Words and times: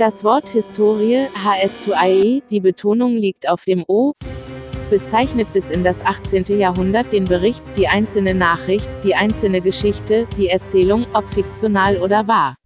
Das 0.00 0.24
Wort 0.24 0.48
Historie, 0.48 1.26
HS2IE, 1.44 2.42
die 2.50 2.60
Betonung 2.60 3.18
liegt 3.18 3.46
auf 3.46 3.66
dem 3.66 3.84
O, 3.86 4.14
bezeichnet 4.88 5.52
bis 5.52 5.68
in 5.68 5.84
das 5.84 6.06
18. 6.06 6.58
Jahrhundert 6.58 7.12
den 7.12 7.26
Bericht, 7.26 7.62
die 7.76 7.86
einzelne 7.86 8.34
Nachricht, 8.34 8.88
die 9.04 9.14
einzelne 9.14 9.60
Geschichte, 9.60 10.26
die 10.38 10.48
Erzählung, 10.48 11.06
ob 11.12 11.30
fiktional 11.34 11.98
oder 11.98 12.26
wahr. 12.26 12.56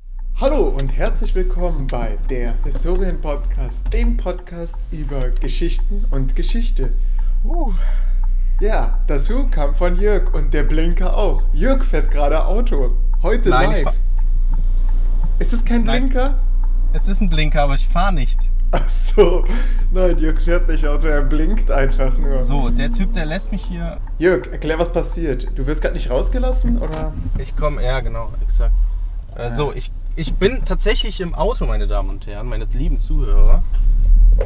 Hallo 0.41 0.69
und 0.69 0.97
herzlich 0.97 1.35
willkommen 1.35 1.89
bei 1.89 2.19
der 2.31 2.55
Historien-Podcast, 2.63 3.81
dem 3.93 4.17
Podcast 4.17 4.77
über 4.93 5.31
Geschichten 5.31 6.05
und 6.13 6.37
Geschichte. 6.37 6.95
Uh. 7.45 7.73
Ja, 8.61 9.01
das 9.09 9.29
Hu 9.29 9.49
kam 9.51 9.75
von 9.75 10.01
Jörg 10.01 10.33
und 10.35 10.55
der 10.55 10.63
Blinker 10.63 11.19
auch. 11.19 11.43
Jörg 11.53 11.83
fährt 11.83 12.13
gerade 12.13 12.47
Auto. 12.47 12.95
Heute 13.25 13.49
Nein, 13.49 13.71
live. 13.73 13.93
Ist 15.41 15.53
es 15.53 15.65
kein 15.65 15.83
Nein. 15.83 16.03
Blinker? 16.03 16.39
Es 16.97 17.09
ist 17.09 17.21
ein 17.21 17.29
Blinker, 17.29 17.63
aber 17.63 17.75
ich 17.75 17.87
fahre 17.89 18.13
nicht. 18.15 18.39
Ach 18.71 18.89
so. 18.89 19.45
Nein, 19.93 20.17
Jörg 20.19 20.41
fährt 20.41 20.69
nicht 20.69 20.87
Auto, 20.87 21.07
er 21.09 21.23
blinkt 21.23 21.71
einfach 21.71 22.17
nur. 22.19 22.41
So, 22.43 22.71
der 22.71 22.91
Typ, 22.91 23.13
der 23.13 23.27
lässt 23.27 23.51
mich 23.53 23.65
hier. 23.65 23.99
Jörg, 24.19 24.47
erklär, 24.53 24.79
was 24.79 24.93
passiert. 24.93 25.49
Du 25.57 25.67
wirst 25.67 25.83
gerade 25.83 25.95
nicht 25.95 26.09
rausgelassen, 26.11 26.79
oder? 26.79 27.13
Ich 27.39 27.57
komme, 27.57 27.83
ja, 27.85 27.99
genau, 28.01 28.31
exakt. 28.43 28.75
Äh, 29.37 29.51
so, 29.51 29.73
ich, 29.73 29.91
ich 30.17 30.35
bin 30.35 30.65
tatsächlich 30.65 31.21
im 31.21 31.35
Auto, 31.35 31.67
meine 31.67 31.87
Damen 31.89 32.11
und 32.11 32.27
Herren, 32.27 32.47
meine 32.47 32.67
lieben 32.73 32.99
Zuhörer. 33.01 33.63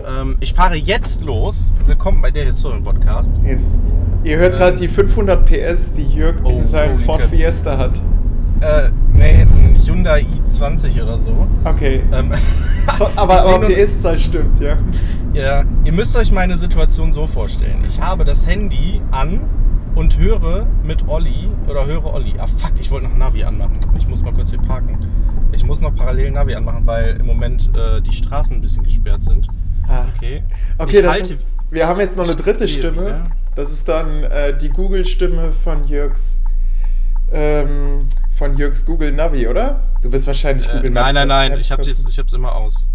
Ähm, 0.07 0.37
ich 0.41 0.55
fahre 0.55 0.77
jetzt 0.77 1.25
los. 1.25 1.73
Willkommen 1.87 2.21
bei 2.23 2.31
der 2.31 2.47
Historien-Podcast. 2.47 3.41
Jetzt. 3.45 3.79
Ihr 4.25 4.39
hört 4.39 4.57
gerade 4.57 4.73
Ähm. 4.77 4.81
die 4.81 4.89
500 4.89 5.45
PS, 5.47 5.93
die 5.93 6.07
Jörg 6.15 6.37
Oh, 6.45 6.51
in 6.51 6.65
seinem 6.65 6.99
Ford. 6.99 7.25
Fiesta 7.27 7.77
hat. 7.79 8.01
Äh, 8.61 8.91
nee, 9.13 9.43
ein 9.43 9.77
Hyundai 9.87 10.25
i20 10.45 11.03
oder 11.03 11.19
so. 11.19 11.47
Okay. 11.65 12.03
Ähm, 12.13 12.33
aber 12.87 13.11
aber 13.17 13.59
nur- 13.59 13.69
PS-Zahl 13.69 14.19
stimmt, 14.19 14.61
ja. 14.61 14.77
Ja, 15.35 15.65
ihr 15.85 15.93
müsst 15.93 16.17
euch 16.17 16.33
meine 16.33 16.57
Situation 16.57 17.13
so 17.13 17.27
vorstellen. 17.27 17.83
Ich 17.87 18.01
habe 18.01 18.25
das 18.25 18.47
Handy 18.47 19.01
an 19.11 19.41
und 19.95 20.19
höre 20.19 20.67
mit 20.85 21.07
Olli 21.09 21.49
oder 21.69 21.87
höre 21.87 22.15
Olli. 22.15 22.35
Ah 22.39 22.47
fuck, 22.47 22.73
ich 22.81 22.91
wollte 22.91 23.09
noch 23.09 23.17
Navi 23.17 23.45
anmachen. 23.45 23.79
Ich 23.97 24.09
muss 24.09 24.23
mal 24.25 24.33
kurz 24.33 24.51
hier 24.51 24.59
parken. 24.61 24.99
Ich 25.53 25.65
muss 25.65 25.81
noch 25.81 25.95
parallel 25.95 26.31
Navi 26.31 26.55
anmachen, 26.55 26.83
weil 26.87 27.17
im 27.21 27.27
Moment 27.27 27.71
äh, 27.77 28.01
die 28.01 28.13
Straßen 28.13 28.57
ein 28.57 28.61
bisschen 28.61 28.85
gesperrt 28.85 29.25
sind. 29.25 29.47
Ah. 29.87 30.05
Okay. 30.17 30.43
Okay, 30.79 30.97
ich 30.97 31.03
das 31.03 31.13
halte, 31.13 31.33
ist, 31.35 31.43
wir 31.71 31.87
haben 31.87 32.01
jetzt 32.01 32.17
noch 32.17 32.25
eine 32.25 32.37
dritte 32.37 32.67
Stimme. 32.69 33.01
wieder. 33.01 33.27
Das 33.55 33.71
ist 33.73 33.89
dann 33.89 34.25
äh, 34.25 34.57
die 34.57 34.69
Google-Stimme 34.71 35.53
von 35.53 35.85
Jörgs 35.85 36.41
ähm, 37.33 38.01
von 38.37 38.57
Jörgs 38.57 38.85
Google 38.87 39.13
Navi, 39.13 39.47
oder? 39.49 39.81
Du 40.03 40.11
wirst 40.13 40.27
wahrscheinlich 40.27 40.69
äh, 40.69 40.73
Google 40.73 40.91
nein, 40.91 41.15
nein, 41.15 41.29
nein, 41.29 41.51
Maps 41.53 41.61
ich 41.67 41.71
habe 41.73 41.83
es 41.83 42.33
immer 42.33 42.55
aus. 42.55 42.87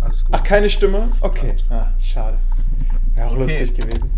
Alles 0.00 0.24
gut. 0.24 0.34
Ach, 0.36 0.42
keine 0.42 0.68
Stimme? 0.68 1.08
Okay. 1.20 1.54
Ah, 1.70 1.86
schade. 2.00 2.36
Wäre 3.14 3.28
auch 3.28 3.32
Okay. 3.32 3.40
lustig 3.40 3.74
gewesen. 3.74 4.10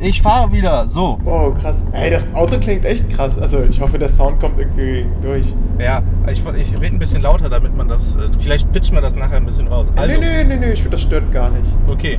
Ich 0.00 0.20
fahre 0.20 0.52
wieder. 0.52 0.86
So. 0.86 1.18
Oh, 1.24 1.50
krass. 1.52 1.84
Ey, 1.92 2.10
das 2.10 2.32
Auto 2.34 2.58
klingt 2.58 2.84
echt 2.84 3.08
krass. 3.10 3.38
Also, 3.38 3.62
ich 3.62 3.80
hoffe, 3.80 3.98
der 3.98 4.08
Sound 4.08 4.38
kommt 4.40 4.58
irgendwie 4.58 5.06
durch. 5.22 5.54
Ja, 5.78 6.02
ich, 6.30 6.42
ich 6.58 6.74
rede 6.74 6.96
ein 6.96 6.98
bisschen 6.98 7.22
lauter, 7.22 7.48
damit 7.48 7.74
man 7.76 7.88
das. 7.88 8.14
Äh, 8.16 8.28
vielleicht 8.38 8.70
pitchen 8.72 8.94
wir 8.96 9.00
das 9.00 9.14
nachher 9.14 9.36
ein 9.36 9.46
bisschen 9.46 9.68
raus. 9.68 9.92
Also, 9.96 10.20
nee, 10.20 10.26
nee, 10.26 10.44
nee, 10.44 10.56
nee, 10.58 10.72
ich 10.72 10.82
finde, 10.82 10.96
das 10.96 11.02
stört 11.02 11.30
gar 11.32 11.50
nicht. 11.50 11.70
Okay. 11.88 12.18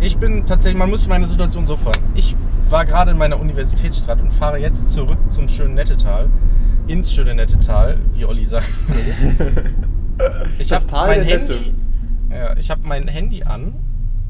Ich 0.00 0.16
bin 0.16 0.46
tatsächlich, 0.46 0.78
man 0.78 0.88
muss 0.88 1.06
meine 1.08 1.26
Situation 1.26 1.66
so 1.66 1.76
fahren. 1.76 1.98
Ich 2.14 2.34
war 2.70 2.84
gerade 2.84 3.10
in 3.12 3.18
meiner 3.18 3.38
Universitätsstadt 3.38 4.20
und 4.20 4.32
fahre 4.32 4.58
jetzt 4.58 4.90
zurück 4.92 5.18
zum 5.28 5.48
schönen 5.48 5.74
Nettetal. 5.74 6.28
Ins 6.86 7.12
schöne 7.12 7.34
Nettetal, 7.34 7.98
wie 8.14 8.24
Olli 8.24 8.44
sagt. 8.44 8.68
Ich 10.58 10.72
habe 10.72 10.86
mein. 10.90 11.22
Handy, 11.22 11.74
ja, 12.30 12.56
ich 12.56 12.70
hab 12.70 12.82
mein 12.86 13.06
Handy 13.06 13.42
an, 13.42 13.74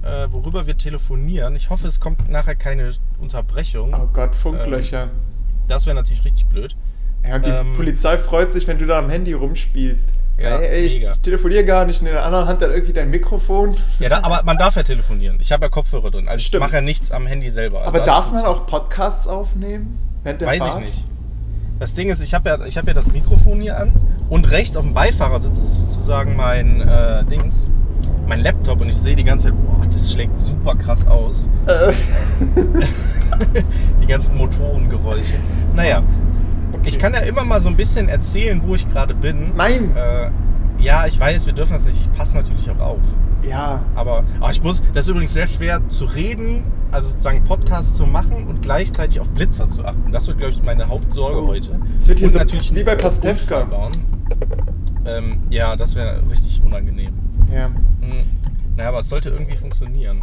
äh, 0.02 0.26
worüber 0.32 0.66
wir 0.66 0.76
telefonieren. 0.76 1.54
Ich 1.54 1.70
hoffe, 1.70 1.86
es 1.86 2.00
kommt 2.00 2.28
nachher 2.28 2.56
keine 2.56 2.90
Unterbrechung. 3.20 3.94
Oh 3.94 4.08
Gott, 4.12 4.34
Funklöcher. 4.34 5.10
Das 5.68 5.86
wäre 5.86 5.94
natürlich 5.94 6.24
richtig 6.24 6.46
blöd. 6.46 6.76
Ja, 7.24 7.38
die 7.38 7.50
Ähm, 7.50 7.74
Polizei 7.76 8.18
freut 8.18 8.52
sich, 8.52 8.66
wenn 8.66 8.78
du 8.78 8.86
da 8.86 8.98
am 8.98 9.10
Handy 9.10 9.32
rumspielst. 9.32 10.08
Ja, 10.38 10.58
ey, 10.58 10.84
ich, 10.84 10.94
mega. 10.98 11.12
telefoniere 11.12 11.64
gar 11.64 11.86
nicht. 11.86 12.00
In 12.00 12.08
der 12.08 12.24
anderen 12.24 12.46
Hand 12.46 12.60
dann 12.60 12.70
irgendwie 12.70 12.92
dein 12.92 13.10
Mikrofon. 13.10 13.74
Ja, 13.98 14.08
da, 14.10 14.18
aber 14.22 14.42
man 14.44 14.58
darf 14.58 14.76
ja 14.76 14.82
telefonieren. 14.82 15.38
Ich 15.40 15.50
habe 15.50 15.64
ja 15.64 15.68
Kopfhörer 15.70 16.10
drin. 16.10 16.28
Also 16.28 16.40
Stimmt. 16.44 16.62
ich 16.62 16.66
mache 16.68 16.76
ja 16.76 16.82
nichts 16.82 17.10
am 17.10 17.26
Handy 17.26 17.50
selber. 17.50 17.78
Also 17.80 17.88
Aber 17.88 18.00
darf 18.00 18.30
man 18.32 18.44
auch 18.44 18.66
Podcasts 18.66 19.26
aufnehmen? 19.26 19.98
Während 20.22 20.40
der 20.42 20.48
Weiß 20.48 20.58
Fahrt? 20.58 20.74
ich 20.74 20.80
nicht. 20.86 21.04
Das 21.78 21.94
Ding 21.94 22.08
ist, 22.08 22.20
ich 22.20 22.34
habe 22.34 22.48
ja, 22.48 22.64
ich 22.66 22.76
hab 22.78 22.86
ja 22.86 22.94
das 22.94 23.10
Mikrofon 23.12 23.60
hier 23.60 23.78
an 23.78 23.92
und 24.30 24.50
rechts 24.50 24.76
auf 24.76 24.84
dem 24.84 24.94
Beifahrersitz 24.94 25.58
ist 25.58 25.76
sozusagen 25.76 26.34
mein 26.34 26.80
äh, 26.80 27.22
Dings, 27.24 27.66
mein 28.26 28.40
Laptop 28.40 28.80
und 28.80 28.88
ich 28.88 28.96
sehe 28.96 29.14
die 29.14 29.24
ganze 29.24 29.48
Zeit, 29.48 29.54
boah, 29.64 29.84
das 29.90 30.10
schlägt 30.10 30.40
super 30.40 30.74
krass 30.74 31.06
aus. 31.06 31.50
Äh, 31.66 31.92
Die 34.00 34.06
ganzen 34.06 34.36
Motorengeräusche. 34.36 35.34
Naja, 35.74 36.02
okay. 36.72 36.82
ich 36.88 36.98
kann 36.98 37.12
ja 37.14 37.20
immer 37.20 37.44
mal 37.44 37.60
so 37.60 37.68
ein 37.68 37.76
bisschen 37.76 38.08
erzählen, 38.08 38.62
wo 38.62 38.74
ich 38.74 38.88
gerade 38.88 39.14
bin. 39.14 39.52
Nein! 39.56 39.96
Äh, 39.96 40.30
ja, 40.78 41.06
ich 41.06 41.18
weiß, 41.18 41.46
wir 41.46 41.52
dürfen 41.54 41.72
das 41.72 41.84
nicht. 41.84 42.00
Ich 42.00 42.12
passe 42.18 42.36
natürlich 42.36 42.68
auch 42.70 42.78
auf. 42.80 43.00
Ja. 43.48 43.82
Aber 43.94 44.24
ah, 44.40 44.50
ich 44.50 44.62
muss, 44.62 44.82
das 44.92 45.06
ist 45.06 45.10
übrigens 45.10 45.32
sehr 45.32 45.46
schwer 45.46 45.80
zu 45.88 46.04
reden, 46.04 46.64
also 46.90 47.08
sozusagen 47.08 47.44
Podcast 47.44 47.96
zu 47.96 48.06
machen 48.06 48.46
und 48.46 48.60
gleichzeitig 48.62 49.20
auf 49.20 49.30
Blitzer 49.30 49.68
zu 49.68 49.84
achten. 49.84 50.12
Das 50.12 50.26
wird, 50.26 50.38
glaube 50.38 50.52
ich, 50.52 50.62
meine 50.62 50.88
Hauptsorge 50.88 51.42
Oh. 51.42 51.48
heute. 51.48 51.78
Es 51.98 52.08
wird 52.08 52.18
hier 52.18 52.28
Und 52.28 52.32
so 52.34 52.38
natürlich 52.40 52.74
wie 52.74 52.84
bei 52.84 52.94
Pastewka. 52.94 53.64
Bauen. 53.64 53.92
Ähm, 55.06 55.38
ja, 55.50 55.76
das 55.76 55.94
wäre 55.94 56.22
richtig 56.30 56.60
unangenehm. 56.64 57.12
ja. 57.52 57.66
Hm. 57.66 58.24
Naja, 58.76 58.90
aber 58.90 58.98
es 58.98 59.08
sollte 59.08 59.30
irgendwie 59.30 59.56
funktionieren. 59.56 60.20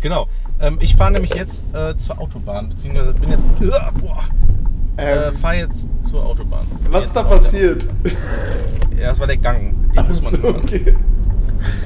Genau. 0.00 0.28
Ähm, 0.60 0.78
ich 0.80 0.96
fahre 0.96 1.12
nämlich 1.12 1.34
jetzt 1.34 1.62
äh, 1.74 1.94
zur 1.96 2.18
Autobahn, 2.18 2.70
beziehungsweise 2.70 3.12
bin 3.12 3.30
jetzt. 3.30 3.48
Äh, 3.60 3.68
boah, 4.00 4.22
äh, 4.96 5.28
Ähm, 5.28 5.34
fahre 5.34 5.56
jetzt 5.56 5.88
zur 6.04 6.24
Autobahn. 6.24 6.66
Was 6.90 7.06
ist 7.06 7.16
da 7.16 7.22
passiert? 7.22 7.86
Ja, 9.00 9.08
das 9.08 9.18
war 9.20 9.26
der 9.26 9.38
Gang. 9.38 9.74
Den 9.96 10.06
muss 10.08 10.20
man 10.20 10.32
so, 10.34 10.42
hören. 10.42 10.56
okay. 10.62 10.94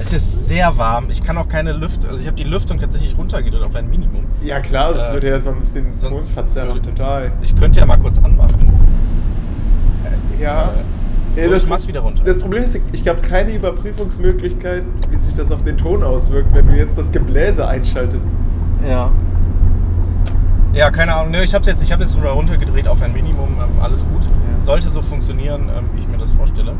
Es 0.01 0.11
ist 0.11 0.47
sehr 0.47 0.77
warm. 0.77 1.09
Ich 1.09 1.23
kann 1.23 1.37
auch 1.37 1.47
keine 1.47 1.71
Lüftung. 1.71 2.09
Also 2.09 2.19
ich 2.21 2.27
habe 2.27 2.35
die 2.35 2.43
Lüftung 2.43 2.77
tatsächlich 2.77 3.17
runtergedrückt 3.17 3.65
auf 3.65 3.73
ein 3.75 3.89
Minimum. 3.89 4.25
Ja 4.43 4.59
klar, 4.59 4.93
das 4.93 5.07
Äh, 5.07 5.13
würde 5.13 5.29
ja 5.29 5.39
sonst 5.39 5.73
den 5.73 5.93
sonst 5.93 6.31
verzerren, 6.31 6.83
total. 6.83 7.31
Ich 7.41 7.55
könnte 7.55 7.79
ja 7.79 7.85
mal 7.85 7.95
kurz 7.97 8.17
anmachen. 8.17 8.69
Ja. 10.41 10.73
Äh, 11.37 11.41
Ja, 11.43 11.49
so, 11.49 11.55
ich 11.55 11.67
mach's 11.67 11.87
wieder 11.87 12.01
runter. 12.01 12.23
Das 12.25 12.39
Problem 12.39 12.63
ist, 12.63 12.77
ich 12.91 13.07
habe 13.07 13.21
keine 13.21 13.53
Überprüfungsmöglichkeit, 13.53 14.83
wie 15.09 15.17
sich 15.17 15.35
das 15.35 15.51
auf 15.53 15.63
den 15.63 15.77
Ton 15.77 16.03
auswirkt, 16.03 16.53
wenn 16.53 16.67
du 16.67 16.73
jetzt 16.77 16.97
das 16.97 17.11
Gebläse 17.13 17.65
einschaltest. 17.67 18.27
Ja. 18.85 19.11
Ja, 20.75 20.91
keine 20.91 21.15
Ahnung. 21.15 21.31
Nö, 21.31 21.39
ich 21.41 21.55
habe 21.55 21.65
jetzt, 21.65 21.81
ich 21.81 21.91
habe 21.93 22.03
jetzt 22.03 22.17
runtergedreht 22.21 22.85
auf 22.87 23.01
ein 23.01 23.13
Minimum. 23.13 23.57
Ähm, 23.61 23.81
alles 23.81 24.03
gut. 24.05 24.25
Ja. 24.25 24.61
Sollte 24.61 24.89
so 24.89 25.01
funktionieren, 25.01 25.69
ähm, 25.75 25.89
wie 25.93 25.99
ich 25.99 26.07
mir 26.07 26.17
das 26.17 26.33
vorstelle. 26.33 26.73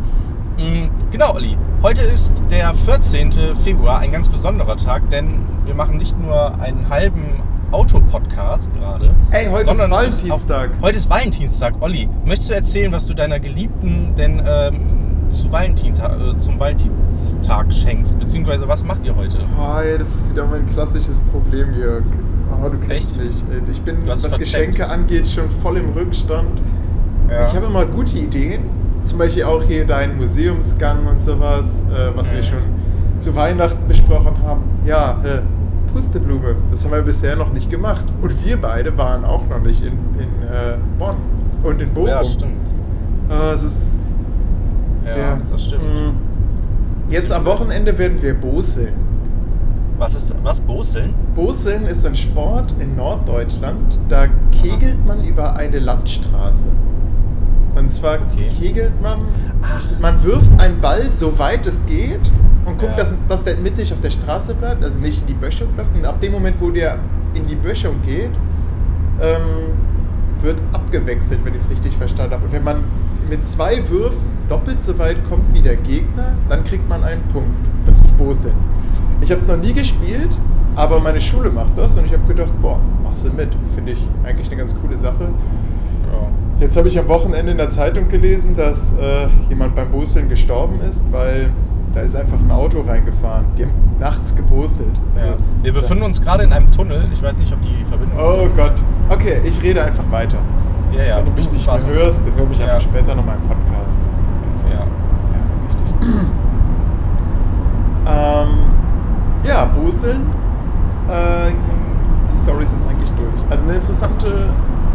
Mm, 0.58 0.90
Genau, 1.12 1.34
Olli. 1.34 1.58
Heute 1.82 2.02
ist 2.02 2.44
der 2.52 2.74
14. 2.74 3.56
Februar, 3.64 4.00
ein 4.00 4.12
ganz 4.12 4.28
besonderer 4.28 4.76
Tag, 4.76 5.10
denn 5.12 5.46
wir 5.64 5.76
machen 5.76 5.96
nicht 5.98 6.20
nur 6.20 6.60
einen 6.60 6.90
halben 6.90 7.42
Autopodcast 7.72 8.74
gerade. 8.74 9.16
Ey, 9.32 9.46
heute 9.46 9.72
ist 9.72 9.90
Valentinstag. 9.90 10.72
Auch, 10.78 10.82
heute 10.86 10.98
ist 10.98 11.10
Valentinstag. 11.10 11.76
Olli, 11.80 12.10
möchtest 12.26 12.50
du 12.50 12.54
erzählen, 12.54 12.92
was 12.92 13.06
du 13.06 13.14
deiner 13.14 13.40
Geliebten 13.40 14.14
denn 14.18 14.44
ähm, 14.46 15.30
zu 15.30 15.50
Valentinta 15.50 16.18
äh, 16.18 16.38
zum 16.40 16.60
Valentinstag 16.60 17.74
schenkst? 17.74 18.20
Beziehungsweise 18.20 18.68
was 18.68 18.84
macht 18.84 19.06
ihr 19.06 19.16
heute? 19.16 19.38
Ey, 19.84 19.98
das 19.98 20.10
ist 20.10 20.32
wieder 20.32 20.46
mein 20.48 20.66
klassisches 20.70 21.22
Problem, 21.22 21.74
Jörg. 21.74 22.04
Oh, 22.64 22.70
du 22.70 22.78
kennst 22.80 23.20
Echt? 23.20 23.26
mich. 23.26 23.44
ey. 23.52 23.62
Ich 23.72 23.82
bin, 23.82 23.98
was 24.06 24.22
vercheckt. 24.22 24.40
Geschenke 24.44 24.88
angeht, 24.88 25.28
schon 25.28 25.50
voll 25.50 25.78
im 25.78 25.90
Rückstand. 25.92 26.62
Ja. 27.30 27.48
Ich 27.48 27.56
habe 27.56 27.66
immer 27.68 27.86
gute 27.86 28.18
Ideen. 28.18 28.64
Zum 29.04 29.20
Beispiel 29.20 29.44
auch 29.44 29.62
hier 29.64 29.86
dein 29.86 30.18
Museumsgang 30.18 31.06
und 31.06 31.22
sowas, 31.22 31.84
äh, 31.92 32.16
was 32.16 32.32
wir 32.32 32.40
Ja. 32.40 32.46
schon 32.46 32.62
zu 33.20 33.36
Weihnachten 33.36 33.88
besprochen 33.88 34.34
haben. 34.44 34.64
Ja, 34.86 35.20
äh, 35.24 35.42
Pusteblume, 35.94 36.56
das 36.72 36.84
haben 36.84 36.92
wir 36.92 37.02
bisher 37.04 37.36
noch 37.36 37.54
nicht 37.54 37.70
gemacht. 37.70 38.06
Und 38.22 38.46
wir 38.46 38.58
beide 38.60 38.98
waren 38.98 39.24
auch 39.24 39.48
noch 39.48 39.60
nicht 39.62 39.82
in, 39.82 39.94
in 39.94 40.48
äh, 40.48 40.78
Bonn 41.00 41.16
und 41.64 41.82
in 41.82 41.94
Bochum. 41.94 42.08
Ja, 42.10 42.24
stimmt. 42.24 42.54
Äh, 43.30 43.54
es 43.54 43.64
ist, 43.64 43.98
Ja, 45.06 45.40
das 45.52 45.66
stimmt. 45.66 45.84
Mm. 45.84 47.12
Jetzt 47.12 47.32
am 47.32 47.46
Wochenende 47.46 47.96
werden 47.98 48.20
wir 48.22 48.34
Boseln. 48.34 48.94
Was 49.98 50.14
ist 50.16 50.36
was? 50.44 50.60
Boseln? 50.60 51.14
Boseln 51.36 51.86
ist 51.86 52.06
ein 52.06 52.16
Sport 52.16 52.74
in 52.80 52.96
Norddeutschland. 52.98 53.98
Da 54.10 54.28
kegelt 54.52 55.06
man 55.06 55.24
über 55.24 55.56
eine 55.56 55.80
Landstraße. 55.80 56.68
Und 57.76 57.92
zwar 57.92 58.16
Okay. 58.34 58.50
kegelt 58.60 59.02
man, 59.02 59.20
Ach. 59.62 60.00
man 60.02 60.22
wirft 60.24 60.52
einen 60.60 60.80
Ball 60.82 61.10
so 61.10 61.38
weit 61.40 61.66
es 61.66 61.86
geht 61.86 62.32
und 62.66 62.78
guckt, 62.78 62.92
Ja. 62.92 62.98
dass, 62.98 63.14
dass 63.30 63.44
der 63.44 63.58
mittig 63.58 63.92
auf 63.94 64.00
der 64.02 64.10
Straße 64.12 64.54
bleibt, 64.56 64.84
also 64.84 65.00
nicht 65.00 65.22
in 65.22 65.28
die 65.28 65.34
Böschung 65.34 65.70
läuft. 65.78 65.94
Und 65.96 66.06
ab 66.06 66.20
dem 66.22 66.32
Moment, 66.34 66.58
wo 66.60 66.70
der 66.72 66.98
in 67.34 67.46
die 67.46 67.56
Böschung 67.56 68.02
geht, 68.02 68.32
ähm, 69.22 69.74
wird 70.42 70.60
ab 70.74 70.82
abgewechselt, 70.86 71.40
wenn 71.44 71.54
ich 71.54 71.62
es 71.62 71.70
richtig 71.70 71.96
verstanden 71.98 72.34
habe. 72.34 72.46
Und 72.46 72.52
wenn 72.52 72.64
man 72.64 72.78
mit 73.30 73.46
zwei 73.46 73.78
Würfen 73.90 74.28
doppelt 74.48 74.84
so 74.84 74.98
weit 75.00 75.18
kommt 75.28 75.54
wie 75.54 75.62
der 75.62 75.76
Gegner, 75.78 76.34
dann 76.50 76.64
kriegt 76.64 76.88
man 76.88 77.04
einen 77.04 77.24
Punkt. 77.34 77.56
Das 77.86 78.00
ist 78.00 78.18
Bose. 78.18 78.52
Ich 79.22 79.32
habe 79.32 79.42
es 79.42 79.48
noch 79.48 79.58
nie 79.58 79.74
gespielt, 79.74 80.38
aber 80.76 81.00
meine 81.00 81.20
Schule 81.22 81.50
macht 81.50 81.78
das 81.78 81.98
und 81.98 82.06
ich 82.06 82.14
habe 82.14 82.24
gedacht, 82.28 82.52
boah, 82.62 82.80
machst 83.04 83.26
du 83.28 83.32
mit. 83.34 83.50
Finde 83.74 83.94
ich 83.94 84.08
eigentlich 84.24 84.48
eine 84.48 84.58
ganz 84.58 84.80
coole 84.80 84.98
Sache. 84.98 85.24
Ja. 86.12 86.28
Jetzt 86.60 86.78
habe 86.78 86.88
ich 86.88 86.98
am 87.00 87.08
Wochenende 87.08 87.52
in 87.52 87.58
der 87.58 87.70
Zeitung 87.70 88.08
gelesen, 88.08 88.56
dass 88.56 88.94
äh, 88.98 89.28
jemand 89.50 89.76
beim 89.76 89.90
Boseln 89.92 90.30
gestorben 90.30 90.80
ist, 90.82 91.04
weil 91.12 91.50
da 91.94 92.02
ist 92.02 92.16
einfach 92.16 92.40
ein 92.40 92.52
Auto 92.52 92.82
reingefahren. 92.82 93.46
Die 93.58 93.64
haben 93.64 93.72
nachts 94.00 94.36
gebostelt. 94.36 94.92
Also, 95.16 95.30
Ja. 95.30 95.36
Wir 95.64 95.74
befinden 95.74 96.04
uns 96.04 96.22
gerade 96.22 96.44
in 96.44 96.52
einem 96.54 96.70
Tunnel. 96.72 97.08
Ich 97.14 97.24
weiß 97.24 97.38
nicht, 97.40 97.52
ob 97.54 97.62
die 97.62 97.86
Verbindung. 97.86 98.18
Oh 98.20 98.48
Gott. 98.56 98.74
Okay, 99.10 99.38
ich 99.46 99.62
rede 99.64 99.82
einfach 99.84 100.04
weiter. 100.12 100.38
Ja, 100.96 101.04
ja. 101.04 101.18
Wenn 101.18 101.26
du 101.26 101.32
mich 101.32 101.52
nicht 101.52 101.66
mehr 101.66 101.86
hörst, 101.88 102.22
hör 102.36 102.46
mich 102.46 102.60
Ja. 102.60 102.66
einfach 102.68 102.82
später 102.82 103.16
noch 103.16 103.26
mal 103.26 103.36
im 103.42 103.48
Podcast. 103.48 103.98
Ganz 104.44 104.64
Ja. 104.64 104.70
Ja, 104.80 104.86
richtig. 105.68 106.18
ähm, 108.08 108.48
ja, 110.08 110.14
Boseln. 110.14 110.22
Äh, 111.10 111.54
die 112.32 112.38
Story 112.38 112.64
jetzt 112.64 112.88
eigentlich 112.88 113.12
durch. 113.12 113.50
Also 113.50 113.64
eine 113.66 113.76
interessante 113.76 114.50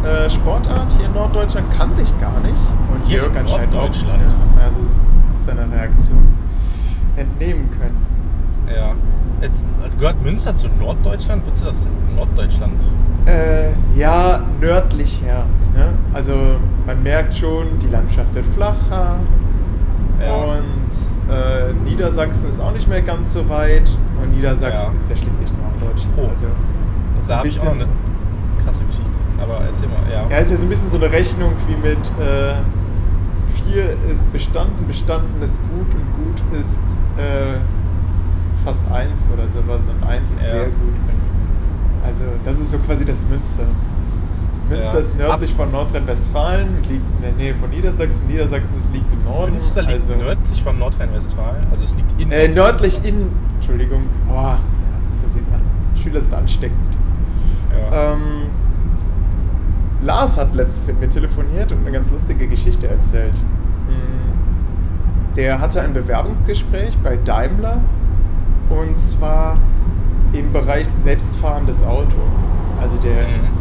äh, 0.04 0.30
Sportart 0.30 0.92
hier 0.92 1.06
in 1.06 1.12
Norddeutschland 1.12 1.70
kannte 1.76 2.02
ich 2.02 2.20
gar 2.20 2.38
nicht. 2.40 2.56
Und 2.92 3.04
Hier 3.06 3.18
Jörg 3.18 3.34
in 3.36 3.42
nicht. 3.42 3.58
Norddeutschland? 3.58 4.22
Ja. 4.22 4.64
Also 4.64 4.80
aus 5.34 5.44
seiner 5.44 5.70
Reaktion 5.70 6.28
entnehmen 7.16 7.70
können. 7.70 8.06
Ja. 8.74 8.94
Es 9.40 9.64
gehört 9.98 10.22
Münster 10.22 10.54
zu 10.54 10.68
Norddeutschland? 10.68 11.42
Du 11.46 11.50
das 11.64 11.86
in 11.86 12.14
Norddeutschland? 12.16 12.80
Äh, 13.26 13.70
ja, 13.96 14.40
nördlicher. 14.60 15.44
Ne? 15.74 15.88
Also 16.12 16.34
man 16.86 17.02
merkt 17.02 17.36
schon, 17.36 17.78
die 17.80 17.88
Landschaft 17.88 18.34
wird 18.34 18.44
flacher. 18.46 19.16
Ja. 20.20 20.34
Und 20.44 21.30
äh, 21.30 21.72
Niedersachsen 21.88 22.48
ist 22.48 22.60
auch 22.60 22.72
nicht 22.72 22.88
mehr 22.88 23.02
ganz 23.02 23.32
so 23.32 23.48
weit. 23.48 23.90
Und 24.22 24.34
Niedersachsen 24.34 24.90
Ja. 24.92 24.96
ist 24.96 25.10
ja 25.10 25.16
schließlich 25.16 25.48
Norddeutschland. 25.52 26.14
Oh. 26.18 26.28
Also, 26.28 26.46
das 27.16 27.24
ist 27.24 27.30
Da 27.30 27.34
ein 27.34 27.38
habe 27.38 27.48
ich 27.48 27.60
auch 27.60 27.72
eine 27.72 27.86
krasse 28.64 28.84
Geschichte. 28.84 29.10
Aber 29.40 29.60
erzähl 29.66 29.88
mal, 29.88 30.02
ja. 30.12 30.26
Ja, 30.30 30.36
ist 30.38 30.50
ja 30.50 30.56
so 30.58 30.66
ein 30.66 30.68
bisschen 30.68 30.90
so 30.90 30.96
eine 30.98 31.10
Rechnung 31.10 31.52
wie 31.66 31.76
mit 31.88 31.98
äh, 32.20 32.54
4 33.72 33.96
ist 34.12 34.30
bestanden, 34.32 34.86
bestanden 34.86 35.40
ist 35.42 35.62
gut 35.70 35.86
und 35.94 36.24
gut 36.24 36.60
ist 36.60 36.80
äh, 37.16 37.58
fast 38.64 38.82
1 38.92 39.30
oder 39.32 39.48
sowas 39.48 39.88
und 39.88 40.06
1 40.06 40.32
ist 40.32 40.42
Ja. 40.42 40.50
sehr 40.50 40.64
gut. 40.66 40.94
Also 42.04 42.24
das 42.44 42.58
ist 42.58 42.70
so 42.72 42.78
quasi 42.78 43.04
das 43.04 43.22
Münster. 43.24 43.64
Münster 44.70 44.94
Ja. 44.94 45.00
ist 45.00 45.18
nördlich 45.18 45.54
von 45.54 45.70
Nordrhein-Westfalen, 45.72 46.76
liegt 46.88 47.02
in 47.16 47.22
der 47.22 47.32
Nähe 47.32 47.54
von 47.54 47.70
Niedersachsen. 47.70 48.26
Niedersachsen 48.28 48.78
ist, 48.78 48.92
liegt 48.92 49.12
im 49.12 49.22
Norden. 49.22 49.52
Münster 49.52 49.82
liegt 49.82 49.94
also, 49.94 50.14
nördlich 50.14 50.62
von 50.62 50.78
Nordrhein-Westfalen. 50.78 51.66
Also 51.70 51.84
es 51.84 51.96
liegt 51.96 52.20
in 52.20 52.30
Äh, 52.30 52.48
nördlich 52.48 53.04
in, 53.04 53.28
Entschuldigung, 53.56 54.02
ja, 54.28 54.58
da 55.24 55.32
sieht 55.32 55.50
man, 55.50 55.60
Schüler 56.00 56.20
sind 56.20 56.34
ansteckend. 56.34 56.78
Ja. 57.92 58.12
Ähm, 58.12 58.20
Lars 60.02 60.38
hat 60.38 60.54
letztens 60.54 60.86
mit 60.86 61.00
mir 61.00 61.10
telefoniert 61.10 61.72
und 61.72 61.80
eine 61.80 61.92
ganz 61.92 62.10
lustige 62.10 62.48
Geschichte 62.48 62.86
erzählt. 62.88 63.34
Mm, 63.34 65.36
Der 65.36 65.60
hatte 65.60 65.80
ein 65.82 65.92
Bewerbungsgespräch 65.92 66.96
bei 67.04 67.16
Daimler 67.16 67.78
und 68.70 68.98
zwar 68.98 69.58
im 70.32 70.52
Bereich 70.52 70.88
selbstfahrendes 70.88 71.84
Auto. 71.84 72.16
Also 72.80 72.96
der 72.96 73.26
Mhm. 73.28 73.59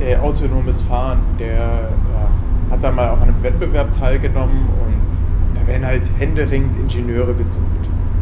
Äh, 0.00 0.16
autonomes 0.16 0.82
Fahren. 0.82 1.20
Der 1.38 1.54
ja, 1.54 2.70
hat 2.70 2.82
da 2.82 2.90
mal 2.90 3.08
auch 3.10 3.20
an 3.20 3.28
einem 3.28 3.42
Wettbewerb 3.42 3.92
teilgenommen 3.92 4.68
und 4.84 5.58
da 5.60 5.66
werden 5.66 5.86
halt 5.86 6.10
händeringend 6.18 6.76
Ingenieure 6.76 7.34
gesucht. 7.34 7.62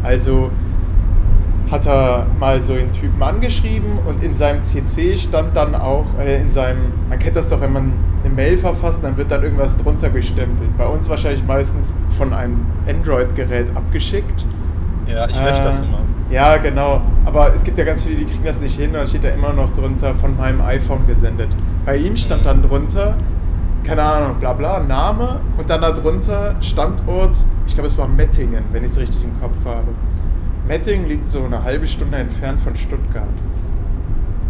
Also 0.03 0.51
hat 1.71 1.87
er 1.87 2.27
mal 2.39 2.61
so 2.61 2.73
einen 2.73 2.91
Typen 2.91 3.21
angeschrieben 3.23 3.99
und 4.05 4.23
in 4.23 4.35
seinem 4.35 4.63
CC 4.63 5.17
stand 5.17 5.55
dann 5.55 5.75
auch, 5.75 6.05
äh, 6.19 6.39
in 6.41 6.49
seinem, 6.49 6.91
man 7.09 7.19
kennt 7.19 7.35
das 7.35 7.49
doch, 7.49 7.61
wenn 7.61 7.73
man 7.73 7.93
eine 8.23 8.33
Mail 8.33 8.57
verfasst, 8.57 9.03
dann 9.03 9.17
wird 9.17 9.31
dann 9.31 9.43
irgendwas 9.43 9.77
drunter 9.77 10.09
gestempelt. 10.09 10.77
Bei 10.77 10.85
uns 10.85 11.09
wahrscheinlich 11.09 11.43
meistens 11.45 11.95
von 12.17 12.33
einem 12.33 12.65
Android-Gerät 12.87 13.75
abgeschickt. 13.75 14.45
ja, 15.07 15.27
ich 15.27 15.41
lösche 15.41 15.63
das 15.63 15.79
Äh, 15.79 15.83
immer. 15.83 16.02
Ja, 16.33 16.57
genau. 16.57 17.01
Aber 17.25 17.53
es 17.53 17.63
gibt 17.63 17.77
ja 17.77 17.85
ganz 17.85 18.03
viele, 18.03 18.15
die 18.15 18.25
kriegen 18.25 18.43
das 18.43 18.59
nicht 18.59 18.75
hin 18.75 18.89
und 18.89 18.95
dann 18.95 19.07
steht 19.07 19.23
da 19.23 19.29
immer 19.29 19.53
noch 19.53 19.71
drunter 19.71 20.15
von 20.15 20.35
meinem 20.35 20.61
iPhone 20.61 21.05
gesendet. 21.05 21.49
Bei 21.85 21.95
ihm 21.95 22.17
stand 22.17 22.43
dann 22.43 22.63
drunter, 22.63 23.15
keine 23.83 24.01
Ahnung, 24.01 24.37
bla 24.39 24.53
bla, 24.53 24.79
Name 24.79 25.41
und 25.59 25.69
dann 25.69 25.81
darunter 25.81 26.55
Standort, 26.59 27.37
ich 27.67 27.75
glaube 27.75 27.85
es 27.85 27.95
war 27.99 28.07
Mettingen, 28.07 28.63
wenn 28.71 28.83
ich 28.83 28.91
es 28.93 28.99
richtig 28.99 29.23
im 29.23 29.39
Kopf 29.39 29.63
habe. 29.63 29.89
Mettingen 30.67 31.07
liegt 31.07 31.27
so 31.27 31.43
eine 31.43 31.63
halbe 31.63 31.85
Stunde 31.85 32.17
entfernt 32.17 32.59
von 32.61 32.75
Stuttgart. 32.75 33.27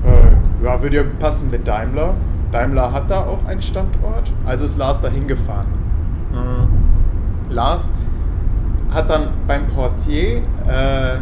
Äh, 0.05 0.63
ja, 0.63 0.81
würde 0.81 0.95
ja 0.95 1.03
passen 1.19 1.49
mit 1.51 1.67
Daimler. 1.67 2.13
Daimler 2.53 2.93
hat 2.93 3.11
da 3.11 3.25
auch 3.25 3.43
einen 3.45 3.61
Standort, 3.61 4.31
also 4.45 4.63
ist 4.63 4.77
Lars 4.77 5.01
da 5.01 5.09
hingefahren. 5.09 5.67
Mhm. 6.31 7.53
Lars 7.53 7.91
hat 8.89 9.09
dann 9.09 9.31
beim 9.47 9.67
Portier 9.67 10.43
äh, 10.65 11.17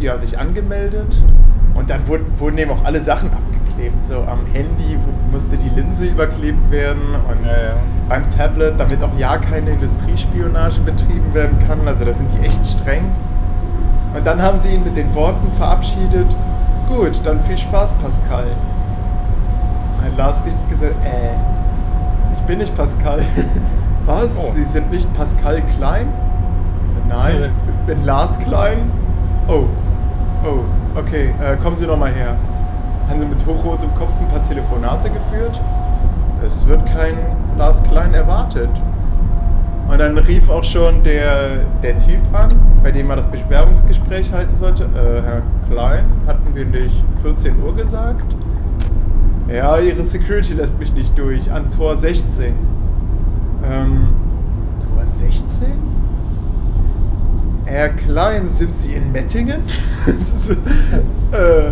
ja, 0.00 0.16
sich 0.16 0.38
angemeldet 0.38 1.22
und 1.74 1.90
dann 1.90 2.06
wurden, 2.06 2.26
wurden 2.38 2.58
eben 2.58 2.70
auch 2.70 2.84
alle 2.84 3.00
Sachen 3.00 3.30
abgeklebt. 3.32 4.04
So 4.04 4.16
am 4.22 4.46
Handy 4.52 4.96
musste 5.30 5.56
die 5.56 5.68
Linse 5.68 6.06
überklebt 6.06 6.70
werden 6.70 7.14
und 7.28 7.44
Ja, 7.46 7.50
ja. 7.52 7.74
beim 8.08 8.28
Tablet, 8.30 8.78
damit 8.78 9.02
auch 9.02 9.16
ja 9.18 9.36
keine 9.38 9.70
Industriespionage 9.70 10.80
betrieben 10.80 11.32
werden 11.34 11.58
kann. 11.66 11.86
Also 11.86 12.04
da 12.04 12.12
sind 12.12 12.30
die 12.32 12.46
echt 12.46 12.66
streng. 12.66 13.04
Und 14.14 14.24
dann 14.24 14.40
haben 14.40 14.58
sie 14.58 14.70
ihn 14.70 14.84
mit 14.84 14.96
den 14.96 15.14
Worten 15.14 15.52
verabschiedet. 15.52 16.34
Gut, 16.88 17.20
dann 17.24 17.40
viel 17.40 17.58
Spaß, 17.58 17.94
Pascal. 17.94 18.46
Hat 20.02 20.16
Lars 20.16 20.44
gesagt, 20.70 20.94
äh, 21.04 22.34
ich 22.36 22.42
bin 22.42 22.58
nicht 22.58 22.74
Pascal. 22.74 23.20
Was? 24.06 24.38
Oh. 24.38 24.52
Sie 24.54 24.62
sind 24.64 24.90
nicht 24.90 25.12
Pascal 25.14 25.62
Klein? 25.76 26.06
Nein, 27.08 27.50
ich 27.68 27.86
bin 27.86 28.04
Lars 28.04 28.38
Klein. 28.38 28.90
Oh, 29.48 29.64
oh, 30.44 30.98
okay, 30.98 31.34
äh, 31.40 31.56
kommen 31.56 31.76
Sie 31.76 31.86
noch 31.86 31.96
mal 31.96 32.12
her. 32.12 32.36
Haben 33.08 33.20
Sie 33.20 33.26
mit 33.26 33.44
hochrotem 33.46 33.92
Kopf 33.94 34.12
ein 34.20 34.28
paar 34.28 34.42
Telefonate 34.42 35.10
geführt? 35.10 35.60
Es 36.44 36.66
wird 36.66 36.84
kein 36.86 37.14
Lars 37.56 37.82
Klein 37.84 38.14
erwartet. 38.14 38.70
Und 39.88 39.98
dann 40.00 40.18
rief 40.18 40.50
auch 40.50 40.64
schon 40.64 41.02
der, 41.04 41.60
der 41.82 41.96
Typ 41.96 42.18
an, 42.32 42.54
bei 42.82 42.90
dem 42.90 43.08
er 43.08 43.16
das 43.16 43.30
Bewerbungsgespräch 43.30 44.32
halten 44.32 44.56
sollte. 44.56 44.84
Äh, 44.84 45.22
Herr 45.22 45.42
Klein, 45.70 46.04
hatten 46.26 46.54
wir 46.54 46.64
nicht 46.64 47.04
14 47.22 47.62
Uhr 47.62 47.74
gesagt? 47.74 48.34
Ja, 49.48 49.78
Ihre 49.78 50.02
Security 50.02 50.54
lässt 50.54 50.78
mich 50.80 50.92
nicht 50.92 51.16
durch. 51.16 51.50
An 51.52 51.70
Tor 51.70 51.96
16. 51.96 52.52
Ähm, 53.70 54.08
Tor 54.80 55.06
16? 55.06 55.66
Herr 57.66 57.88
Klein, 57.90 58.48
sind 58.48 58.76
Sie 58.76 58.94
in 58.94 59.10
Mettingen? 59.12 59.60
äh, 61.32 61.68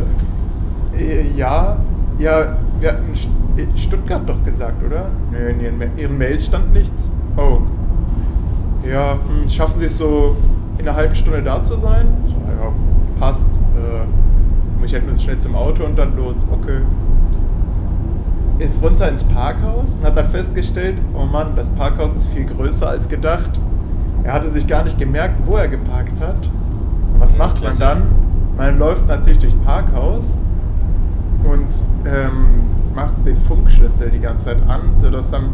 äh, 0.98 1.30
ja, 1.36 1.76
ja, 2.18 2.56
wir 2.80 2.88
hatten 2.92 3.12
äh, 3.56 3.78
Stuttgart 3.78 4.22
doch 4.28 4.42
gesagt, 4.44 4.84
oder? 4.84 5.06
Nö, 5.30 5.48
in 5.50 5.60
Ihren, 5.60 5.78
Ma- 5.78 5.84
Ihren 5.96 6.18
Mails 6.18 6.46
stand 6.46 6.72
nichts. 6.72 7.10
Oh. 7.36 7.58
Ja, 8.88 9.12
hm, 9.12 9.48
schaffen 9.48 9.78
Sie 9.78 9.86
es 9.86 9.96
so 9.96 10.36
in 10.78 10.86
einer 10.88 10.96
halben 10.96 11.14
Stunde 11.14 11.42
da 11.42 11.62
zu 11.62 11.76
sein? 11.76 12.08
Ja, 12.28 12.72
passt. 13.18 13.48
Äh, 13.54 14.84
ich 14.84 14.92
halt 14.92 15.06
nur 15.06 15.16
schnell 15.16 15.38
zum 15.38 15.54
Auto 15.54 15.84
und 15.84 15.96
dann 15.96 16.14
los. 16.14 16.44
Okay. 16.52 16.80
Ist 18.58 18.82
runter 18.82 19.08
ins 19.08 19.24
Parkhaus 19.24 19.94
und 19.94 20.04
hat 20.04 20.14
dann 20.16 20.28
festgestellt, 20.28 20.98
oh 21.14 21.24
Mann, 21.24 21.56
das 21.56 21.70
Parkhaus 21.70 22.14
ist 22.14 22.26
viel 22.26 22.44
größer 22.44 22.88
als 22.90 23.08
gedacht. 23.08 23.58
Er 24.24 24.32
hatte 24.32 24.48
sich 24.50 24.66
gar 24.66 24.82
nicht 24.84 24.98
gemerkt, 24.98 25.34
wo 25.46 25.56
er 25.56 25.68
geparkt 25.68 26.20
hat. 26.20 26.36
Und 27.14 27.20
was 27.20 27.36
macht 27.38 27.62
man 27.62 27.78
dann? 27.78 28.02
Man 28.56 28.78
läuft 28.78 29.06
natürlich 29.06 29.38
durchs 29.38 29.56
Parkhaus 29.56 30.38
und 31.44 31.66
ähm, 32.06 32.46
macht 32.94 33.14
den 33.26 33.36
Funkschlüssel 33.38 34.10
die 34.10 34.20
ganze 34.20 34.46
Zeit 34.46 34.58
an, 34.68 34.80
sodass 34.96 35.30
dann 35.30 35.50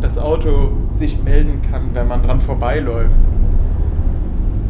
das 0.00 0.18
Auto 0.18 0.70
sich 0.92 1.22
melden 1.22 1.60
kann, 1.70 1.90
wenn 1.92 2.08
man 2.08 2.22
dran 2.22 2.40
vorbeiläuft. 2.40 3.28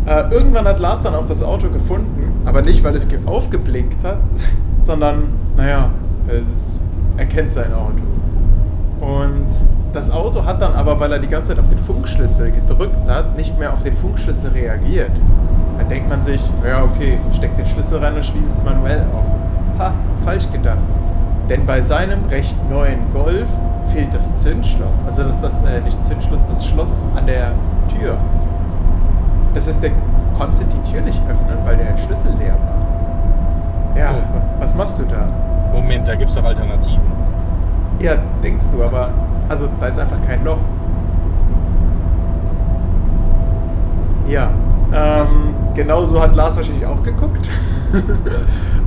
Äh, 0.07 0.31
irgendwann 0.33 0.67
hat 0.67 0.81
Lars 0.81 1.03
dann 1.03 1.15
auch 1.15 1.27
das 1.27 1.43
Auto 1.43 1.69
gefunden, 1.71 2.33
aber 2.45 2.61
nicht, 2.63 2.85
weil 2.85 2.95
es 2.95 3.09
ge- 3.09 3.19
aufgeblinkt 3.27 4.05
hat, 4.05 4.19
sondern, 4.81 5.25
naja, 5.57 5.91
es 6.29 6.81
erkennt 7.17 7.53
sein 7.53 7.73
Auto. 7.73 8.03
Und 9.01 9.49
das 9.93 10.11
Auto 10.11 10.45
hat 10.45 10.61
dann 10.63 10.75
aber, 10.75 10.99
weil 11.01 11.13
er 11.13 11.19
die 11.19 11.29
ganze 11.29 11.51
Zeit 11.51 11.59
auf 11.59 11.69
den 11.69 11.79
Funkschlüssel 11.79 12.51
gedrückt 12.53 13.09
hat, 13.09 13.37
nicht 13.37 13.59
mehr 13.59 13.73
auf 13.73 13.83
den 13.83 13.97
Funkschlüssel 13.97 14.51
reagiert. 14.51 15.11
Dann 15.79 15.89
denkt 15.89 16.09
man 16.09 16.23
sich, 16.23 16.49
ja 16.67 16.83
okay, 16.85 17.19
steck 17.33 17.57
den 17.57 17.67
Schlüssel 17.67 17.99
rein 18.03 18.15
und 18.15 18.25
schließe 18.25 18.51
es 18.51 18.65
manuell 18.65 19.03
auf. 19.15 19.25
Ha, 19.79 19.93
falsch 20.25 20.51
gedacht. 20.53 20.79
Denn 21.49 21.67
bei 21.67 21.83
seinem 21.83 22.25
recht 22.27 22.57
neuen 22.71 23.11
Golf 23.13 23.49
fehlt 23.93 24.15
das 24.15 24.35
Zündschloss. 24.37 25.05
Also 25.05 25.25
das, 25.25 25.41
das 25.41 25.63
äh, 25.63 25.81
nicht 25.81 26.03
Zündschloss, 26.05 26.47
das 26.47 26.65
Schloss 26.65 27.05
an 27.17 27.27
der 27.27 27.53
Tür. 27.99 28.17
Das 29.53 29.69
heißt, 29.69 29.83
der 29.83 29.91
konnte 30.37 30.65
die 30.65 30.91
Tür 30.91 31.01
nicht 31.03 31.21
öffnen, 31.29 31.59
weil 31.65 31.77
der 31.77 31.97
Schlüssel 31.99 32.33
leer 32.39 32.55
war. 32.55 33.97
Ja, 33.99 34.11
Oh. 34.13 34.39
was 34.61 34.75
machst 34.75 34.99
du 35.01 35.05
da? 35.05 35.29
Moment, 35.73 36.09
da 36.09 36.15
gibt 36.15 36.31
es 36.31 36.37
doch 36.37 36.45
Alternativen. 36.45 37.01
Ja, 38.01 38.17
denkst 38.43 38.67
du, 38.73 38.83
aber 38.83 39.11
also 39.49 39.69
da 39.81 39.87
ist 39.87 39.99
einfach 39.99 40.21
kein 40.23 40.45
Loch. 40.45 40.59
Ja, 44.29 44.51
ähm, 44.93 45.55
genauso 45.75 46.21
hat 46.21 46.35
Lars 46.35 46.57
wahrscheinlich 46.57 46.87
auch 46.87 47.03
geguckt. 47.03 47.49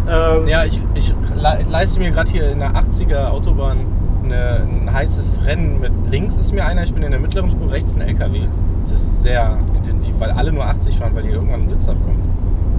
ähm, 0.09 0.47
Ja, 0.47 0.63
ich, 0.63 0.81
ich 0.95 1.13
le 1.35 1.65
leiste 1.69 1.99
mir 1.99 2.11
gerade 2.11 2.31
hier 2.31 2.51
in 2.51 2.59
der 2.59 2.71
80er 2.71 3.27
Autobahn 3.27 3.85
eine, 4.23 4.61
ein 4.61 4.93
heißes 4.93 5.45
Rennen 5.45 5.79
mit 5.79 5.91
links 6.09 6.37
ist 6.37 6.53
mir 6.53 6.65
einer, 6.65 6.83
ich 6.83 6.93
bin 6.93 7.03
in 7.03 7.11
der 7.11 7.19
mittleren 7.19 7.49
Spur, 7.49 7.71
rechts 7.71 7.95
ein 7.95 8.01
LKW. 8.01 8.47
Das 8.81 8.91
ist 8.91 9.21
sehr 9.21 9.57
intensiv, 9.75 10.15
weil 10.19 10.31
alle 10.31 10.51
nur 10.51 10.65
80 10.65 10.97
fahren, 10.97 11.11
weil 11.13 11.23
hier 11.23 11.33
irgendwann 11.33 11.61
ein 11.61 11.67
Blitz 11.67 11.87
abkommt. 11.87 12.25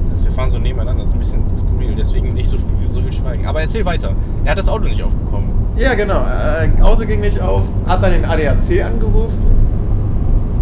Das 0.01 0.13
ist, 0.13 0.25
wir 0.25 0.33
fahren 0.33 0.51
so 0.51 0.59
nebeneinander, 0.59 1.03
das 1.03 1.11
ist 1.11 1.15
ein 1.15 1.19
bisschen 1.21 1.57
skurril, 1.57 1.95
deswegen 1.97 2.33
nicht 2.35 2.49
so 2.49 2.57
viel, 2.57 2.89
so 2.89 3.01
viel 3.01 3.13
Schweigen. 3.13 3.47
Aber 3.47 3.61
erzähl 3.61 3.85
weiter. 3.85 4.13
Er 4.45 4.53
hat 4.53 4.59
das 4.59 4.69
Auto 4.69 4.89
nicht 4.89 5.03
aufbekommen. 5.03 5.48
Ja, 5.79 5.95
genau. 5.95 6.25
Äh, 6.25 6.83
Auto 6.83 7.07
ging 7.07 7.21
nicht 7.21 7.41
auf, 7.41 7.63
hat 7.87 8.03
dann 8.03 8.11
den 8.11 8.25
ADAC 8.25 8.85
angerufen 8.85 9.47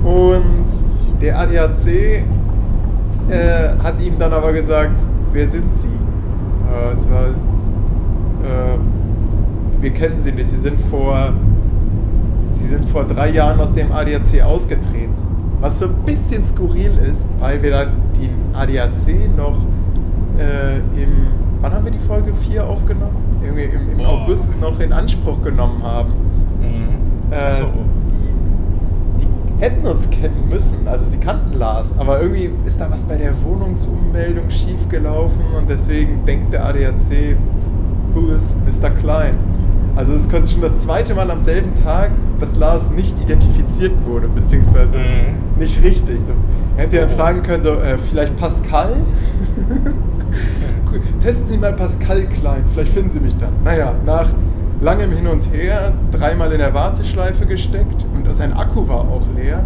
und 0.04 0.66
der 1.22 1.38
ADAC 1.38 1.86
äh, 1.86 2.22
hat 3.82 3.98
ihm 3.98 4.18
dann 4.18 4.34
aber 4.34 4.52
gesagt, 4.52 5.00
wer 5.32 5.46
sind 5.48 5.74
Sie? 5.74 5.88
Äh, 5.88 6.92
und 6.92 7.00
zwar, 7.00 7.28
äh, 7.28 8.78
wir 9.80 9.90
kennen 9.90 10.20
Sie 10.20 10.32
nicht, 10.32 10.50
Sie 10.50 10.58
sind 10.58 10.78
vor, 10.82 11.32
Sie 12.52 12.66
sind 12.68 12.86
vor 12.90 13.04
drei 13.04 13.30
Jahren 13.30 13.58
aus 13.58 13.72
dem 13.72 13.92
ADAC 13.92 14.42
ausgetreten. 14.44 15.16
Was 15.62 15.78
so 15.78 15.86
ein 15.86 15.94
bisschen 16.04 16.44
skurril 16.44 16.92
ist, 17.10 17.26
weil 17.40 17.62
wir 17.62 17.70
dann 17.70 17.88
den 18.20 18.54
ADAC 18.54 19.34
noch 19.34 19.56
äh, 20.38 20.76
im, 21.00 21.28
wir 21.86 21.92
die 21.92 21.98
Folge 22.06 22.34
4 22.34 22.64
aufgenommen? 22.66 23.16
Irgendwie 23.42 23.64
im, 23.64 23.98
im. 23.98 24.04
August 24.04 24.60
noch 24.60 24.78
in 24.80 24.92
Anspruch 24.92 25.40
genommen 25.42 25.82
haben. 25.82 26.12
Mhm. 26.60 27.32
Äh, 27.32 27.52
so. 27.54 27.66
die, 29.20 29.24
die 29.24 29.62
hätten 29.64 29.86
uns 29.86 30.10
kennen 30.10 30.48
müssen, 30.50 30.86
also 30.86 31.08
sie 31.10 31.18
kannten 31.18 31.56
Lars, 31.58 31.96
aber 31.98 32.20
irgendwie 32.20 32.50
ist 32.66 32.80
da 32.80 32.90
was 32.90 33.04
bei 33.04 33.16
der 33.16 33.32
Wohnungsummeldung 33.42 34.50
schiefgelaufen 34.50 35.44
und 35.56 35.68
deswegen 35.70 36.24
denkt 36.26 36.52
der 36.52 36.66
ADAC, 36.66 37.36
who 38.14 38.28
is 38.34 38.56
Mr. 38.66 38.90
Klein? 38.90 39.34
Also 39.94 40.12
es 40.12 40.22
ist 40.22 40.30
quasi 40.30 40.52
schon 40.52 40.62
das 40.62 40.78
zweite 40.78 41.14
Mal 41.14 41.30
am 41.30 41.40
selben 41.40 41.72
Tag, 41.82 42.10
dass 42.38 42.54
Lars 42.56 42.90
nicht 42.90 43.18
identifiziert 43.18 43.92
wurde, 44.06 44.28
beziehungsweise 44.28 44.98
Mhm. 44.98 45.58
nicht 45.58 45.82
richtig. 45.82 46.20
So, 46.22 46.32
er 46.76 46.84
hätte 46.84 46.98
ja 46.98 47.08
fragen 47.08 47.42
können, 47.42 47.62
so, 47.62 47.74
äh, 47.74 47.96
vielleicht 47.96 48.36
Pascal? 48.36 48.90
Testen 51.20 51.46
Sie 51.48 51.58
mal 51.58 51.72
Pascal 51.72 52.22
Klein, 52.26 52.64
vielleicht 52.72 52.92
finden 52.92 53.10
Sie 53.10 53.20
mich 53.20 53.36
dann. 53.36 53.52
Naja, 53.64 53.92
nach 54.04 54.28
langem 54.80 55.10
Hin 55.12 55.26
und 55.26 55.50
Her, 55.52 55.92
dreimal 56.12 56.52
in 56.52 56.58
der 56.58 56.74
Warteschleife 56.74 57.46
gesteckt 57.46 58.04
und 58.14 58.36
sein 58.36 58.52
Akku 58.52 58.86
war 58.88 59.00
auch 59.00 59.22
leer. 59.34 59.62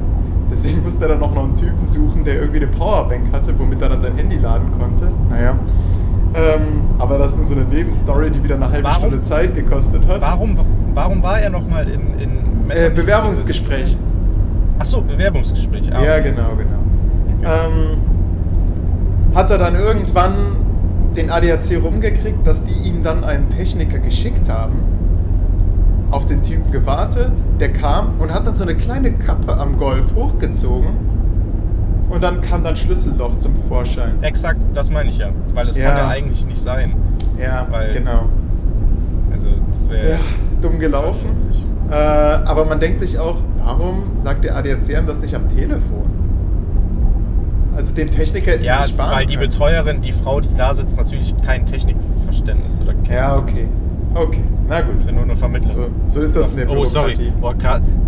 Deswegen 0.50 0.82
musste 0.82 1.04
er 1.04 1.08
dann 1.10 1.22
auch 1.22 1.34
noch 1.34 1.44
einen 1.44 1.54
Typen 1.56 1.86
suchen, 1.86 2.24
der 2.24 2.34
irgendwie 2.40 2.58
eine 2.58 2.66
Powerbank 2.68 3.32
hatte, 3.32 3.56
womit 3.58 3.80
er 3.82 3.88
dann 3.90 4.00
sein 4.00 4.16
Handy 4.16 4.36
laden 4.36 4.68
konnte. 4.78 5.08
Naja. 5.28 5.54
Ähm, 6.34 6.82
aber 6.98 7.18
das 7.18 7.32
ist 7.32 7.36
nur 7.36 7.44
so 7.46 7.54
eine 7.54 7.64
Nebenstory, 7.64 8.30
die 8.30 8.42
wieder 8.42 8.54
eine 8.56 8.70
halbe 8.70 8.84
Warum? 8.84 8.98
Stunde 9.06 9.20
Zeit 9.20 9.54
gekostet 9.54 10.06
hat. 10.08 10.20
Warum, 10.20 10.56
warum 10.94 11.22
war 11.22 11.40
er 11.40 11.50
nochmal 11.50 11.86
in, 11.88 12.18
in 12.20 12.70
Äh, 12.70 12.90
Bewerbungsgespräch. 12.90 13.96
Achso, 14.78 15.02
Bewerbungsgespräch. 15.02 15.90
Ah, 15.92 16.02
Ja, 16.04 16.12
okay. 16.18 16.30
genau, 16.30 16.48
genau. 16.56 16.78
Okay. 17.38 17.48
Ähm, 17.66 17.98
hat 19.34 19.50
er 19.50 19.58
dann 19.58 19.74
irgendwann 19.74 20.32
den 21.16 21.30
ADAC 21.30 21.82
rumgekriegt, 21.82 22.46
dass 22.46 22.62
die 22.64 22.88
ihm 22.88 23.02
dann 23.02 23.24
einen 23.24 23.48
Techniker 23.50 23.98
geschickt 23.98 24.48
haben, 24.48 24.76
auf 26.10 26.24
den 26.26 26.42
Typen 26.42 26.70
gewartet, 26.72 27.32
der 27.60 27.72
kam 27.72 28.20
und 28.20 28.32
hat 28.32 28.46
dann 28.46 28.56
so 28.56 28.64
eine 28.64 28.74
kleine 28.74 29.12
Kappe 29.12 29.56
am 29.56 29.76
Golf 29.78 30.14
hochgezogen 30.14 30.88
und 32.08 32.22
dann 32.22 32.40
kam 32.40 32.64
dann 32.64 32.74
Schlüsselloch 32.76 33.36
zum 33.38 33.54
Vorschein. 33.68 34.14
Exakt, 34.22 34.60
das 34.74 34.90
meine 34.90 35.08
ich 35.10 35.18
ja. 35.18 35.28
Weil 35.54 35.68
es 35.68 35.76
Ja. 35.76 35.88
kann 35.90 35.98
ja 35.98 36.08
eigentlich 36.08 36.46
nicht 36.46 36.60
sein. 36.60 36.94
Ja, 37.40 37.66
Weil- 37.70 37.92
genau. 37.92 38.24
Also, 39.32 39.48
das 39.72 39.88
wäre. 39.88 40.10
Ja, 40.12 40.16
dumm 40.60 40.78
gelaufen. 40.80 41.28
Äh, 41.90 41.94
aber 41.94 42.64
man 42.66 42.78
denkt 42.80 42.98
sich 43.00 43.18
auch, 43.18 43.36
warum 43.58 44.02
sagt 44.18 44.44
der 44.44 44.56
ADAC 44.56 44.88
ihm 44.98 45.06
das 45.06 45.20
nicht 45.20 45.34
am 45.34 45.48
Telefon? 45.48 46.04
Also 47.80 47.94
dem 47.94 48.10
Techniker 48.10 48.50
hätten 48.50 48.64
Ja, 48.64 48.82
sie 48.84 48.90
sparen 48.90 49.10
weil 49.10 49.24
die 49.24 49.36
können. 49.36 49.48
Betreuerin, 49.48 50.00
die 50.02 50.12
Frau, 50.12 50.38
die 50.42 50.52
da 50.54 50.74
sitzt, 50.74 50.98
natürlich 50.98 51.34
kein 51.40 51.64
Technikverständnis 51.64 52.78
oder 52.78 52.92
Kenntnis 52.92 53.08
Ja, 53.10 53.36
okay. 53.38 53.68
Okay, 54.12 54.42
na 54.68 54.82
gut. 54.82 54.98
Ist 54.98 55.06
ja 55.06 55.12
nur 55.12 55.22
eine 55.22 55.34
Vermittlerin. 55.34 55.94
So, 56.06 56.14
so 56.14 56.20
ist 56.20 56.36
das 56.36 56.48
in 56.48 56.56
der 56.58 56.70
Oh, 56.70 56.84
sorry. 56.84 57.32
Oh, 57.40 57.54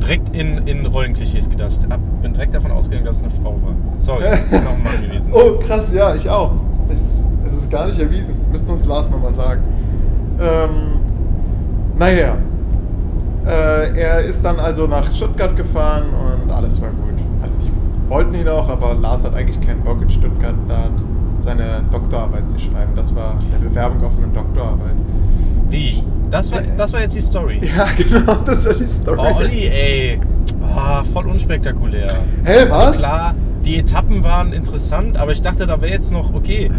direkt 0.03 0.37
in, 0.37 0.59
in 0.67 0.85
Rollenklischees 0.85 1.49
gedacht. 1.49 1.73
Ich 1.81 1.89
bin 2.21 2.35
direkt 2.35 2.53
davon 2.53 2.71
ausgegangen, 2.71 3.07
dass 3.07 3.17
es 3.17 3.23
eine 3.23 3.31
Frau 3.31 3.53
war. 3.63 3.75
Sorry, 3.99 4.25
ist 4.51 4.53
noch 4.53 4.73
ein 4.73 4.83
Mann 4.83 5.09
gewesen. 5.09 5.33
Oh, 5.33 5.59
krass, 5.59 5.91
ja, 5.95 6.15
ich 6.15 6.29
auch. 6.29 6.53
Es 6.91 7.01
ist, 7.01 7.33
es 7.47 7.53
ist 7.55 7.71
gar 7.71 7.87
nicht 7.87 7.99
erwiesen. 7.99 8.35
Müsste 8.51 8.71
uns 8.73 8.85
Lars 8.85 9.09
nochmal 9.11 9.33
sagen. 9.33 9.63
Ähm, 10.39 11.01
naja. 11.99 12.37
Äh, 13.47 13.99
er 13.99 14.21
ist 14.21 14.45
dann 14.45 14.61
also 14.61 14.87
nach 14.87 15.11
Stuttgart 15.15 15.57
gefahren 15.57 16.05
und 16.45 16.51
alles 16.51 16.79
war 16.83 16.91
gut. 16.91 17.19
Also 17.43 17.59
die 17.61 17.71
wollten 18.09 18.35
ihn 18.35 18.49
auch, 18.49 18.69
aber 18.69 18.95
Lars 18.95 19.25
hat 19.25 19.35
eigentlich 19.35 19.61
keinen 19.61 19.83
Bock 19.83 20.03
in 20.03 20.11
Stuttgart 20.11 20.55
da 20.69 20.91
seine 21.39 21.83
Doktorarbeit 21.91 22.49
zu 22.49 22.59
schreiben. 22.59 22.93
Das 22.95 23.15
war 23.15 23.33
eine 23.33 23.69
Bewerbung 23.69 24.05
auf 24.05 24.17
eine 24.17 24.29
Doktorarbeit. 24.29 24.95
Wie? 25.71 26.03
Das 26.31 26.51
war, 26.51 26.63
das 26.63 26.93
war 26.93 27.01
jetzt 27.01 27.15
die 27.15 27.21
Story. 27.21 27.61
Ja, 27.77 27.87
genau, 27.97 28.37
das 28.47 28.67
war 28.67 28.75
die 28.75 28.87
Story. 28.87 29.19
Oh, 29.21 29.37
Olli, 29.39 29.67
ey. 29.67 30.21
Ah, 30.75 31.03
voll 31.03 31.27
unspektakulär. 31.27 32.13
Hä, 32.45 32.67
was? 32.69 32.81
Also 32.87 32.99
klar, 33.01 33.35
die 33.65 33.79
Etappen 33.79 34.25
waren 34.25 34.53
interessant, 34.53 35.19
aber 35.19 35.33
ich 35.33 35.43
dachte, 35.43 35.67
da 35.67 35.81
wäre 35.81 35.93
jetzt 35.93 36.11
noch, 36.11 36.33
okay, 36.33 36.71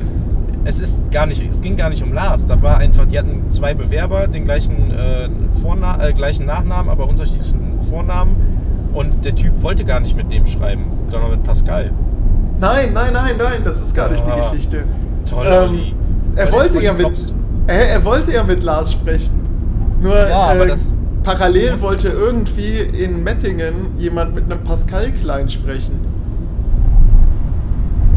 es 0.65 0.79
ist 0.79 1.11
gar 1.11 1.25
nicht, 1.25 1.43
es 1.49 1.61
ging 1.61 1.75
gar 1.75 1.89
nicht 1.89 2.03
um 2.03 2.13
Lars. 2.13 2.45
Da 2.45 2.61
war 2.61 2.77
einfach, 2.77 3.05
die 3.05 3.19
hatten 3.19 3.51
zwei 3.51 3.73
Bewerber, 3.73 4.27
den 4.27 4.45
gleichen, 4.45 4.91
äh, 4.91 5.29
Vorna 5.61 6.07
äh, 6.07 6.13
gleichen 6.13 6.45
Nachnamen, 6.45 6.89
aber 6.89 7.07
unterschiedlichen 7.07 7.81
Vornamen. 7.89 8.52
Und 8.93 9.25
der 9.25 9.33
Typ 9.35 9.62
wollte 9.62 9.83
gar 9.85 10.00
nicht 10.00 10.15
mit 10.15 10.31
dem 10.31 10.45
schreiben, 10.45 10.85
sondern 11.07 11.31
mit 11.31 11.43
Pascal. 11.43 11.91
Nein, 12.59 12.89
nein, 12.93 13.13
nein, 13.13 13.33
nein, 13.38 13.62
das 13.63 13.81
ist 13.81 13.95
gar 13.95 14.09
nicht 14.09 14.25
die 14.25 14.31
Ah, 14.31 14.38
Geschichte. 14.38 14.83
toll, 15.27 15.47
Ähm, 15.50 15.79
er, 16.35 16.51
wollte 16.51 16.81
ja 16.81 16.93
mit, 16.93 17.33
er, 17.67 17.89
er 17.89 18.05
wollte 18.05 18.31
ja 18.31 18.43
mit 18.43 18.62
Lars 18.63 18.91
sprechen. 18.91 19.31
Nur 20.01 20.15
Ja, 20.15 20.53
äh, 20.53 20.75
parallel 21.23 21.81
wollte 21.81 22.09
irgendwie 22.09 22.79
in 22.79 23.23
Mettingen 23.23 23.97
jemand 23.97 24.35
mit 24.35 24.43
einem 24.51 24.63
Pascal 24.63 25.12
Klein 25.12 25.50
sprechen. 25.50 26.00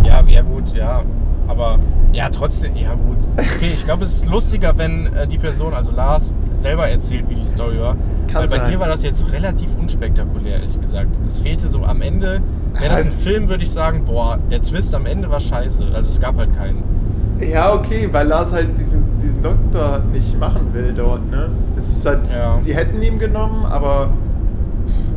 Ja, 0.05 0.23
ja 0.27 0.43
gut, 0.43 0.75
ja. 0.75 1.03
Aber 1.49 1.79
ja, 2.17 2.31
trotzdem, 2.31 2.75
ja 2.77 2.95
gut. 2.95 3.19
Okay, 3.37 3.71
ich 3.75 3.85
glaube, 3.85 4.05
es 4.05 4.15
ist 4.15 4.27
lustiger, 4.27 4.77
wenn 4.79 5.07
äh, 5.15 5.27
die 5.27 5.37
Person, 5.37 5.75
also 5.75 5.91
Lars, 5.91 6.33
selber 6.55 6.89
erzählt, 6.89 7.29
wie 7.29 7.35
die 7.35 7.47
Story 7.47 7.79
war. 7.79 7.97
Kann 8.27 8.43
Weil 8.43 8.49
bei 8.49 8.57
sein. 8.57 8.71
dir 8.71 8.81
war 8.81 8.89
das 8.89 9.03
jetzt 9.03 9.31
relativ 9.33 9.77
unspektakulär, 9.79 10.55
ehrlich 10.61 10.81
gesagt. 10.81 11.11
Es 11.27 11.39
fehlte 11.41 11.69
so 11.69 11.83
am 11.85 12.01
Ende. 12.01 12.41
Wäre 12.73 12.93
das 12.93 13.03
ein 13.03 13.09
Film, 13.11 13.49
würde 13.51 13.65
ich 13.65 13.71
sagen, 13.71 14.05
boah, 14.07 14.39
der 14.51 14.63
Twist 14.63 14.95
am 14.95 15.05
Ende 15.05 15.31
war 15.31 15.41
scheiße. 15.41 15.85
Also 15.95 16.11
es 16.11 16.19
gab 16.19 16.39
halt 16.39 16.57
keinen. 16.57 16.83
Ja, 17.41 17.75
okay, 17.75 18.09
weil 18.11 18.27
Lars 18.29 18.51
halt 18.51 18.79
diesen, 18.79 19.05
diesen 19.23 19.43
Doktor 19.43 20.01
nicht 20.11 20.39
machen 20.41 20.73
will 20.73 20.95
dort, 20.97 21.31
ne? 21.31 21.51
Es 21.77 21.91
ist 21.91 22.07
halt, 22.07 22.21
Ja. 22.31 22.59
sie 22.59 22.75
hätten 22.75 23.03
ihn 23.03 23.19
genommen, 23.19 23.67
aber 23.67 24.09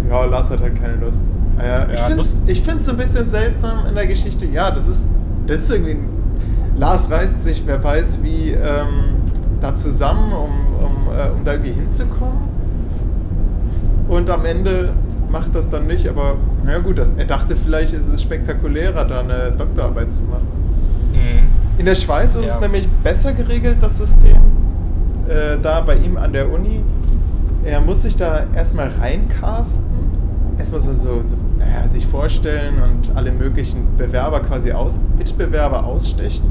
ja, 0.09 0.25
Lars 0.25 0.49
hat 0.49 0.59
halt 0.59 0.75
keine 0.81 0.95
Lust. 0.95 1.23
Ja, 1.57 1.87
ich 1.89 1.97
Ja, 1.97 2.05
finde 2.05 2.21
es 2.21 2.41
ich 2.45 2.63
so 2.79 2.91
ein 2.91 2.97
bisschen 2.97 3.29
seltsam 3.29 3.85
in 3.87 3.95
der 3.95 4.05
Geschichte. 4.07 4.45
Ja, 4.45 4.69
das 4.71 4.89
ist, 4.89 5.05
das 5.47 5.61
ist 5.61 5.71
irgendwie. 5.71 5.91
Ein, 5.93 6.18
Lars 6.79 7.11
reißt 7.11 7.43
sich, 7.43 7.63
wer 7.65 7.83
weiß, 7.83 8.19
wie 8.23 8.51
ähm, 8.51 9.15
da 9.61 9.75
zusammen, 9.75 10.31
um, 10.31 10.85
um, 10.85 11.13
äh, 11.13 11.29
um 11.31 11.43
da 11.43 11.53
irgendwie 11.53 11.73
hinzukommen. 11.73 12.47
Und 14.07 14.29
am 14.29 14.45
Ende 14.45 14.93
macht 15.29 15.53
das 15.53 15.69
dann 15.69 15.87
nicht, 15.87 16.07
aber 16.07 16.35
na 16.65 16.79
gut, 16.79 16.97
das, 16.97 17.11
er 17.17 17.25
dachte 17.25 17.55
vielleicht 17.55 17.93
ist 17.93 18.07
es 18.07 18.21
spektakulärer, 18.21 19.05
da 19.05 19.19
eine 19.19 19.51
Doktorarbeit 19.51 20.13
zu 20.13 20.23
machen. 20.23 20.47
Mhm. 21.13 21.79
In 21.79 21.85
der 21.85 21.95
Schweiz 21.95 22.35
ist 22.35 22.47
Ja. 22.47 22.55
es 22.55 22.61
nämlich 22.61 22.87
besser 23.03 23.33
geregelt, 23.33 23.77
das 23.81 23.97
System. 23.97 24.37
Äh, 25.27 25.57
da 25.61 25.81
bei 25.81 25.95
ihm 25.95 26.17
an 26.17 26.33
der 26.33 26.51
Uni. 26.51 26.81
Er 27.65 27.81
muss 27.81 28.01
sich 28.01 28.15
da 28.15 28.45
erstmal 28.55 28.89
reincasten. 28.99 29.85
Erstmal 30.57 30.81
so, 30.81 30.93
so, 30.95 31.21
so 31.25 31.35
naja, 31.57 31.87
sich 31.87 32.07
vorstellen 32.07 32.75
und 32.81 33.15
alle 33.15 33.31
möglichen 33.31 33.95
Bewerber 33.97 34.39
quasi 34.39 34.71
aus, 34.71 34.99
Mitbewerber 35.17 35.85
ausstechen. 35.85 36.43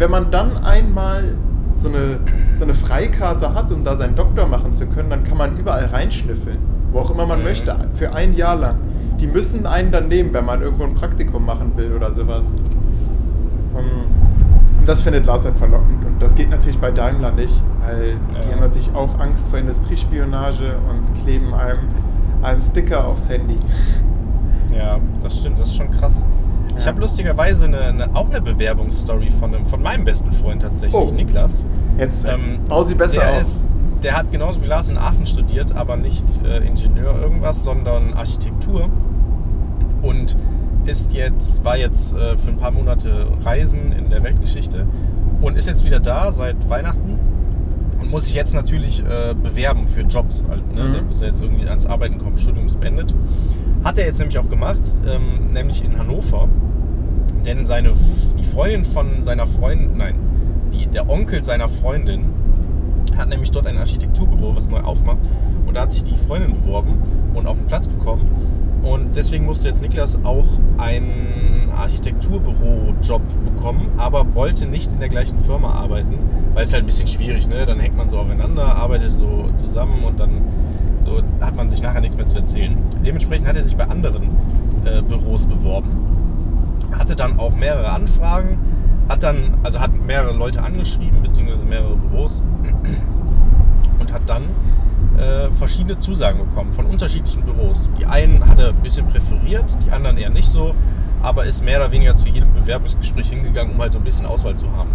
Wenn 0.00 0.10
man 0.10 0.30
dann 0.30 0.56
einmal 0.64 1.34
so 1.74 1.88
eine 1.90 2.18
so 2.54 2.64
eine 2.64 2.72
Freikarte 2.74 3.54
hat, 3.54 3.70
um 3.70 3.84
da 3.84 3.96
seinen 3.96 4.16
Doktor 4.16 4.46
machen 4.46 4.72
zu 4.72 4.86
können, 4.86 5.10
dann 5.10 5.24
kann 5.24 5.36
man 5.36 5.58
überall 5.58 5.84
reinschnüffeln, 5.84 6.56
wo 6.90 7.00
auch 7.00 7.10
immer 7.10 7.26
man 7.26 7.40
Mhm. 7.40 7.44
möchte, 7.44 7.76
für 7.96 8.14
ein 8.14 8.34
Jahr 8.34 8.56
lang. 8.56 8.76
Die 9.20 9.26
müssen 9.26 9.66
einen 9.66 9.92
dann 9.92 10.08
nehmen, 10.08 10.32
wenn 10.32 10.46
man 10.46 10.62
irgendwo 10.62 10.84
ein 10.84 10.94
Praktikum 10.94 11.44
machen 11.44 11.72
will 11.76 11.92
oder 11.92 12.10
sowas. 12.12 12.54
Ähm, 13.76 13.84
Und 14.78 14.88
das 14.88 15.02
findet 15.02 15.26
Lars 15.26 15.44
halt 15.44 15.56
verlockend. 15.56 16.02
Und 16.06 16.22
das 16.22 16.34
geht 16.34 16.48
natürlich 16.48 16.78
bei 16.78 16.90
Daimler 16.90 17.32
nicht, 17.32 17.62
weil 17.86 18.14
die 18.42 18.46
Ja. 18.48 18.52
haben 18.54 18.60
natürlich 18.60 18.90
auch 18.94 19.18
Angst 19.20 19.48
vor 19.50 19.58
Industriespionage 19.58 20.76
und 20.88 21.22
kleben 21.22 21.52
einem 21.52 21.80
einen 22.42 22.62
Sticker 22.62 23.06
aufs 23.06 23.28
Handy. 23.28 23.58
Ja, 24.74 24.96
das 25.22 25.38
stimmt, 25.38 25.58
das 25.58 25.68
ist 25.68 25.76
schon 25.76 25.90
krass. 25.90 26.24
Ich 26.78 26.86
habe 26.86 27.00
lustigerweise 27.00 27.64
eine, 27.64 27.80
eine, 27.80 28.14
auch 28.14 28.28
eine 28.28 28.40
Bewerbungsstory 28.40 29.30
von, 29.30 29.54
einem, 29.54 29.64
von 29.64 29.82
meinem 29.82 30.04
besten 30.04 30.32
Freund 30.32 30.62
tatsächlich, 30.62 30.94
Oh. 30.94 31.10
Niklas. 31.12 31.66
Jetzt 31.98 32.24
Ähm, 32.24 32.60
bau 32.68 32.82
sie 32.82 32.94
besser 32.94 33.20
der 33.20 33.30
auf. 33.32 33.40
Ist, 33.42 33.68
der 34.02 34.16
hat 34.16 34.30
genauso 34.32 34.62
wie 34.62 34.66
Lars 34.66 34.88
in 34.88 34.96
Aachen 34.96 35.26
studiert, 35.26 35.76
aber 35.76 35.96
nicht 35.96 36.24
äh, 36.44 36.58
Ingenieur 36.66 37.20
irgendwas, 37.20 37.64
sondern 37.64 38.14
Architektur. 38.14 38.88
Und 40.02 40.36
ist 40.86 41.12
jetzt, 41.12 41.62
war 41.64 41.76
jetzt 41.76 42.14
äh, 42.14 42.38
für 42.38 42.50
ein 42.50 42.56
paar 42.56 42.70
Monate 42.70 43.26
Reisen 43.44 43.92
in 43.92 44.08
der 44.08 44.22
Weltgeschichte 44.22 44.86
und 45.42 45.58
ist 45.58 45.66
jetzt 45.68 45.84
wieder 45.84 46.00
da 46.00 46.32
seit 46.32 46.70
Weihnachten 46.70 47.18
und 48.00 48.10
muss 48.10 48.24
sich 48.24 48.34
jetzt 48.34 48.54
natürlich 48.54 49.00
äh, 49.04 49.34
bewerben 49.34 49.86
für 49.86 50.00
Jobs. 50.00 50.42
Halt, 50.48 50.72
ne? 50.74 50.84
Mhm. 50.84 50.92
Der 50.94 51.02
muss 51.02 51.20
ja 51.20 51.26
jetzt 51.26 51.42
irgendwie 51.42 51.68
ans 51.68 51.84
Arbeiten 51.84 52.16
kommen, 52.18 52.38
Studium 52.38 52.66
ist 52.66 52.80
beendet. 52.80 53.14
Hat 53.84 53.98
er 53.98 54.06
jetzt 54.06 54.18
nämlich 54.18 54.38
auch 54.38 54.48
gemacht, 54.48 54.82
ähm, 55.06 55.52
nämlich 55.52 55.84
in 55.84 55.98
Hannover. 55.98 56.48
Denn 57.46 57.64
seine, 57.64 57.92
die 58.38 58.44
Freundin 58.44 58.84
von 58.84 59.24
seiner 59.24 59.46
Freundin, 59.46 59.96
nein, 59.96 60.16
die, 60.72 60.86
der 60.86 61.08
Onkel 61.08 61.42
seiner 61.42 61.68
Freundin 61.68 62.26
hat 63.16 63.28
nämlich 63.28 63.50
dort 63.50 63.66
ein 63.66 63.78
Architekturbüro, 63.78 64.54
was 64.54 64.68
neu 64.68 64.80
aufmacht. 64.80 65.18
Und 65.66 65.74
da 65.74 65.82
hat 65.82 65.92
sich 65.92 66.04
die 66.04 66.16
Freundin 66.16 66.52
beworben 66.52 66.98
und 67.34 67.46
auch 67.46 67.56
einen 67.56 67.66
Platz 67.66 67.86
bekommen. 67.88 68.28
Und 68.82 69.16
deswegen 69.16 69.44
musste 69.44 69.68
jetzt 69.68 69.82
Niklas 69.82 70.18
auch 70.24 70.46
einen 70.78 71.70
Architekturbüro-Job 71.76 73.22
bekommen, 73.44 73.88
aber 73.96 74.34
wollte 74.34 74.66
nicht 74.66 74.92
in 74.92 75.00
der 75.00 75.08
gleichen 75.08 75.38
Firma 75.38 75.72
arbeiten, 75.72 76.18
weil 76.54 76.64
es 76.64 76.72
halt 76.72 76.84
ein 76.84 76.86
bisschen 76.86 77.06
schwierig, 77.06 77.48
ne? 77.48 77.66
Dann 77.66 77.78
hängt 77.78 77.96
man 77.96 78.08
so 78.08 78.18
aufeinander, 78.18 78.64
arbeitet 78.64 79.14
so 79.14 79.50
zusammen 79.56 80.04
und 80.04 80.18
dann 80.18 80.42
so 81.04 81.22
hat 81.40 81.56
man 81.56 81.70
sich 81.70 81.82
nachher 81.82 82.00
nichts 82.00 82.16
mehr 82.16 82.26
zu 82.26 82.38
erzählen. 82.38 82.76
Dementsprechend 83.04 83.46
hat 83.48 83.56
er 83.56 83.64
sich 83.64 83.76
bei 83.76 83.84
anderen 83.84 84.30
äh, 84.84 85.02
Büros 85.02 85.46
beworben 85.46 86.10
hatte 87.00 87.16
dann 87.16 87.38
auch 87.38 87.54
mehrere 87.54 87.88
Anfragen, 87.88 88.58
hat 89.08 89.22
dann, 89.22 89.58
also 89.62 89.80
hat 89.80 89.92
mehrere 89.94 90.32
Leute 90.32 90.62
angeschrieben, 90.62 91.22
beziehungsweise 91.22 91.64
mehrere 91.64 91.96
Büros 91.96 92.42
und 93.98 94.12
hat 94.12 94.22
dann 94.28 94.44
äh, 95.18 95.50
verschiedene 95.50 95.98
Zusagen 95.98 96.38
bekommen 96.38 96.72
von 96.72 96.86
unterschiedlichen 96.86 97.42
Büros. 97.42 97.90
Die 97.98 98.06
einen 98.06 98.46
hat 98.46 98.58
er 98.58 98.68
ein 98.68 98.82
bisschen 98.82 99.06
präferiert, 99.06 99.64
die 99.84 99.90
anderen 99.90 100.18
eher 100.18 100.30
nicht 100.30 100.48
so, 100.48 100.74
aber 101.22 101.44
ist 101.44 101.64
mehr 101.64 101.80
oder 101.80 101.90
weniger 101.90 102.14
zu 102.16 102.28
jedem 102.28 102.52
Bewerbungsgespräch 102.54 103.30
hingegangen, 103.30 103.74
um 103.74 103.80
halt 103.80 103.92
so 103.92 103.98
ein 103.98 104.04
bisschen 104.04 104.26
Auswahl 104.26 104.54
zu 104.54 104.70
haben. 104.70 104.90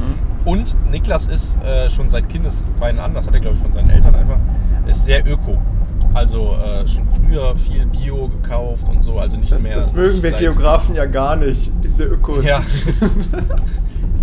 Mhm. 0.00 0.48
Und 0.48 0.74
Niklas 0.90 1.26
ist 1.26 1.62
äh, 1.62 1.90
schon 1.90 2.08
seit 2.08 2.28
Kindesbeinen 2.28 3.00
an, 3.00 3.14
das 3.14 3.26
hat 3.26 3.34
er 3.34 3.40
glaube 3.40 3.56
ich 3.56 3.62
von 3.62 3.72
seinen 3.72 3.90
Eltern 3.90 4.14
einfach, 4.14 4.38
ist 4.86 5.04
sehr 5.04 5.26
öko. 5.26 5.58
Also 6.14 6.56
äh, 6.56 6.88
schon 6.88 7.04
früher 7.04 7.56
viel 7.56 7.86
Bio 7.86 8.28
gekauft 8.28 8.88
und 8.88 9.04
so, 9.04 9.18
also 9.18 9.36
nicht 9.36 9.52
Das, 9.52 9.62
mehr. 9.62 9.76
das 9.76 9.92
mögen 9.92 10.22
wir 10.22 10.32
Geografen 10.32 10.94
ja 10.94 11.04
gar 11.04 11.36
nicht, 11.36 11.70
diese 11.84 12.04
Ökos. 12.04 12.44
Ja. 12.44 12.60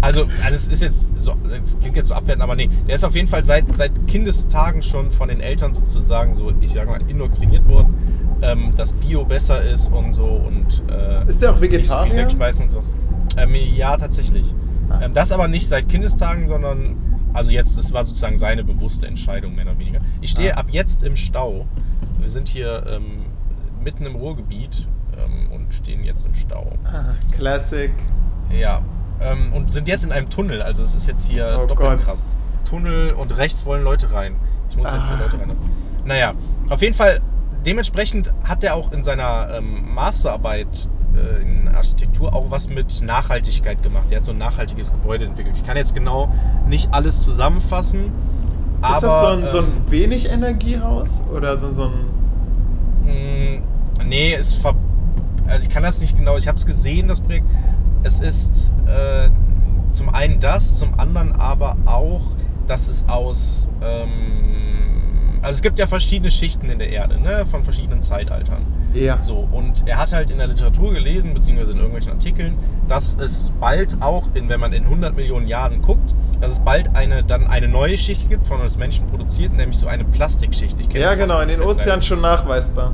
Also, 0.01 0.27
also 0.46 0.55
es 0.55 0.67
ist 0.67 0.81
jetzt 0.84 1.07
so, 1.19 1.34
es 1.60 1.77
klingt 1.79 1.96
jetzt 1.96 2.10
so 2.10 2.13
abwertend, 2.13 2.43
aber 2.43 2.55
nee, 2.55 2.69
der 2.88 2.96
ist 2.96 3.03
auf 3.03 3.15
jeden 3.15 3.27
Fall 3.27 3.43
seit, 3.43 3.65
seit 3.75 3.91
Kindestagen 4.07 4.84
schon 4.84 5.10
von 5.10 5.27
den 5.27 5.39
Eltern 5.41 5.74
sozusagen 5.74 6.36
so, 6.36 6.51
ich 6.62 6.74
sag 6.74 6.88
mal, 6.88 7.00
indoktriniert 7.07 7.67
worden, 7.67 7.96
ähm, 8.43 8.74
dass 8.75 8.93
Bio 8.93 9.25
besser 9.25 9.62
ist 9.63 9.91
und 9.91 10.13
so 10.13 10.23
und 10.25 10.84
äh, 10.91 11.28
Ist 11.28 11.41
der 11.41 11.52
auch 11.52 11.60
nicht 11.60 11.86
so 11.86 11.97
viel 11.97 12.13
Vegetarier? 12.13 12.62
und 12.62 12.69
sowas. 12.69 12.93
Ähm, 13.38 13.56
ja, 13.75 13.97
tatsächlich. 13.97 14.54
Ah. 14.89 15.02
Ähm, 15.02 15.13
das 15.13 15.32
aber 15.32 15.47
nicht 15.47 15.67
seit 15.67 15.89
Kindestagen, 15.89 16.47
sondern 16.47 16.95
also 17.34 17.52
jetzt, 17.52 17.78
das 17.78 17.93
war 17.93 18.04
sozusagen 18.04 18.36
seine 18.38 18.63
bewusste 18.63 19.08
Entscheidung, 19.08 19.56
mehr 19.56 19.65
oder 19.65 19.78
weniger. 19.80 20.00
Ich 20.21 20.32
stehe 20.32 20.56
Ah. 20.56 20.62
ab 20.62 20.67
jetzt 20.71 21.04
im 21.04 21.15
Stau. 21.15 21.65
Wir 22.19 22.30
sind 22.30 22.47
hier 22.50 22.86
ähm, 22.88 23.26
mitten 23.84 24.06
im 24.06 24.15
Ruhrgebiet 24.15 24.88
ähm, 25.17 25.52
und 25.52 25.73
stehen 25.73 26.04
jetzt 26.04 26.26
im 26.26 26.34
Stau. 26.34 26.71
Ah, 26.86 27.15
Classic. 27.36 27.91
Ja. 28.52 28.82
Ähm, 29.19 29.52
und 29.54 29.71
sind 29.71 29.88
jetzt 29.88 30.04
in 30.04 30.12
einem 30.12 30.30
Tunnel. 30.30 30.62
Also 30.62 30.84
es 30.84 30.93
ist 30.95 31.08
jetzt 31.08 31.28
hier 31.28 31.60
Oh 31.63 31.65
doppelt 31.67 31.78
Gott. 32.00 32.00
krass. 32.06 32.38
Tunnel 32.69 33.12
und 33.13 33.36
rechts 33.38 33.65
wollen 33.65 33.84
Leute 33.84 34.12
rein. 34.12 34.36
Ich 34.69 34.76
muss 34.78 34.91
jetzt 34.91 35.04
Ah. 35.04 35.15
die 35.15 35.23
Leute 35.23 35.39
reinlassen. 35.39 35.65
Naja, 36.06 36.34
auf 36.69 36.82
jeden 36.82 36.93
Fall, 36.93 37.19
dementsprechend 37.65 38.32
hat 38.47 38.63
er 38.63 38.76
auch 38.76 38.91
in 38.91 39.04
seiner 39.04 39.50
ähm, 39.58 39.93
Masterarbeit 39.93 40.88
in 41.41 41.67
Architektur 41.69 42.34
auch 42.34 42.49
was 42.49 42.69
mit 42.69 43.01
Nachhaltigkeit 43.01 43.82
gemacht. 43.84 44.06
Er 44.10 44.17
hat 44.17 44.25
so 44.25 44.32
ein 44.32 44.38
nachhaltiges 44.38 44.91
Gebäude 44.91 45.25
entwickelt. 45.25 45.56
Ich 45.58 45.65
kann 45.65 45.77
jetzt 45.77 45.93
genau 45.93 46.32
nicht 46.67 46.93
alles 46.93 47.23
zusammenfassen. 47.23 48.12
Aber, 48.82 48.95
ist 48.95 49.03
das 49.03 49.21
so 49.21 49.27
ein, 49.27 49.47
so 49.47 49.58
ein 49.60 49.65
ähm, 49.65 49.91
wenig 49.91 50.30
Energiehaus 50.30 51.23
oder 51.34 51.58
so, 51.58 51.71
so 51.71 51.84
ein. 51.84 51.91
Mm, 53.06 53.62
Nee, 54.06 54.34
es 54.34 54.53
ver 54.53 54.75
also 55.47 55.62
ich 55.62 55.69
kann 55.69 55.84
das 55.84 56.01
nicht 56.01 56.17
genau, 56.17 56.36
ich 56.38 56.47
habe 56.47 56.58
es 56.58 56.65
gesehen, 56.65 57.08
das 57.08 57.21
Projekt. 57.21 57.47
Es 58.03 58.19
ist 58.19 58.71
äh, 58.86 59.30
zum 59.91 60.13
einen 60.13 60.39
das, 60.41 60.77
zum 60.77 60.99
anderen 60.99 61.32
aber 61.34 61.77
auch, 61.86 62.21
dass 62.67 62.88
es 62.88 63.08
aus. 63.08 63.69
Ähm, 63.82 64.87
also 65.41 65.56
es 65.56 65.62
gibt 65.62 65.80
ja 65.80 65.88
verschiedene 65.88 66.32
Schichten 66.32 66.69
in 66.69 66.80
der 66.80 66.89
Erde, 66.89 67.19
ne, 67.19 67.45
von 67.45 67.63
verschiedenen 67.63 68.02
Zeitaltern. 68.02 68.65
Ja. 68.93 69.21
So, 69.21 69.47
und 69.52 69.88
er 69.88 70.00
hat 70.00 70.13
halt 70.13 70.32
in 70.32 70.38
der 70.38 70.47
Literatur 70.47 70.93
gelesen, 70.93 71.34
beziehungsweise 71.34 71.71
in 71.71 71.78
irgendwelchen 71.78 72.12
Artikeln, 72.12 72.58
dass 72.88 73.15
es 73.19 73.52
bald 73.60 74.02
auch, 74.02 74.23
in, 74.34 74.50
wenn 74.50 74.60
man 74.60 74.73
in 74.73 74.84
100 74.84 75.15
Millionen 75.15 75.47
Jahren 75.47 75.82
guckt, 75.82 76.15
dass 76.39 76.54
es 76.54 76.60
bald 76.60 76.95
eine, 76.95 77.23
dann 77.23 77.47
eine 77.47 77.67
neue 77.67 77.97
Schicht 77.97 78.30
gibt, 78.30 78.47
von 78.47 78.62
uns 78.62 78.78
Menschen 78.78 79.08
produziert, 79.08 79.54
nämlich 79.54 79.78
so 79.78 79.88
eine 79.88 80.06
Plastikschicht. 80.06 80.80
Ich 80.80 80.91
Ja, 80.93 81.15
genau, 81.15 81.39
in 81.41 81.50
den 81.50 81.62
Ozeanen 81.62 82.02
schon 82.02 82.21
nachweisbar. 82.21 82.93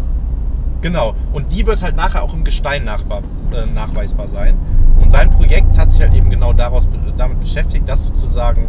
Genau. 0.82 1.16
Und 1.32 1.54
die 1.54 1.66
wird 1.66 1.82
halt 1.82 1.96
nachher 1.96 2.24
auch 2.24 2.34
im 2.34 2.44
Gestein 2.44 2.86
äh, 2.88 3.66
nachweisbar 3.74 4.28
sein. 4.28 4.58
Und 5.00 5.10
sein 5.10 5.30
Projekt 5.30 5.78
hat 5.78 5.92
sich 5.92 6.02
halt 6.02 6.14
eben 6.14 6.30
genau 6.30 6.54
daraus, 6.54 6.88
damit 7.18 7.40
beschäftigt, 7.40 7.88
dass 7.88 8.04
sozusagen 8.04 8.68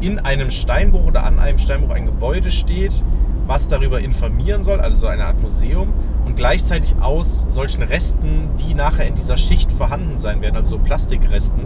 in 0.00 0.18
einem 0.18 0.50
Steinbruch 0.50 1.06
oder 1.06 1.24
an 1.24 1.38
einem 1.38 1.58
Steinbruch 1.58 1.94
ein 1.94 2.06
Gebäude 2.06 2.50
steht, 2.50 3.04
was 3.46 3.68
darüber 3.68 4.00
informieren 4.00 4.62
soll, 4.62 4.80
also 4.80 4.96
so 4.96 5.06
eine 5.06 5.24
Art 5.24 5.40
Museum. 5.40 5.92
Und 6.24 6.36
gleichzeitig 6.36 6.94
aus 7.00 7.48
solchen 7.50 7.82
Resten, 7.82 8.50
die 8.60 8.74
nachher 8.74 9.06
in 9.06 9.14
dieser 9.14 9.36
Schicht 9.38 9.72
vorhanden 9.72 10.18
sein 10.18 10.40
werden, 10.42 10.56
also 10.56 10.76
so 10.76 10.78
Plastikresten, 10.78 11.62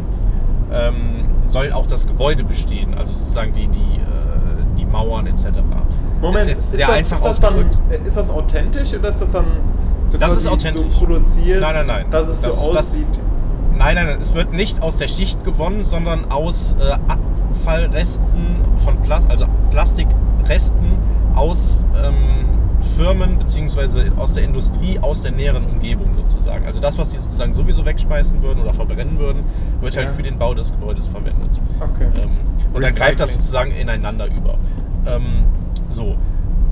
ähm, 0.73 1.25
soll 1.47 1.73
auch 1.73 1.87
das 1.87 2.07
Gebäude 2.07 2.45
bestehen. 2.45 2.95
Also 2.95 3.12
sozusagen 3.14 3.53
die, 3.53 3.66
die, 3.66 3.81
äh, 3.81 4.64
die 4.79 4.87
Mauern 4.87 5.27
etc. 5.27 5.47
Moment, 6.21 6.49
ist 6.49 6.73
ist, 6.75 6.81
das, 6.81 6.88
einfach 6.88 7.16
ist 7.16 7.25
das 7.25 7.40
dann 7.40 7.55
äh, 7.90 8.07
ist 8.07 8.16
das 8.16 8.31
authentisch 8.31 8.95
oder 8.95 9.09
ist 9.09 9.21
das 9.21 9.33
dann 9.33 9.47
so 10.07 10.18
Das 10.18 10.37
ist 10.37 10.47
authentisch. 10.47 10.92
so 10.92 10.99
produziert, 11.05 11.61
Nein, 11.61 11.75
nein, 11.75 11.87
nein. 11.87 12.07
dass 12.11 12.29
es 12.29 12.40
Das 12.42 12.57
so 12.57 12.62
ist 12.71 12.75
das- 12.77 12.87
aussieht? 12.90 13.07
Nein, 13.77 13.97
nein, 13.97 14.07
nein, 14.07 14.18
es 14.21 14.33
wird 14.35 14.53
nicht 14.53 14.81
aus 14.83 14.99
der 14.99 15.09
Schicht 15.09 15.42
gewonnen, 15.45 15.83
sondern 15.83 16.31
aus 16.31 16.75
äh, 16.79 16.97
Abfallresten 17.53 18.57
von 18.79 19.01
Plas 19.03 19.27
also 19.29 19.47
Plastikresten 19.71 20.97
aus 21.35 21.85
ähm, 22.03 22.15
Firmen 22.97 23.38
bzw. 23.38 24.11
aus 24.17 24.33
der 24.35 24.43
Industrie, 24.45 24.99
aus 24.99 25.23
der 25.23 25.33
näheren 25.33 25.65
Umgebung 25.65 26.15
sozusagen. 26.17 26.67
Also 26.67 26.81
das, 26.81 26.99
was 26.99 27.11
die 27.11 27.19
sozusagen 27.19 27.53
sowieso 27.53 27.85
wegschmeißen 27.87 28.43
würden 28.43 28.61
oder 28.62 28.73
verbrennen 28.73 29.19
würden, 29.19 29.45
wird 29.81 29.97
halt 29.97 30.09
Ja. 30.09 30.12
für 30.12 30.23
den 30.23 30.38
Bau 30.38 30.55
des 30.55 30.73
Gebäudes 30.73 31.09
verwendet. 31.09 31.61
Okay. 31.81 32.07
Ähm, 32.17 32.31
und 32.73 32.83
dann 32.83 32.95
greift 32.95 33.21
das 33.21 33.29
Recycling. 33.31 33.41
sozusagen 33.41 33.71
ineinander 33.73 34.27
über. 34.27 34.55
Ähm, 35.07 35.45
so. 35.91 36.17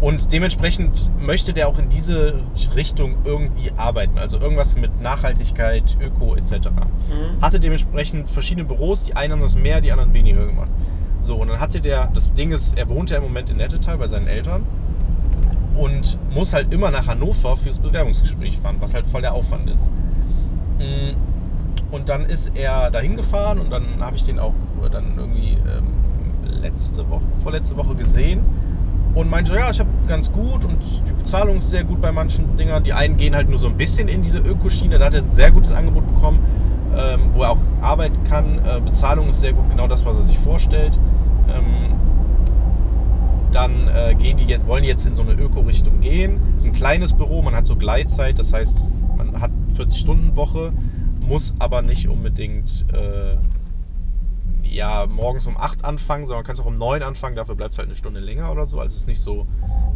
Und 0.00 0.32
dementsprechend 0.32 1.10
möchte 1.20 1.52
der 1.52 1.68
auch 1.68 1.78
in 1.78 1.90
diese 1.90 2.34
Richtung 2.74 3.16
irgendwie 3.24 3.70
arbeiten. 3.76 4.18
Also 4.18 4.38
irgendwas 4.38 4.74
mit 4.74 5.00
Nachhaltigkeit, 5.02 5.96
Öko 6.00 6.36
etc. 6.36 6.52
Mhm. 6.70 7.42
Hatte 7.42 7.60
dementsprechend 7.60 8.30
verschiedene 8.30 8.66
Büros, 8.66 9.02
die 9.02 9.14
einen 9.14 9.34
haben 9.34 9.40
das 9.42 9.56
mehr, 9.56 9.80
die 9.82 9.92
anderen 9.92 10.14
weniger 10.14 10.46
gemacht. 10.46 10.70
So, 11.20 11.36
und 11.36 11.48
dann 11.48 11.60
hatte 11.60 11.82
der, 11.82 12.06
das 12.14 12.32
Ding 12.32 12.50
ist, 12.50 12.78
er 12.78 12.88
wohnt 12.88 13.10
ja 13.10 13.18
im 13.18 13.24
Moment 13.24 13.50
in 13.50 13.58
Nettetal 13.58 13.98
bei 13.98 14.06
seinen 14.06 14.26
Eltern 14.26 14.64
und 15.76 16.18
muss 16.34 16.54
halt 16.54 16.72
immer 16.72 16.90
nach 16.90 17.06
Hannover 17.06 17.58
fürs 17.58 17.78
Bewerbungsgespräch 17.78 18.58
fahren, 18.58 18.76
was 18.80 18.94
halt 18.94 19.06
voll 19.06 19.20
der 19.20 19.34
Aufwand 19.34 19.68
ist. 19.68 19.90
Mm, 20.78 21.14
Und 21.90 22.08
dann 22.08 22.24
ist 22.24 22.52
er 22.54 22.90
dahin 22.90 23.16
gefahren 23.16 23.58
und 23.58 23.70
dann 23.70 24.00
habe 24.00 24.16
ich 24.16 24.24
den 24.24 24.38
auch 24.38 24.54
dann 24.90 25.18
irgendwie 25.18 25.58
ähm, 25.58 25.88
letzte 26.62 27.08
Woche, 27.10 27.22
vorletzte 27.42 27.76
Woche 27.76 27.94
gesehen 27.94 28.40
und 29.14 29.28
meinte, 29.28 29.54
ja, 29.54 29.70
ich 29.70 29.80
habe 29.80 29.90
ganz 30.06 30.30
gut 30.32 30.64
und 30.64 30.78
die 31.06 31.12
Bezahlung 31.12 31.58
ist 31.58 31.70
sehr 31.70 31.84
gut 31.84 32.00
bei 32.00 32.12
manchen 32.12 32.56
Dingern. 32.56 32.84
Die 32.84 32.92
einen 32.92 33.16
gehen 33.16 33.34
halt 33.34 33.48
nur 33.48 33.58
so 33.58 33.66
ein 33.68 33.76
bisschen 33.76 34.08
in 34.08 34.22
diese 34.22 34.38
Ökoschiene, 34.38 34.98
da 34.98 35.06
hat 35.06 35.14
er 35.14 35.22
ein 35.22 35.30
sehr 35.30 35.50
gutes 35.50 35.72
Angebot 35.72 36.06
bekommen, 36.06 36.40
ähm, 36.96 37.30
wo 37.32 37.42
er 37.42 37.50
auch 37.50 37.58
arbeiten 37.80 38.22
kann. 38.24 38.58
Äh, 38.64 38.80
Bezahlung 38.80 39.28
ist 39.28 39.40
sehr 39.40 39.52
gut, 39.52 39.68
genau 39.68 39.88
das, 39.88 40.04
was 40.04 40.16
er 40.16 40.22
sich 40.22 40.38
vorstellt. 40.38 40.98
Ähm, 41.48 41.94
dann 43.52 43.88
äh, 43.88 44.14
gehen 44.14 44.36
die 44.36 44.44
jetzt, 44.44 44.66
wollen 44.68 44.84
die 44.84 44.88
jetzt 44.88 45.06
in 45.06 45.14
so 45.14 45.22
eine 45.22 45.32
Öko-Richtung 45.32 46.00
gehen. 46.00 46.40
Es 46.56 46.62
ist 46.62 46.68
ein 46.68 46.74
kleines 46.74 47.12
Büro, 47.12 47.42
man 47.42 47.54
hat 47.54 47.66
so 47.66 47.74
Gleitzeit, 47.74 48.38
das 48.38 48.52
heißt, 48.52 48.92
man 49.16 49.40
hat 49.40 49.50
40-Stunden-Woche, 49.76 50.72
muss 51.26 51.54
aber 51.58 51.82
nicht 51.82 52.08
unbedingt 52.08 52.84
äh, 52.92 53.36
ja, 54.70 55.06
morgens 55.06 55.46
um 55.46 55.56
8 55.56 55.84
anfangen, 55.84 56.26
sondern 56.26 56.44
kannst 56.44 56.62
auch 56.62 56.66
um 56.66 56.78
9 56.78 57.02
anfangen, 57.02 57.36
dafür 57.36 57.56
bleibt 57.56 57.72
es 57.74 57.78
halt 57.78 57.88
eine 57.88 57.96
Stunde 57.96 58.20
länger 58.20 58.50
oder 58.52 58.66
so. 58.66 58.78
Also 58.78 58.94
es 58.94 59.02
ist 59.02 59.08
nicht 59.08 59.20
so, 59.20 59.46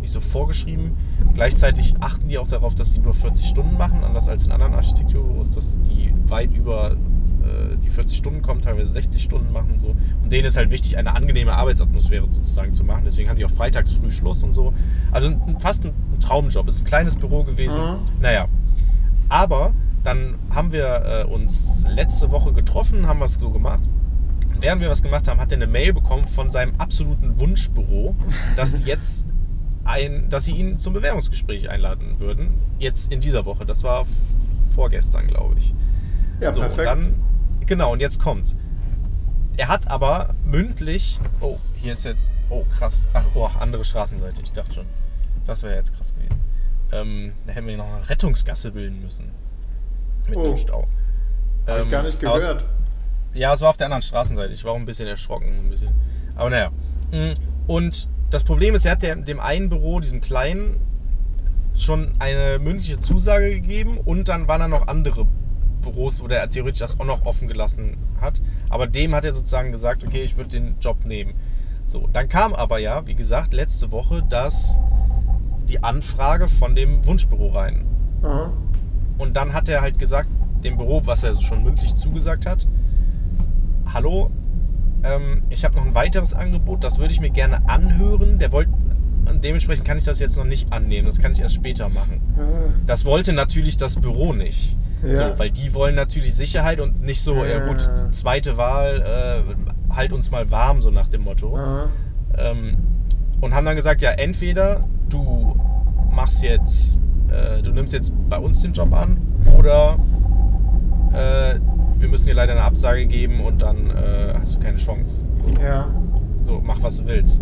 nicht 0.01 0.11
so 0.11 0.21
vorgeschrieben. 0.21 0.97
Gleichzeitig 1.33 1.95
achten 2.01 2.29
die 2.29 2.39
auch 2.39 2.49
darauf, 2.49 2.75
dass 2.75 2.93
die 2.93 2.99
nur 2.99 3.15
40 3.15 3.47
Stunden 3.47 3.77
machen, 3.77 4.03
anders 4.03 4.29
als 4.29 4.47
in 4.47 4.53
anderen 4.53 4.75
Architekturbüros, 4.75 5.51
dass 5.51 5.81
die 5.81 6.13
weit 6.27 6.53
über 6.53 6.93
äh, 6.93 7.77
die 7.77 7.89
40 7.89 8.19
Stunden 8.19 8.43
kommen, 8.43 8.63
teilweise 8.63 8.91
60 8.91 9.23
Stunden 9.23 9.53
machen 9.53 9.73
und 9.73 9.81
so. 9.81 9.95
Und 10.23 10.33
denen 10.33 10.47
ist 10.47 10.57
halt 10.57 10.73
wichtig, 10.73 10.99
eine 10.99 11.15
angenehme 11.15 11.53
Arbeitsatmosphäre 11.53 12.27
sozusagen 12.31 12.75
zu 12.75 12.83
machen. 12.83 13.03
Deswegen 13.05 13.29
haben 13.29 13.37
die 13.37 13.45
auch 13.45 13.51
freitags 13.51 13.93
früh 13.93 14.11
Schluss 14.11 14.43
und 14.43 14.55
so. 14.55 14.75
Also 15.13 15.31
fast 15.61 15.85
ein, 15.85 15.93
ein 16.13 16.21
Traumjob. 16.21 16.67
Ist 16.69 16.81
ein 16.81 16.85
kleines 16.85 17.17
Büro 17.17 17.45
gewesen. 17.45 17.81
Mhm. 17.81 17.99
Naja. 18.21 18.49
Aber 19.29 19.73
dann 20.03 20.35
haben 20.51 20.73
wir 20.73 21.25
äh, 21.27 21.33
uns 21.33 21.87
letzte 21.89 22.31
Woche 22.31 22.53
getroffen, 22.53 23.07
haben 23.07 23.21
was 23.21 23.35
so 23.35 23.51
gemacht 23.51 23.89
während 24.61 24.81
wir 24.81 24.91
was 24.91 25.03
gemacht 25.03 25.29
haben, 25.29 25.41
hat 25.41 25.51
er 25.53 25.57
eine 25.57 25.67
Mail 25.67 25.93
bekommen 25.93 26.27
von 26.27 26.51
seinem 26.51 26.73
absoluten 26.79 27.39
Wunschbüro, 27.39 28.15
dass 28.57 28.81
jetzt 28.87 29.27
ein, 29.85 30.29
dass 30.31 30.45
sie 30.47 30.53
ihn 30.53 30.79
zum 30.79 30.95
Bewerbungsgespräch 30.95 31.69
einladen 31.69 32.19
würden. 32.19 32.55
Jetzt 32.79 33.13
in 33.13 33.21
dieser 33.21 33.45
Woche. 33.45 33.67
Das 33.67 33.83
war 33.83 34.07
vorgestern, 34.75 35.27
glaube 35.27 35.57
ich. 35.59 35.75
Ja, 36.41 36.53
So, 36.53 36.61
perfekt. 36.61 36.87
Dann, 36.87 37.15
genau, 37.67 37.93
und 37.93 38.01
jetzt 38.01 38.19
kommt's. 38.21 38.57
Er 39.57 39.69
hat 39.69 39.89
aber 39.89 40.35
mündlich. 40.45 41.21
Oh, 41.41 41.59
hier 41.77 41.95
ist 41.95 42.05
jetzt. 42.05 42.33
Oh, 42.51 42.65
krass. 42.77 43.07
Ach, 43.13 43.25
oh, 43.35 43.49
andere 43.61 43.85
Straßenseite. 43.85 44.41
Ich 44.43 44.53
dachte 44.53 44.73
schon. 44.75 44.87
Das 45.47 45.63
wäre 45.63 45.77
jetzt 45.77 45.95
krass 45.95 46.13
gewesen. 46.15 46.41
Ähm, 46.91 47.33
da 47.47 47.53
hätten 47.53 47.67
wir 47.67 47.77
noch 47.77 47.87
eine 47.93 48.09
Rettungsgasse 48.09 48.73
bilden 48.73 49.01
müssen. 49.03 49.31
Mit 50.29 50.37
Oh. 50.37 50.45
einem 50.47 50.57
Stau. 50.57 50.89
Habe 51.67 51.79
ich 51.81 51.85
Ähm, 51.85 51.91
gar 51.91 52.03
nicht 52.03 52.25
aber 52.25 52.37
es- 52.39 52.43
gehört. 52.43 52.65
Ja, 53.35 53.53
es 53.53 53.61
war 53.61 53.71
auf 53.71 53.77
der 53.77 53.87
anderen 53.87 54.03
Straßenseite. 54.03 54.53
Ich 54.53 54.65
war 54.65 54.73
auch 54.73 54.77
ein 54.77 54.85
bisschen 54.85 55.09
erschrocken. 55.09 55.49
Ein 55.65 55.71
bisschen. 55.71 55.91
Aber 56.37 56.51
naja. 56.51 56.71
Mm, 57.13 57.35
Und 57.67 58.09
das 58.31 58.45
Problem 58.45 58.75
ist, 58.75 58.85
er 58.85 58.93
hat 58.93 59.03
dem, 59.03 59.41
einen 59.41 59.69
Büro, 59.69 60.01
diesem 60.01 60.21
kleinen, 60.21 60.81
schon 61.77 62.13
eine 62.19 62.59
mündliche 62.59 62.99
Zusage 62.99 63.51
gegeben 63.51 63.99
und 63.99 64.29
dann 64.29 64.49
waren 64.49 64.61
da 64.61 64.69
noch 64.69 64.87
andere 64.87 65.27
Büros, 65.83 66.23
wo 66.23 66.29
der 66.29 66.49
theoretisch 66.49 66.81
das 66.81 66.99
auch 66.99 67.05
noch 67.05 67.27
offen 67.27 67.49
gelassen 67.49 67.97
hat. 68.21 68.41
Aber 68.69 68.87
dem 68.87 69.15
hat 69.15 69.25
er 69.25 69.33
sozusagen 69.33 69.73
gesagt, 69.73 70.05
okay, 70.05 70.23
ich 70.23 70.37
würde 70.37 70.51
den 70.51 70.77
Job 70.81 71.05
nehmen. 71.05 71.35
So, 71.87 72.09
dann 72.13 72.29
kam 72.29 72.55
aber 72.55 72.79
ja, 72.79 73.07
wie 73.07 73.15
gesagt, 73.15 73.53
letzte 73.53 73.93
Woche 73.93 74.23
das, 74.29 74.81
die 75.69 75.83
Anfrage 75.83 76.49
von 76.49 76.75
dem 76.75 77.05
Wunschbüro 77.07 77.49
rein. 77.49 77.85
Aha. 78.23 78.53
Und 79.19 79.37
dann 79.37 79.53
hat 79.53 79.69
er 79.69 79.83
halt 79.83 79.99
gesagt, 79.99 80.29
dem 80.65 80.77
Büro, 80.77 81.03
was 81.05 81.23
er 81.23 81.41
schon 81.41 81.63
mündlich 81.63 81.95
zugesagt 81.95 82.47
hat, 82.47 82.67
hallo, 83.93 84.31
ähm, 85.03 85.43
ich 85.51 85.65
habe 85.65 85.75
noch 85.77 85.85
ein 85.87 85.95
weiteres 85.95 86.35
Angebot, 86.35 86.83
das 86.85 86.99
würde 86.99 87.13
ich 87.13 87.21
mir 87.21 87.31
gerne 87.31 87.69
anhören. 87.69 88.39
Der 88.39 88.53
wollte, 88.53 88.71
dementsprechend 89.43 89.87
kann 89.87 89.99
ich 89.99 90.05
das 90.05 90.19
jetzt 90.21 90.37
noch 90.37 90.45
nicht 90.45 90.73
annehmen, 90.73 91.07
das 91.07 91.19
kann 91.19 91.33
ich 91.33 91.41
erst 91.41 91.55
später 91.55 91.89
machen. 91.89 92.21
Ah, 92.39 92.71
Das 92.87 93.05
wollte 93.05 93.33
natürlich 93.33 93.77
das 93.77 93.97
Büro 93.97 94.33
nicht. 94.33 94.77
Ja. 95.03 95.15
So, 95.15 95.39
weil 95.39 95.51
die 95.51 95.75
wollen 95.75 95.95
natürlich 95.95 96.35
Sicherheit 96.35 96.81
und 96.81 97.03
nicht 97.03 97.21
so, 97.23 97.35
ja 97.45 97.67
gut, 97.67 97.83
Ja. 97.83 98.11
zweite 98.11 98.57
Wahl, 98.57 99.03
äh, 99.03 99.95
halt 99.95 100.13
uns 100.13 100.31
mal 100.31 100.51
warm, 100.51 100.81
so 100.81 100.91
nach 100.91 101.09
dem 101.09 101.23
Motto. 101.23 101.57
aha. 101.57 101.89
Ähm, 102.39 102.79
und 103.41 103.55
haben 103.55 103.67
dann 103.67 103.77
gesagt, 103.77 104.01
ja, 104.01 104.11
entweder 104.13 104.89
du 105.11 105.55
machst 106.11 106.43
jetzt, 106.43 106.99
äh, 107.29 107.61
du 107.63 107.71
nimmst 107.73 107.93
jetzt 107.93 108.13
bei 108.31 108.39
uns 108.39 108.63
den 108.63 108.73
Job 108.73 108.95
an 108.95 109.19
oder 109.59 109.99
äh, 111.13 111.57
wir 111.99 112.09
müssen 112.09 112.27
dir 112.27 112.35
leider 112.35 112.53
eine 112.53 112.63
Absage 112.63 113.07
geben 113.07 113.41
und 113.41 113.63
dann 113.63 113.91
äh, 113.91 114.35
hast 114.39 114.57
du 114.57 114.61
keine 114.61 114.77
Chance. 114.79 115.29
So, 115.57 115.63
Ja. 115.63 115.89
so, 116.45 116.61
mach 116.65 116.83
was 116.83 116.99
du 116.99 117.07
willst. 117.07 117.41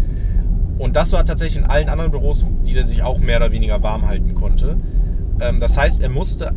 Und 0.78 0.96
das 0.96 1.12
war 1.12 1.24
tatsächlich 1.24 1.62
in 1.62 1.68
allen 1.70 1.88
anderen 1.88 2.10
Büros, 2.10 2.44
die 2.66 2.72
der 2.72 2.84
sich 2.84 3.02
auch 3.02 3.18
mehr 3.18 3.36
oder 3.36 3.52
weniger 3.52 3.82
warm 3.82 4.06
halten 4.08 4.34
konnte. 4.34 4.76
Ähm, 5.40 5.58
das 5.60 5.76
heißt, 5.78 6.02
er 6.02 6.08
musste, 6.08 6.52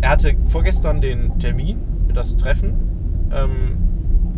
er 0.00 0.10
hatte 0.10 0.34
vorgestern 0.46 1.00
den 1.00 1.38
Termin, 1.38 1.78
das 2.12 2.36
Treffen 2.36 2.74
ähm, 3.32 3.78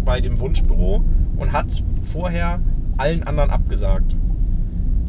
bei 0.04 0.20
dem 0.20 0.40
Wunschbüro 0.40 1.02
und 1.36 1.52
hat 1.52 1.82
vorher 2.02 2.60
allen 2.98 3.22
anderen 3.22 3.50
abgesagt. 3.50 4.14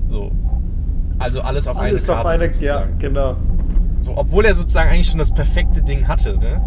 So. 0.08 0.32
Also 1.20 1.42
alles 1.42 1.68
auf 1.68 1.78
Alles 1.78 2.08
eine 2.10 2.18
auf 2.20 2.24
Karte 2.26 2.36
eine, 2.44 2.46
ja, 2.46 2.52
sozusagen. 2.54 2.98
genau. 3.00 3.36
So, 4.02 4.14
obwohl 4.18 4.46
er 4.46 4.56
sozusagen 4.56 4.90
eigentlich 4.90 5.08
schon 5.08 5.20
das 5.20 5.32
perfekte 5.32 5.82
Ding 5.84 6.08
hatte. 6.08 6.38
Ne? 6.38 6.62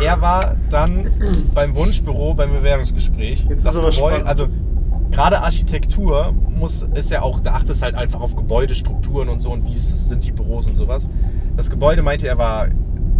Er 0.00 0.20
war 0.20 0.56
dann 0.70 1.10
beim 1.54 1.74
Wunschbüro 1.74 2.34
beim 2.34 2.52
Bewerbungsgespräch. 2.52 3.46
Jetzt 3.48 3.66
ist 3.66 3.76
aber 3.76 3.92
spannend. 3.92 4.26
also 4.26 4.48
gerade 5.10 5.40
Architektur 5.40 6.32
muss, 6.32 6.82
ist 6.94 7.10
ja 7.10 7.22
auch, 7.22 7.40
da 7.40 7.54
achtet 7.54 7.70
es 7.70 7.82
halt 7.82 7.94
einfach 7.94 8.20
auf 8.20 8.36
Gebäudestrukturen 8.36 9.28
und 9.28 9.40
so 9.40 9.50
und 9.50 9.64
wie 9.64 9.72
ist 9.72 9.90
das, 9.90 10.08
sind 10.08 10.24
die 10.24 10.32
Büros 10.32 10.66
und 10.66 10.76
sowas. 10.76 11.08
Das 11.56 11.70
Gebäude 11.70 12.02
meinte 12.02 12.28
er 12.28 12.38
war 12.38 12.68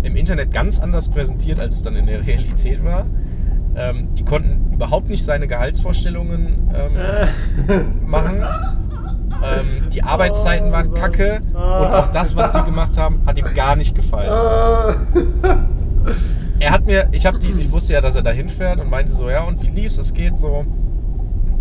im 0.02 0.16
Internet 0.16 0.52
ganz 0.52 0.78
anders 0.78 1.08
präsentiert, 1.08 1.58
als 1.58 1.76
es 1.76 1.82
dann 1.82 1.96
in 1.96 2.06
der 2.06 2.26
Realität 2.26 2.84
war. 2.84 3.06
Ähm, 3.74 4.08
die 4.14 4.24
konnten 4.24 4.72
überhaupt 4.72 5.08
nicht 5.08 5.24
seine 5.24 5.46
Gehaltsvorstellungen 5.46 6.70
ähm, 6.74 8.00
machen. 8.06 8.42
Ähm, 9.42 9.90
die 9.92 10.02
Arbeitszeiten 10.02 10.72
waren 10.72 10.94
kacke 10.94 11.40
und 11.52 11.56
auch 11.56 12.10
das, 12.12 12.34
was 12.34 12.52
die 12.52 12.62
gemacht 12.62 12.96
haben, 12.98 13.20
hat 13.24 13.38
ihm 13.38 13.54
gar 13.54 13.76
nicht 13.76 13.94
gefallen. 13.94 14.96
Er 16.60 16.72
hat 16.72 16.86
mir, 16.86 17.08
ich 17.12 17.24
habe 17.26 17.38
die, 17.38 17.52
ich 17.52 17.70
wusste 17.70 17.92
ja, 17.92 18.00
dass 18.00 18.16
er 18.16 18.22
da 18.22 18.30
hinfährt 18.30 18.80
und 18.80 18.90
meinte 18.90 19.12
so, 19.12 19.30
ja 19.30 19.42
und 19.44 19.62
wie 19.62 19.68
lief's, 19.68 19.98
es 19.98 20.12
geht 20.12 20.38
so. 20.38 20.64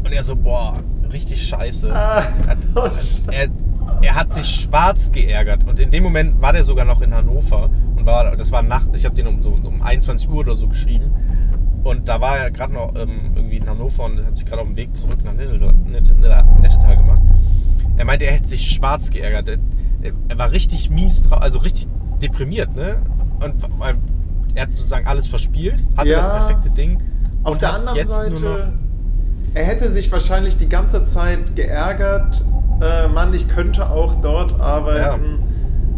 Und 0.04 0.12
er 0.12 0.24
so, 0.24 0.36
boah, 0.36 0.80
richtig 1.12 1.48
scheiße. 1.48 1.94
Ah. 1.94 2.24
Hat, 2.48 2.58
er, 3.32 3.48
er 4.02 4.16
hat 4.16 4.34
sich 4.34 4.48
schwarz 4.48 5.12
geärgert 5.12 5.68
und 5.68 5.80
in 5.80 5.92
dem 5.92 6.04
Moment 6.04 6.42
war 6.42 6.54
der 6.54 6.64
sogar 6.64 6.86
noch 6.86 7.02
in 7.02 7.14
Hannover 7.14 7.70
und 7.96 8.06
war, 8.06 8.36
das 8.36 8.52
war 8.52 8.62
Nacht, 8.62 8.90
ich 8.94 9.06
habe 9.06 9.16
den 9.16 9.28
um, 9.28 9.42
so, 9.42 9.50
um 9.50 9.82
21 9.82 10.30
Uhr 10.30 10.38
oder 10.38 10.56
so 10.56 10.68
geschrieben 10.68 11.12
und 11.88 12.10
da 12.10 12.20
war 12.20 12.38
er 12.38 12.52
gerade 12.52 12.74
noch 12.74 12.94
ähm, 12.96 13.32
irgendwie 13.36 13.58
in 13.58 13.70
Hannover 13.70 14.06
und 14.06 14.26
hat 14.26 14.36
sich 14.36 14.46
gerade 14.46 14.62
auf 14.62 14.68
dem 14.68 14.76
Weg 14.76 14.96
zurück 14.98 15.24
nach 15.24 15.34
Nettetal, 15.34 16.98
gemacht. 16.98 17.22
Er 17.96 18.04
meinte, 18.04 18.26
er 18.26 18.34
hätte 18.34 18.48
sich 18.48 18.70
schwarz 18.70 19.10
geärgert. 19.10 19.58
Er, 20.02 20.12
er 20.28 20.38
war 20.38 20.52
richtig 20.52 20.90
mies 20.90 21.24
drauf, 21.24 21.42
also 21.42 21.60
richtig 21.60 21.88
deprimiert, 22.22 22.76
ne? 22.76 23.02
Und 23.40 23.64
er 24.58 24.64
hat 24.64 24.74
sozusagen 24.74 25.08
alles 25.08 25.28
verspielt, 25.28 25.76
hatte 25.96 26.10
Ja. 26.10 26.18
das 26.18 26.28
perfekte 26.28 26.70
Ding. 26.72 27.00
Auf 27.44 27.58
der 27.60 27.74
anderen 27.74 27.96
jetzt 27.98 28.10
nur 28.10 28.30
noch- 28.30 28.38
Seite, 28.38 28.74
er 29.54 29.64
hätte 29.64 29.90
sich 29.90 30.12
wahrscheinlich 30.12 30.58
die 30.58 30.68
ganze 30.68 31.06
Zeit 31.06 31.56
geärgert, 31.56 32.44
äh, 32.82 33.08
Mann, 33.08 33.34
ich 33.34 33.48
könnte 33.48 33.90
auch 33.90 34.16
dort 34.22 34.60
arbeiten. 34.60 35.40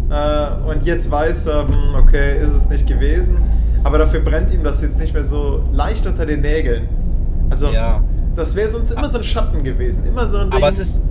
Äh, 0.09 0.69
und 0.69 0.83
jetzt 0.85 1.09
weiß 1.11 1.47
er, 1.47 1.67
hm, 1.67 1.95
okay, 1.97 2.37
ist 2.41 2.53
es 2.55 2.69
nicht 2.69 2.87
gewesen. 2.87 3.37
Aber 3.83 3.97
dafür 3.97 4.19
brennt 4.21 4.51
ihm 4.51 4.63
das 4.63 4.81
jetzt 4.81 4.97
nicht 4.99 5.13
mehr 5.13 5.23
so 5.23 5.63
leicht 5.71 6.05
unter 6.05 6.25
den 6.25 6.41
Nägeln. 6.41 6.87
Also, 7.49 7.69
Ja. 7.69 8.03
das 8.35 8.55
wäre 8.55 8.69
sonst 8.69 8.91
immer 8.91 9.07
so 9.09 9.17
ein 9.19 9.23
Schatten 9.23 9.63
gewesen. 9.63 10.05
Immer 10.05 10.27
so 10.27 10.39
ein 10.39 10.49
Ding. 10.49 10.57
Aber 10.57 10.67
es 10.69 10.79
ist. 10.79 11.01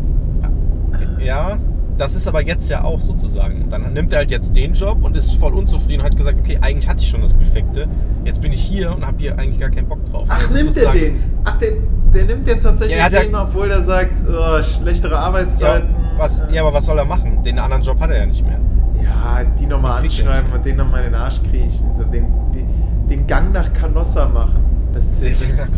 Ja, 1.20 1.58
das 1.98 2.14
ist 2.14 2.26
aber 2.28 2.42
jetzt 2.42 2.68
ja 2.70 2.84
auch 2.84 3.00
sozusagen. 3.00 3.68
Dann 3.68 3.92
nimmt 3.92 4.12
er 4.12 4.18
halt 4.20 4.30
jetzt 4.30 4.54
den 4.56 4.72
Job 4.74 4.98
und 5.02 5.16
ist 5.16 5.34
voll 5.34 5.54
unzufrieden 5.54 6.00
und 6.00 6.06
hat 6.06 6.16
gesagt, 6.16 6.38
okay, 6.38 6.58
eigentlich 6.60 6.88
hatte 6.88 7.02
ich 7.02 7.08
schon 7.08 7.20
das 7.20 7.34
Perfekte. 7.34 7.86
Jetzt 8.24 8.40
bin 8.40 8.52
ich 8.52 8.62
hier 8.62 8.94
und 8.94 9.06
habe 9.06 9.16
hier 9.18 9.38
eigentlich 9.38 9.58
gar 9.58 9.70
keinen 9.70 9.88
Bock 9.88 10.04
drauf. 10.06 10.26
Ach, 10.30 10.42
Das 10.42 10.54
nimmt 10.64 10.76
er 10.76 10.92
den? 10.92 11.20
Ach, 11.44 11.58
der, 11.58 11.72
der 12.14 12.24
nimmt 12.24 12.46
jetzt 12.46 12.62
tatsächlich 12.62 12.96
Ja, 12.98 13.08
ja- 13.08 13.20
den, 13.22 13.34
obwohl 13.34 13.70
er 13.70 13.82
sagt, 13.82 14.22
oh, 14.28 14.62
schlechtere 14.62 15.12
Ja, 15.12 15.18
Arbeitszeiten. 15.20 15.88
was, 16.16 16.42
ja, 16.50 16.62
aber 16.62 16.72
was 16.74 16.86
soll 16.86 16.98
er 16.98 17.04
machen? 17.04 17.42
Den 17.42 17.58
anderen 17.58 17.82
Job 17.82 18.00
hat 18.00 18.10
er 18.10 18.18
ja 18.18 18.26
nicht 18.26 18.44
mehr. 18.46 18.58
Ja, 19.02 19.44
die 19.58 19.66
nochmal 19.66 20.00
Den 20.02 20.10
anschreiben 20.10 20.52
und 20.52 20.64
den 20.64 20.76
nochmal 20.76 21.00
in 21.04 21.12
den 21.12 21.14
Arsch 21.20 21.40
kriechen. 21.42 21.92
So 21.94 22.04
den, 22.04 22.26
den, 22.54 22.68
den 23.08 23.26
Gang 23.26 23.52
nach 23.52 23.72
Canossa 23.72 24.28
machen. 24.28 24.62
Das 24.92 25.04
ist 25.04 25.22
ja 25.24 25.30
jetzt, 25.30 25.72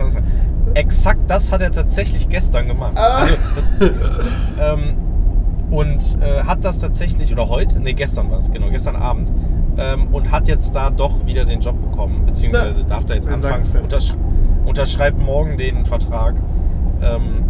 Exakt 0.74 1.28
das 1.28 1.50
hat 1.50 1.60
er 1.62 1.72
tatsächlich 1.72 2.28
gestern 2.28 2.68
gemacht. 2.68 2.92
Ah. 2.96 3.22
Also, 3.22 3.34
das, 3.78 3.90
ähm, 4.60 4.94
und 5.70 6.18
äh, 6.20 6.42
hat 6.44 6.64
das 6.64 6.78
tatsächlich, 6.78 7.32
oder 7.32 7.48
heute, 7.48 7.80
nee, 7.80 7.92
gestern 7.92 8.30
war 8.30 8.38
es, 8.38 8.50
genau, 8.50 8.68
gestern 8.70 8.96
Abend, 8.96 9.30
ähm, 9.78 10.08
und 10.12 10.30
hat 10.30 10.48
jetzt 10.48 10.74
da 10.74 10.90
doch 10.90 11.24
wieder 11.26 11.44
den 11.44 11.60
Job 11.60 11.80
bekommen, 11.80 12.26
beziehungsweise 12.26 12.84
darf 12.84 13.04
da 13.06 13.14
jetzt 13.14 13.28
wer 13.28 13.34
anfangen, 13.34 13.64
untersch 13.82 14.12
unterschreibt 14.64 15.18
morgen 15.18 15.56
den 15.56 15.84
Vertrag. 15.86 16.34
Ähm, 17.02 17.44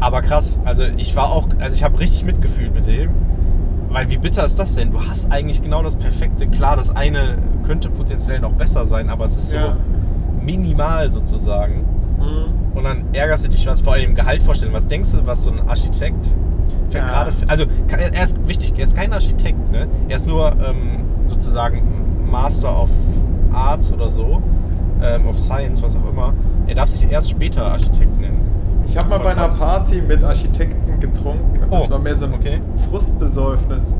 aber 0.00 0.20
krass, 0.22 0.60
also 0.64 0.82
ich 0.96 1.14
war 1.14 1.30
auch, 1.30 1.46
also 1.60 1.76
ich 1.76 1.84
habe 1.84 1.98
richtig 2.00 2.24
mitgefühlt 2.24 2.74
mit 2.74 2.86
dem, 2.86 3.10
weil 3.90 4.08
wie 4.10 4.16
bitter 4.18 4.44
ist 4.44 4.58
das 4.58 4.74
denn? 4.74 4.90
Du 4.90 5.00
hast 5.06 5.30
eigentlich 5.30 5.62
genau 5.62 5.82
das 5.82 5.96
Perfekte. 5.96 6.46
Klar, 6.48 6.76
das 6.76 6.94
eine 6.94 7.38
könnte 7.66 7.88
potenziell 7.90 8.40
noch 8.40 8.52
besser 8.52 8.86
sein, 8.86 9.10
aber 9.10 9.24
es 9.26 9.36
ist 9.36 9.50
so 9.50 9.56
Ja. 9.56 9.76
minimal 10.42 11.10
sozusagen. 11.10 11.84
Mhm. 12.18 12.76
und 12.76 12.84
dann 12.84 13.04
ärgerst 13.14 13.44
du 13.46 13.48
dich, 13.48 13.66
was 13.66 13.80
vor 13.80 13.94
allem 13.94 14.14
Gehalt 14.14 14.42
vorstellen. 14.42 14.72
Was 14.74 14.86
denkst 14.86 15.12
du, 15.12 15.26
was 15.26 15.44
so 15.44 15.50
ein 15.50 15.60
Architekt 15.68 16.36
Ja. 16.98 17.06
gerade, 17.06 17.30
also 17.46 17.64
er 17.88 18.22
ist 18.22 18.36
wichtig, 18.48 18.72
er 18.76 18.84
ist 18.84 18.96
kein 18.96 19.12
Architekt, 19.12 19.70
ne? 19.70 19.86
Er 20.08 20.16
ist 20.16 20.26
nur 20.26 20.52
ähm, 20.66 21.04
sozusagen 21.26 21.82
Master 22.30 22.82
of 22.82 22.90
Arts 23.52 23.92
oder 23.92 24.08
so, 24.08 24.42
ähm, 25.02 25.26
of 25.26 25.38
Science, 25.38 25.82
was 25.82 25.96
auch 25.96 26.08
immer. 26.08 26.32
Er 26.66 26.74
darf 26.74 26.88
sich 26.88 27.10
erst 27.10 27.30
später 27.30 27.64
Architekt 27.64 28.20
nennen. 28.20 28.40
Ich 28.86 28.96
habe 28.96 29.08
mal 29.10 29.18
bei 29.18 29.30
einer. 29.32 29.48
Party 29.48 30.00
mit 30.02 30.22
Architekten 30.24 30.98
getrunken. 31.00 31.60
Das 31.70 31.86
Oh, 31.86 31.90
war 31.90 31.98
mehr 31.98 32.14
so 32.14 32.26
ein 32.26 32.34
okay. 32.34 32.60
Frustbesäufnis. 32.88 33.94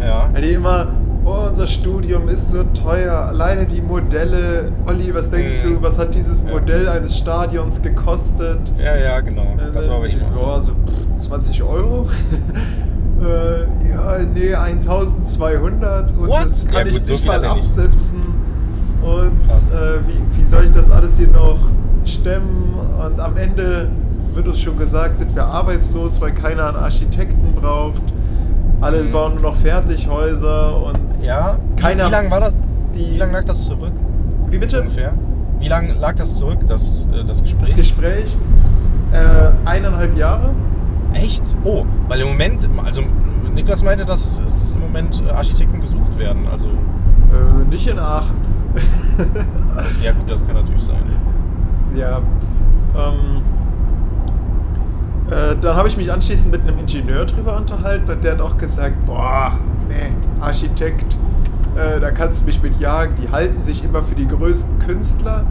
Ja. 0.00 0.28
Weil 0.32 0.42
die 0.42 0.52
immer, 0.52 0.88
oh, 1.26 1.46
unser 1.48 1.66
Studium 1.66 2.28
ist 2.28 2.50
so 2.52 2.62
teuer. 2.62 3.12
Alleine 3.14 3.66
die 3.66 3.82
Modelle. 3.82 4.72
Olli, 4.86 5.14
was 5.14 5.28
denkst 5.30 5.54
Mhm. 5.64 5.74
du, 5.76 5.82
was 5.82 5.98
hat 5.98 6.14
dieses 6.14 6.42
Ja. 6.44 6.50
Modell 6.52 6.88
eines 6.88 7.16
Stadions 7.18 7.82
gekostet? 7.82 8.60
Ja, 8.78 8.96
ja, 8.96 9.20
genau. 9.20 9.54
Das 9.74 9.88
war 9.88 10.00
bei 10.00 10.06
ihm 10.08 10.20
auch 10.30 10.32
so. 10.32 10.40
Ja, 10.42 10.60
so 10.62 10.72
pff, 10.72 11.22
20 11.28 11.62
Euro. 11.62 12.08
äh, 13.22 13.88
ja, 13.90 14.18
nee, 14.34 14.54
1200. 14.54 16.12
Und 16.12 16.28
What? 16.28 16.42
das 16.44 16.66
kann 16.66 16.74
Ja, 16.74 16.86
ich 16.86 16.94
gut, 16.98 17.06
so 17.06 17.12
nicht 17.12 17.22
viel 17.22 17.30
mal 17.32 17.44
er 17.44 17.54
nicht. 17.54 17.64
absetzen. 17.78 18.22
Und 19.02 19.46
äh, 19.72 20.00
wie, 20.06 20.38
wie 20.40 20.44
soll 20.44 20.64
ich 20.64 20.70
das 20.72 20.90
alles 20.90 21.16
hier 21.18 21.28
noch 21.28 21.58
stemmen? 22.04 22.74
Und 23.04 23.20
am 23.20 23.36
Ende 23.36 23.88
wird 24.34 24.48
uns 24.48 24.60
schon 24.60 24.76
gesagt, 24.78 25.18
sind 25.18 25.34
wir 25.34 25.44
arbeitslos, 25.44 26.20
weil 26.20 26.32
keiner 26.32 26.68
einen 26.68 26.76
Architekten 26.78 27.52
braucht. 27.54 28.02
Alle 28.80 29.02
Mhm. 29.04 29.12
bauen 29.12 29.32
nur 29.34 29.42
noch 29.42 29.56
Fertighäuser 29.56 30.82
und 30.82 31.22
Ja. 31.22 31.58
Wie- 31.76 31.82
Keiner- 31.82 32.06
Wie 32.06 32.10
lange 32.10 32.30
war 32.30 32.40
das? 32.40 32.56
die- 32.94 33.14
Wie 33.14 33.18
lange 33.18 33.32
lag 33.32 33.44
das 33.44 33.64
zurück? 33.66 33.92
wie 34.48 34.58
bitte? 34.58 34.80
Ungefähr. 34.80 35.12
Wie 35.58 35.68
lange 35.68 35.94
lag 35.94 36.14
das 36.16 36.36
zurück, 36.36 36.58
das, 36.66 37.08
äh, 37.12 37.24
das 37.24 37.42
Gespräch? 37.42 37.68
Das 37.70 37.74
Gespräch 37.78 38.36
äh, 39.12 39.68
eineinhalb 39.68 40.16
Jahre. 40.16 40.50
Echt? 41.14 41.42
Oh, 41.64 41.84
weil 42.08 42.20
im 42.20 42.28
Moment, 42.28 42.68
also 42.84 43.02
Niklas 43.54 43.82
meinte, 43.82 44.04
dass 44.04 44.40
es 44.46 44.74
im 44.74 44.80
Moment 44.80 45.22
äh, 45.26 45.30
Architekten 45.30 45.80
gesucht 45.80 46.18
werden. 46.18 46.46
Also, 46.52 46.66
Äh, 46.68 47.68
nicht 47.70 47.86
in 47.88 47.98
Aachen. 47.98 48.36
ja 50.02 50.12
gut, 50.12 50.30
das 50.30 50.44
kann 50.46 50.54
natürlich 50.56 50.82
sein. 50.82 50.96
Ja. 51.96 52.18
Ähm, 52.94 53.42
äh, 55.30 55.56
dann 55.60 55.76
habe 55.76 55.88
ich 55.88 55.96
mich 55.96 56.10
anschließend 56.12 56.50
mit 56.52 56.62
einem 56.62 56.78
Ingenieur 56.78 57.24
drüber 57.24 57.56
unterhalten 57.56 58.10
und 58.10 58.22
der 58.24 58.32
hat 58.32 58.40
auch 58.40 58.56
gesagt, 58.58 59.04
boah, 59.06 59.52
nee, 59.88 60.12
Architekt, 60.40 61.16
äh, 61.76 62.00
da 62.00 62.10
kannst 62.10 62.42
du 62.42 62.46
mich 62.46 62.62
mit 62.62 62.78
jagen. 62.80 63.14
Die 63.22 63.30
halten 63.30 63.62
sich 63.62 63.82
immer 63.84 64.02
für 64.02 64.14
die 64.14 64.26
größten 64.28 64.78
Künstler 64.78 65.44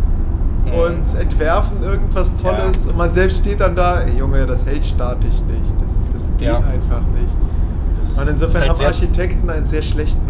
Mhm. 0.65 0.71
und 0.71 1.19
entwerfen 1.21 1.83
irgendwas 1.83 2.33
Tolles 2.41 2.85
Ja. 2.85 2.91
und 2.91 2.97
man 2.97 3.11
selbst 3.11 3.37
steht 3.39 3.59
dann 3.61 3.75
da, 3.75 4.01
ey 4.01 4.17
Junge, 4.17 4.45
das 4.47 4.65
hält 4.65 4.83
statisch 4.85 5.41
nicht. 5.41 5.75
Das, 5.81 6.07
das 6.11 6.31
geht 6.37 6.47
Ja. 6.47 6.57
einfach 6.57 7.01
nicht. 7.13 7.33
Das 7.99 8.17
Und 8.19 8.29
insofern 8.29 8.61
halt 8.61 8.71
haben 8.71 8.85
Architekten 8.85 9.49
einen 9.49 9.65
sehr 9.65 9.81
schlechten. 9.81 10.21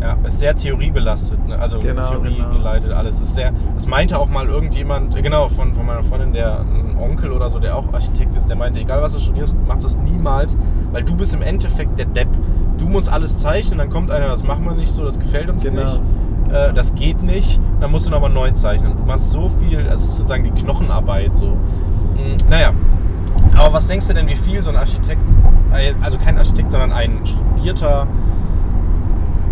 Ja, 0.00 0.16
ist 0.24 0.38
sehr 0.38 0.54
theoriebelastet, 0.54 1.44
ne? 1.48 1.58
also 1.58 1.80
Genau, 1.80 2.08
Theorie 2.08 2.36
genau. 2.36 2.50
geleitet 2.54 2.92
alles. 2.92 3.20
Ist 3.20 3.34
sehr, 3.34 3.52
das 3.74 3.88
meinte 3.88 4.16
auch 4.18 4.28
mal 4.28 4.46
irgendjemand, 4.46 5.16
äh, 5.16 5.22
genau, 5.22 5.48
von, 5.48 5.74
von 5.74 5.84
meiner 5.86 6.04
Freundin, 6.04 6.32
der 6.32 6.60
ein 6.60 6.96
Onkel 6.96 7.32
oder 7.32 7.50
so, 7.50 7.58
der 7.58 7.76
auch 7.76 7.92
Architekt 7.92 8.36
ist, 8.36 8.48
der 8.48 8.54
meinte, 8.56 8.78
egal 8.78 9.02
was 9.02 9.14
du 9.14 9.18
studierst, 9.18 9.58
mach 9.66 9.78
das 9.78 9.96
niemals, 9.98 10.56
weil 10.92 11.02
du 11.02 11.16
bist 11.16 11.34
im 11.34 11.42
Endeffekt 11.42 11.98
der 11.98 12.06
Depp. 12.06 12.28
Du 12.78 12.86
musst 12.86 13.10
alles 13.12 13.38
zeichnen, 13.38 13.78
dann 13.78 13.90
kommt 13.90 14.12
einer, 14.12 14.28
das 14.28 14.44
machen 14.44 14.64
wir 14.66 14.74
nicht 14.74 14.92
so, 14.92 15.04
das 15.04 15.18
gefällt 15.18 15.50
uns 15.50 15.64
Genau. 15.64 15.82
nicht, 15.82 16.00
äh, 16.52 16.72
das 16.72 16.94
geht 16.94 17.20
nicht, 17.22 17.60
dann 17.80 17.90
musst 17.90 18.06
du 18.06 18.10
nochmal 18.12 18.30
neu 18.30 18.52
zeichnen. 18.52 18.96
Du 18.96 19.02
machst 19.02 19.30
so 19.30 19.48
viel, 19.48 19.78
also 19.88 20.06
sozusagen 20.06 20.44
die 20.44 20.50
Knochenarbeit 20.52 21.36
so. 21.36 21.46
Mm, 21.46 22.48
naja, 22.48 22.70
aber 23.56 23.72
was 23.72 23.88
denkst 23.88 24.06
du 24.06 24.14
denn, 24.14 24.28
wie 24.28 24.36
viel 24.36 24.62
so 24.62 24.70
ein 24.70 24.76
Architekt, 24.76 25.22
äh, 25.72 25.92
also 26.00 26.18
kein 26.18 26.38
Architekt, 26.38 26.70
sondern 26.70 26.92
ein 26.92 27.18
studierter 27.26 28.06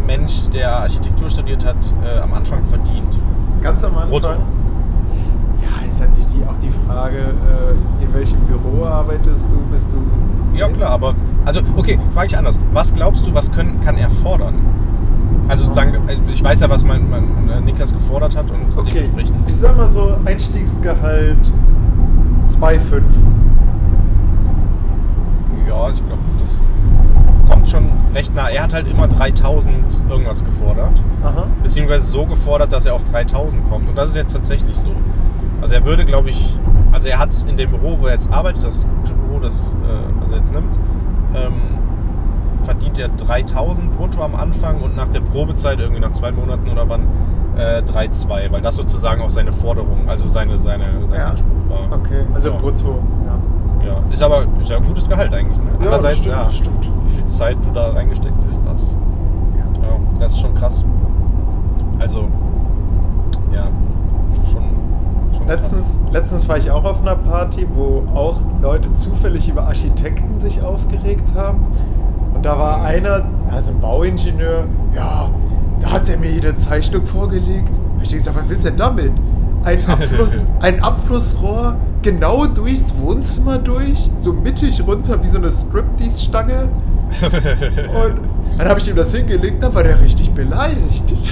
Mensch, 0.07 0.49
der 0.51 0.81
Architektur 0.81 1.29
studiert 1.29 1.65
hat, 1.67 1.77
äh, 2.05 2.21
am 2.21 2.33
Anfang 2.33 2.65
verdient? 2.65 3.19
Ganz 3.61 3.83
am 3.85 3.95
Anfang. 3.97 4.11
Brutto. 4.11 4.29
Ja, 4.29 5.89
ist 5.89 6.01
natürlich 6.01 6.27
die, 6.27 6.45
auch 6.49 6.57
die 6.59 6.71
Frage, 6.87 7.19
äh, 7.19 8.05
in 8.05 8.15
welchem 8.15 8.39
Büro 8.41 8.85
arbeitest 8.85 9.51
du? 9.51 9.57
Bist 9.73 9.89
du. 9.93 9.97
Ja 10.57 10.69
klar, 10.69 10.91
aber 10.93 11.15
also 11.45 11.61
okay, 11.77 11.99
frage 12.13 12.29
ich 12.29 12.39
anders. 12.39 12.59
Was 12.73 12.93
glaubst 12.93 13.27
du, 13.27 13.35
was 13.35 13.51
können, 13.51 13.81
kann 13.81 13.97
er 13.97 14.09
fordern? 14.09 14.55
Also 15.49 15.65
sozusagen, 15.65 15.97
also 16.09 16.21
ich 16.33 16.43
weiß 16.43 16.61
ja, 16.61 16.71
was 16.71 16.85
mein, 16.85 17.09
mein 17.09 17.49
äh, 17.49 17.61
Niklas 17.61 17.93
gefordert 17.93 18.37
hat 18.37 18.51
und 18.51 18.77
Okay, 18.77 19.05
dementsprechend. 19.07 19.49
ich 19.49 19.57
sag 19.57 19.77
mal 19.77 19.89
so, 19.89 20.17
Einstiegsgehalt 20.25 21.53
2,5. 22.49 23.03
Ja, 25.69 25.91
ich 25.91 26.05
glaube, 26.07 26.23
das 26.39 26.67
kommt 27.49 27.69
schon 27.69 27.89
recht 28.15 28.35
nah. 28.35 28.49
Er 28.49 28.63
hat 28.65 28.75
halt 28.75 28.89
immer 28.89 29.09
3000 29.09 29.75
irgendwas 30.09 30.45
gefordert. 30.45 31.03
Aha. 31.23 31.47
beziehungsweise 31.63 32.05
so 32.07 32.25
gefordert, 32.27 32.73
dass 32.73 32.87
er 32.87 32.95
auf 32.95 33.05
3000 33.05 33.69
kommt. 33.71 33.89
Und 33.89 33.97
das 33.99 34.11
ist 34.11 34.17
jetzt 34.17 34.33
tatsächlich 34.33 34.77
so. 34.77 34.91
Also 35.63 35.75
er 35.75 35.85
würde, 35.85 36.05
glaube 36.05 36.31
ich, 36.31 36.59
also 36.93 37.09
er 37.09 37.19
hat 37.19 37.35
in 37.49 37.57
dem 37.57 37.71
Büro, 37.71 37.97
wo 38.01 38.07
er 38.07 38.13
jetzt 38.13 38.33
arbeitet, 38.33 38.63
das 38.65 38.87
gute 38.99 39.15
Büro, 39.15 39.39
das 39.41 39.75
äh, 39.75 40.21
was 40.21 40.31
er 40.31 40.39
jetzt 40.39 40.53
nimmt, 40.53 40.79
ähm, 41.35 41.55
verdient 42.63 42.99
er 42.99 43.09
3000 43.09 43.97
brutto 43.97 44.23
am 44.23 44.35
Anfang 44.35 44.81
und 44.83 44.97
nach 44.97 45.09
der 45.09 45.21
Probezeit, 45.21 45.79
irgendwie 45.81 46.01
nach 46.01 46.13
zwei 46.13 46.31
Monaten 46.33 46.69
oder 46.69 46.89
wann, 46.89 47.03
äh, 47.57 47.83
3,2, 47.83 48.51
weil 48.53 48.61
das 48.61 48.77
sozusagen 48.77 49.23
auch 49.23 49.31
seine 49.31 49.53
Forderung, 49.53 50.09
also 50.09 50.27
seine, 50.27 50.59
seine, 50.59 50.85
sein 51.09 51.19
Ja. 51.19 51.27
Anspruch 51.31 51.49
war. 51.69 51.99
Okay, 51.99 52.25
also 52.35 52.51
Ja. 52.51 52.57
brutto. 52.57 52.99
Ja, 53.25 53.87
Ja. 53.87 53.97
Ist 54.13 54.23
aber 54.23 54.43
ist 54.61 54.69
ja 54.71 54.77
ein 54.79 54.85
gutes 54.85 55.09
Gehalt 55.09 55.33
eigentlich. 55.33 55.59
Ne? 55.59 55.65
ja 55.71 55.77
Andererseits, 55.79 56.19
stimmt, 56.19 56.37
ja, 56.37 56.51
stimmt. 56.51 56.89
Wie 57.07 57.15
viel 57.15 57.27
Zeit 57.27 57.57
du 57.65 57.71
da 57.71 57.91
reingesteckt 57.91 58.35
hast. 58.69 58.97
Ja. 59.57 59.89
Ja, 59.89 59.99
das 60.19 60.33
ist 60.33 60.41
schon 60.41 60.55
krass. 60.55 60.85
Also, 61.99 62.29
ja, 63.53 63.69
schon, 64.53 64.63
schon 65.37 65.47
Letztens, 65.47 65.97
letztens 66.13 66.49
war 66.49 66.59
ich 66.59 66.71
auch 66.71 66.85
auf 66.85 67.01
einer 67.01 67.17
Party, 67.17 67.67
wo 67.75 68.03
auch 68.15 68.39
Leute 68.61 68.93
zufällig 68.93 69.49
über 69.49 69.65
Architekten 69.65 70.39
sich 70.41 70.63
aufgeregt 70.63 71.33
haben. 71.35 71.67
Und 72.35 72.45
da 72.45 72.59
war 72.59 72.83
einer, 72.83 73.25
also 73.51 73.73
ein 73.73 73.81
Bauingenieur, 73.81 74.67
ja, 74.95 75.31
da 75.81 75.91
hat 75.91 76.09
er 76.09 76.19
mir 76.19 76.31
jede 76.31 76.55
Zeichnung 76.55 77.05
vorgelegt. 77.05 77.71
Hab 77.97 78.03
ich 78.03 78.13
gesagt, 78.13 78.37
was 78.37 78.49
willst 78.49 78.65
du 78.65 78.69
denn 78.71 78.79
damit? 78.79 79.13
Ein, 79.65 79.85
Abfluss, 79.87 80.45
ein 80.61 80.83
Abflussrohr 80.83 81.77
genau 82.03 82.47
durchs 82.47 82.95
Wohnzimmer 82.99 83.59
durch, 83.59 84.11
so 84.17 84.33
mittig 84.33 84.87
runter 84.87 85.23
wie 85.23 85.29
so 85.29 85.39
eine 85.39 85.51
Striptease-Stange. 85.51 86.69
Und 87.21 88.21
dann 88.59 88.69
habe 88.69 88.81
ich 88.81 88.89
ihm 88.89 88.97
das 88.97 89.15
hingelegt, 89.15 89.63
da 89.63 89.75
war 89.75 89.83
der 89.83 90.01
richtig 90.01 90.33
beleidigt. 90.33 91.15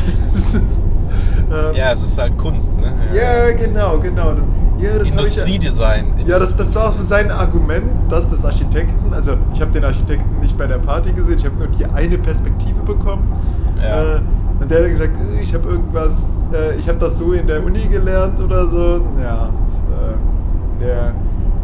Ähm, 1.52 1.76
ja, 1.76 1.92
es 1.92 2.02
ist 2.02 2.18
halt 2.18 2.36
Kunst, 2.38 2.74
ne? 2.76 2.92
ja, 3.14 3.52
genau, 3.52 3.98
genau. 3.98 4.34
Ja, 4.78 4.98
das 4.98 4.98
hab 4.98 5.04
ich 5.04 5.14
ja- 5.14 5.20
Industriedesign. 5.20 6.14
Ja, 6.26 6.38
das, 6.38 6.56
das 6.56 6.74
war 6.74 6.88
auch 6.88 6.92
so 6.92 7.04
sein 7.04 7.30
Argument, 7.30 7.92
dass 8.08 8.28
des 8.28 8.44
Architekten, 8.44 9.12
also 9.12 9.32
ich 9.52 9.60
habe 9.60 9.70
den 9.70 9.84
Architekten 9.84 10.40
nicht 10.40 10.56
bei 10.56 10.66
der 10.66 10.78
Party 10.78 11.12
gesehen, 11.12 11.36
ich 11.38 11.44
habe 11.44 11.56
nur 11.56 11.68
die 11.68 11.84
eine 11.84 12.18
Perspektive 12.18 12.80
bekommen. 12.80 13.30
Ja. 13.80 14.16
Äh, 14.16 14.20
und 14.60 14.70
der 14.70 14.82
hat 14.82 14.88
gesagt, 14.88 15.12
äh, 15.38 15.42
ich 15.42 15.54
habe 15.54 15.68
irgendwas, 15.68 16.32
äh, 16.52 16.76
ich 16.76 16.88
habe 16.88 16.98
das 16.98 17.18
so 17.18 17.32
in 17.32 17.46
der 17.46 17.62
Uni 17.62 17.86
gelernt 17.88 18.40
oder 18.40 18.66
so. 18.66 19.02
Ja, 19.22 19.50
und 19.50 19.70
äh, 19.70 20.80
der 20.80 21.12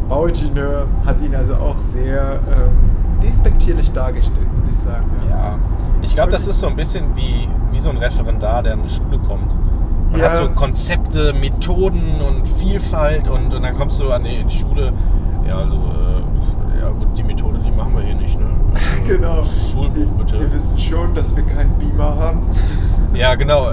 Bauingenieur 0.08 0.86
hat 1.06 1.20
ihn 1.20 1.34
also 1.34 1.54
auch 1.54 1.76
sehr 1.78 2.38
ähm, 2.48 2.89
despektierlich 3.22 3.92
dargestellt, 3.92 4.46
muss 4.56 4.68
ich 4.68 4.74
sagen. 4.76 5.06
Ja, 5.28 5.58
ich 6.02 6.14
glaube, 6.14 6.30
das 6.30 6.46
ist 6.46 6.60
so 6.60 6.66
ein 6.66 6.76
bisschen 6.76 7.14
wie, 7.16 7.48
wie 7.72 7.78
so 7.80 7.90
ein 7.90 7.96
Referendar, 7.98 8.62
der 8.62 8.74
in 8.74 8.80
eine 8.80 8.88
Schule 8.90 9.18
kommt. 9.18 9.54
Man 10.10 10.20
Ja. 10.20 10.30
hat 10.30 10.36
so 10.36 10.48
Konzepte, 10.50 11.32
Methoden 11.34 12.20
und 12.26 12.46
Vielfalt 12.48 13.28
und, 13.28 13.54
und 13.54 13.62
dann 13.62 13.74
kommst 13.74 14.00
du 14.00 14.10
an 14.10 14.24
die, 14.24 14.44
Schule. 14.50 14.92
Ja, 15.46 15.58
also, 15.58 15.74
äh, 15.74 16.80
ja 16.80 16.88
gut, 16.90 17.16
die 17.16 17.22
Methode, 17.22 17.58
die 17.64 17.70
machen 17.70 17.94
wir 17.94 18.02
hier 18.02 18.14
nicht, 18.16 18.38
ne? 18.38 18.46
Also, 19.02 19.04
Genau. 19.06 19.44
Schulbuch 19.44 20.28
Sie. 20.28 20.36
Sie 20.38 20.52
wissen 20.52 20.78
schon, 20.78 21.14
dass 21.14 21.34
wir 21.36 21.44
keinen 21.44 21.76
Beamer 21.78 22.16
haben. 22.16 22.42
Ja, 23.12 23.34
genau. 23.34 23.72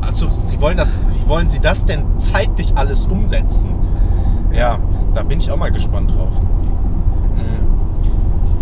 Also, 0.00 0.26
wie 0.50 0.60
wollen, 0.60 0.76
das, 0.76 0.98
wie 1.12 1.28
wollen 1.28 1.48
Sie 1.48 1.60
das 1.60 1.84
denn 1.84 2.02
zeitlich 2.18 2.76
alles 2.76 3.06
umsetzen? 3.06 3.68
Ja, 4.52 4.78
da 5.14 5.22
bin 5.22 5.38
ich 5.38 5.48
auch 5.52 5.56
mal 5.56 5.70
gespannt 5.70 6.10
drauf. 6.10 6.32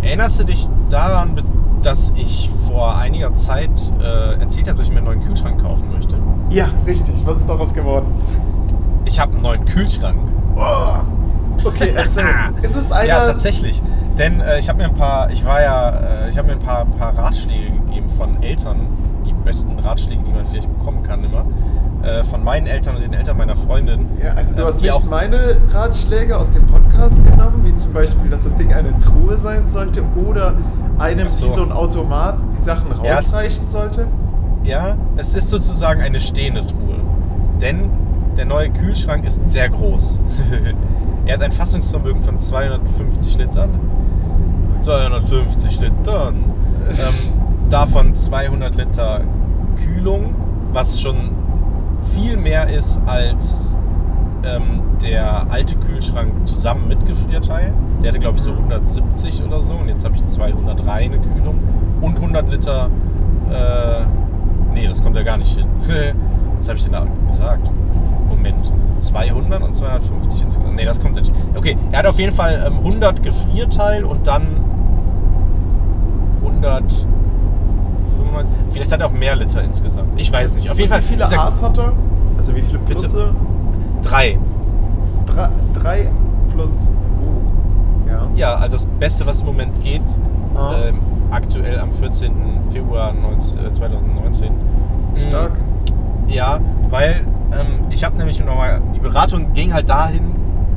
Erinnerst 0.02 0.40
du 0.40 0.44
dich 0.44 0.68
daran, 0.90 1.42
dass 1.82 2.12
ich 2.16 2.50
vor 2.66 2.96
einiger 2.96 3.34
Zeit 3.34 3.70
äh, 4.00 4.40
erzählt 4.40 4.68
habe, 4.68 4.78
dass 4.78 4.88
ich 4.88 4.92
mir 4.92 4.98
einen 4.98 5.06
neuen 5.06 5.24
Kühlschrank 5.24 5.62
kaufen 5.62 5.90
möchte? 5.92 6.16
Ja, 6.50 6.68
richtig. 6.86 7.14
Was 7.24 7.38
ist 7.38 7.48
daraus 7.48 7.72
geworden? 7.72 8.06
Ich 9.04 9.18
habe 9.18 9.32
einen 9.32 9.42
neuen 9.42 9.64
Kühlschrank. 9.64 10.18
Oh. 10.56 10.98
Okay, 11.64 11.92
erzähl. 11.96 12.24
ist 12.62 12.76
es 12.76 12.90
einer. 12.90 13.08
Ja, 13.08 13.26
tatsächlich. 13.26 13.80
Denn 14.18 14.40
äh, 14.40 14.58
ich 14.58 14.68
habe 14.68 14.78
mir 14.78 14.84
ein 14.86 14.94
paar, 14.94 15.30
ich 15.30 15.44
war 15.44 15.62
ja, 15.62 15.90
äh, 15.90 16.30
ich 16.30 16.36
habe 16.36 16.48
mir 16.48 16.54
ein 16.54 16.60
paar, 16.60 16.84
paar 16.84 17.16
Ratschläge 17.16 17.70
gegeben 17.70 18.08
von 18.08 18.42
Eltern, 18.42 18.86
besten 19.44 19.78
Ratschläge, 19.78 20.22
die 20.24 20.30
man 20.32 20.44
vielleicht 20.44 20.68
bekommen 20.78 21.02
kann 21.02 21.24
immer. 21.24 21.44
äh, 22.02 22.24
von 22.24 22.42
meinen 22.42 22.66
Eltern 22.66 22.96
und 22.96 23.02
den 23.02 23.12
Eltern 23.12 23.36
meiner 23.36 23.54
Freundin. 23.56 24.06
Ja, 24.22 24.30
also 24.32 24.54
du 24.54 24.62
ähm, 24.62 24.66
hast 24.68 24.80
nicht 24.80 24.92
auch, 24.92 25.04
meine 25.04 25.56
Ratschläge 25.70 26.36
aus 26.36 26.50
dem 26.50 26.66
Podcast 26.66 27.16
genommen, 27.24 27.62
wie 27.64 27.74
zum 27.74 27.92
Beispiel, 27.92 28.28
dass 28.30 28.44
das 28.44 28.56
Ding 28.56 28.72
eine 28.72 28.96
Truhe 28.98 29.38
sein 29.38 29.68
sollte 29.68 30.02
oder 30.28 30.54
einem 30.98 31.30
so. 31.30 31.46
wie 31.46 31.50
so 31.50 31.62
ein 31.62 31.72
Automat 31.72 32.38
die 32.58 32.62
Sachen 32.62 32.86
Ja, 33.04 33.14
es- 33.18 33.32
rausreichen 33.32 33.68
sollte. 33.68 34.06
Ja, 34.64 34.96
es 35.16 35.34
ist 35.34 35.50
sozusagen 35.50 36.00
eine 36.02 36.20
stehende 36.20 36.64
Truhe. 36.66 36.96
Denn 37.60 37.90
der 38.36 38.46
neue 38.46 38.70
Kühlschrank 38.70 39.24
ist 39.24 39.48
sehr 39.48 39.68
groß. 39.68 40.20
er 41.26 41.34
hat 41.34 41.42
ein 41.42 41.52
Fassungsvermögen 41.52 42.22
von 42.22 42.38
250 42.38 43.38
Litern. 43.38 43.70
250 44.80 45.80
Litern. 45.80 46.36
Ähm, 46.90 47.41
davon 47.72 48.14
200 48.14 48.76
Liter 48.76 49.22
Kühlung, 49.82 50.34
was 50.72 51.00
schon 51.00 51.30
viel 52.14 52.36
mehr 52.36 52.68
ist 52.68 53.00
als 53.06 53.76
ähm, 54.44 54.82
der 55.02 55.50
alte 55.50 55.76
Kühlschrank 55.76 56.46
zusammen 56.46 56.86
mit 56.88 57.06
Gefrierteil. 57.06 57.72
Der 58.02 58.10
hatte, 58.10 58.18
glaube 58.18 58.36
ich, 58.36 58.42
so 58.42 58.52
170 58.52 59.42
oder 59.44 59.62
so. 59.62 59.74
Und 59.74 59.88
jetzt 59.88 60.04
habe 60.04 60.14
ich 60.14 60.26
200 60.26 60.86
reine 60.86 61.18
Kühlung 61.18 61.60
und 62.02 62.16
100 62.16 62.50
Liter. 62.50 62.90
Äh, 63.50 64.04
nee, 64.74 64.86
das 64.86 65.02
kommt 65.02 65.16
ja 65.16 65.22
gar 65.22 65.38
nicht 65.38 65.56
hin. 65.56 65.66
Was 66.58 66.68
habe 66.68 66.76
ich 66.76 66.84
denn 66.84 66.92
da 66.92 67.06
gesagt? 67.26 67.70
Moment. 68.28 68.70
200 68.98 69.62
und 69.62 69.74
250 69.74 70.42
insgesamt. 70.42 70.76
Nee, 70.76 70.84
das 70.84 71.00
kommt 71.00 71.16
nicht. 71.16 71.32
Okay, 71.56 71.76
er 71.90 72.00
hat 72.00 72.06
auf 72.06 72.18
jeden 72.18 72.32
Fall 72.32 72.62
ähm, 72.66 72.78
100 72.78 73.22
Gefrierteil 73.22 74.04
und 74.04 74.26
dann 74.26 74.62
195. 78.32 78.72
Vielleicht 78.72 78.92
hat 78.92 79.00
er 79.00 79.06
auch 79.06 79.12
mehr 79.12 79.36
Liter 79.36 79.62
insgesamt. 79.62 80.20
Ich 80.20 80.32
weiß 80.32 80.54
nicht. 80.56 80.70
Auf 80.70 80.78
jeden 80.78 80.90
Fall. 80.90 81.00
Wie 81.02 81.06
viele 81.06 81.24
A's 81.24 81.62
hat 81.62 81.78
er? 81.78 81.92
Also 82.38 82.54
wie 82.56 82.62
viele 82.62 82.78
Bitte. 82.80 83.00
Plusse? 83.00 83.30
Drei. 84.02 84.38
Drei, 85.26 85.48
drei 85.74 86.08
plus. 86.52 86.88
Oh. 87.20 88.08
Ja. 88.10 88.26
Ja, 88.34 88.54
also 88.56 88.76
das 88.76 88.86
Beste, 88.86 89.26
was 89.26 89.40
im 89.40 89.46
Moment 89.46 89.80
geht, 89.82 90.02
Ah. 90.54 90.72
ähm, 90.88 90.98
aktuell 91.30 91.78
am 91.78 91.90
14. 91.92 92.32
Februar 92.72 93.12
19, 93.12 93.64
äh, 93.64 93.72
2019. 93.72 94.52
Mm, 94.52 95.28
Stark. 95.28 95.52
Ja, 96.28 96.58
weil 96.90 97.22
ähm, 97.52 97.86
ich 97.90 98.04
habe 98.04 98.16
nämlich 98.18 98.38
nochmal, 98.44 98.80
die 98.94 98.98
Beratung 99.00 99.52
ging 99.54 99.72
halt 99.72 99.88
dahin, 99.88 100.32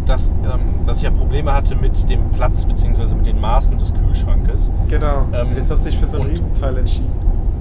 dass, 0.06 0.28
ähm, 0.30 0.62
dass 0.86 0.98
ich 1.00 1.04
ja 1.04 1.10
Probleme 1.12 1.52
hatte 1.54 1.76
mit 1.76 2.10
dem 2.10 2.30
Platz 2.32 2.64
bzw. 2.64 3.16
mit 3.16 3.26
den 3.26 3.42
Maßen 3.42 3.78
des 3.78 3.94
Kühlschrankes. 3.94 4.72
Genau. 4.88 5.26
Ähm, 5.34 5.48
Jetzt 5.56 5.72
hast 5.72 5.86
du 5.86 5.90
dich 5.90 5.98
für 6.00 6.06
so 6.06 6.22
ein 6.22 6.28
Riesenteil 6.28 6.78
entschieden. 6.78 7.10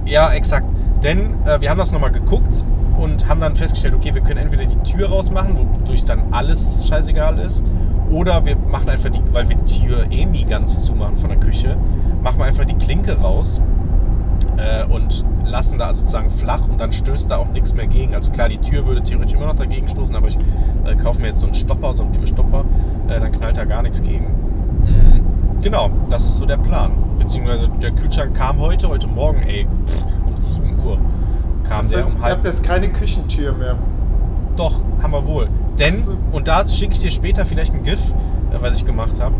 Ja, 0.05 0.31
exakt. 0.33 0.67
Denn 1.03 1.33
äh, 1.45 1.59
wir 1.61 1.69
haben 1.69 1.77
das 1.77 1.91
nochmal 1.91 2.11
geguckt 2.11 2.65
und 2.97 3.27
haben 3.27 3.39
dann 3.39 3.55
festgestellt, 3.55 3.93
okay, 3.95 4.13
wir 4.13 4.21
können 4.21 4.37
entweder 4.39 4.65
die 4.65 4.77
Tür 4.89 5.09
rausmachen, 5.09 5.57
wodurch 5.57 6.05
dann 6.05 6.23
alles 6.31 6.87
scheißegal 6.87 7.37
ist, 7.39 7.63
oder 8.09 8.45
wir 8.45 8.55
machen 8.55 8.89
einfach 8.89 9.09
die, 9.09 9.21
weil 9.33 9.49
wir 9.49 9.57
die 9.57 9.79
Tür 9.81 10.05
eh 10.11 10.25
nie 10.25 10.45
ganz 10.45 10.85
zumachen 10.85 11.17
von 11.17 11.29
der 11.29 11.39
Küche, 11.39 11.75
machen 12.23 12.37
wir 12.37 12.45
einfach 12.45 12.65
die 12.65 12.75
Klinke 12.75 13.17
raus 13.19 13.61
äh, 14.57 14.85
und 14.85 15.25
lassen 15.43 15.77
da 15.77 15.93
sozusagen 15.93 16.31
flach 16.31 16.67
und 16.67 16.79
dann 16.79 16.91
stößt 16.93 17.29
da 17.29 17.37
auch 17.37 17.49
nichts 17.49 17.73
mehr 17.73 17.87
gegen. 17.87 18.15
Also 18.15 18.31
klar, 18.31 18.47
die 18.47 18.59
Tür 18.59 18.85
würde 18.85 19.03
theoretisch 19.03 19.33
immer 19.33 19.47
noch 19.47 19.55
dagegen 19.55 19.87
stoßen, 19.87 20.15
aber 20.15 20.27
ich 20.29 20.37
äh, 20.85 20.95
kaufe 20.95 21.19
mir 21.19 21.27
jetzt 21.29 21.39
so 21.39 21.47
einen 21.47 21.55
Stopper, 21.55 21.93
so 21.93 22.03
einen 22.03 22.13
Türstopper, 22.13 22.63
äh, 23.07 23.19
dann 23.19 23.31
knallt 23.31 23.57
da 23.57 23.65
gar 23.65 23.81
nichts 23.81 24.01
gegen. 24.01 24.25
Mm, 24.25 25.61
Genau, 25.61 25.89
das 26.09 26.23
ist 26.25 26.37
so 26.37 26.45
der 26.45 26.57
Plan. 26.57 26.91
Beziehungsweise 27.29 27.67
der 27.81 27.89
Kühlschrank 27.91 28.35
kam 28.35 28.59
heute, 28.59 28.87
heute 28.87 29.07
Morgen, 29.07 29.41
ey, 29.47 29.65
um 30.27 30.37
7 30.37 30.61
Uhr 30.85 30.99
kam 31.67 31.79
Das 31.79 31.89
der 31.89 31.99
heißt, 32.03 32.09
um 32.09 32.17
ihr 32.17 32.21
halb. 32.21 32.35
habt 32.35 32.45
jetzt 32.45 32.63
keine 32.63 32.89
Küchentür 32.89 33.51
mehr. 33.53 33.75
Doch, 34.55 34.75
haben 35.01 35.11
wir 35.11 35.25
wohl. 35.25 35.49
Denn, 35.79 35.95
so. 35.97 36.15
und 36.31 36.47
da 36.47 36.67
schicke 36.67 36.93
ich 36.93 36.99
dir 36.99 37.09
später 37.09 37.43
vielleicht 37.45 37.73
ein 37.73 37.81
GIF, 37.83 37.99
äh, 38.51 38.61
was 38.61 38.77
ich 38.77 38.85
gemacht 38.85 39.19
habe. 39.19 39.33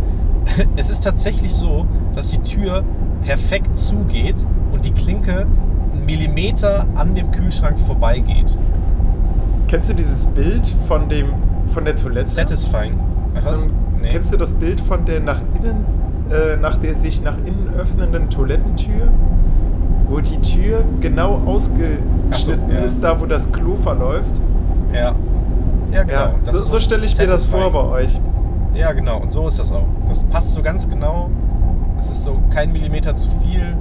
Es 0.76 0.89
ist 0.89 1.04
tatsächlich 1.04 1.54
so, 1.54 1.86
dass 2.15 2.30
die 2.30 2.39
Tür 2.39 2.84
perfekt 3.24 3.78
zugeht 3.78 4.43
und 4.71 4.84
die 4.84 4.91
Klinke 4.91 5.41
einen 5.93 6.06
Millimeter 6.06 6.86
an 6.95 7.13
dem 7.13 7.32
Kühlschrank 7.32 7.80
vorbeigeht. 7.80 8.58
Kennst 9.67 9.89
du 9.91 9.93
dieses 9.93 10.26
Bild 10.28 10.71
von 10.88 11.08
dem 11.08 11.28
von 11.71 11.86
der 11.86 11.95
Toilette? 11.95 12.30
Satisfying. 12.32 13.00
Was? 13.36 13.65
ein- 13.67 13.71
Nee. 14.02 14.10
Kennst 14.10 14.32
du 14.34 14.38
das 14.38 14.54
Bild 14.54 14.82
von 14.82 15.06
der 15.06 15.19
nach 15.21 15.39
innen, 15.58 15.84
äh, 16.31 16.57
nach 16.57 16.77
der 16.77 16.95
sich 16.95 17.21
nach 17.21 17.38
innen 17.38 17.73
öffnenden 17.77 18.29
Toilettentür? 18.29 19.09
Wo 20.07 20.19
die 20.19 20.39
Tür 20.41 20.83
genau 21.01 21.41
ausgeschnitten 21.45 22.31
so, 22.31 22.51
ja. 22.51 22.79
ist, 22.81 23.01
da 23.01 23.19
wo 23.19 23.25
das 23.25 23.51
Klo 23.51 23.75
verläuft. 23.75 24.39
Ja. 24.93 25.15
Ja, 25.91 26.03
genau. 26.03 26.35
Ja, 26.45 26.51
so, 26.51 26.61
so 26.61 26.79
stelle 26.79 27.05
ich 27.05 27.17
mir 27.17 27.27
das 27.27 27.45
vor 27.45 27.71
bei 27.71 28.03
euch. 28.03 28.19
Ja, 28.73 28.91
genau. 28.91 29.19
Und 29.19 29.31
so 29.31 29.47
ist 29.47 29.59
das 29.59 29.71
auch. 29.71 29.85
Das 30.09 30.23
passt 30.25 30.53
so 30.53 30.61
ganz 30.61 30.89
genau. 30.89 31.29
Es 31.97 32.09
ist 32.09 32.23
so 32.23 32.39
kein 32.53 32.71
Millimeter 32.71 33.15
zu 33.15 33.29
viel. 33.41 33.77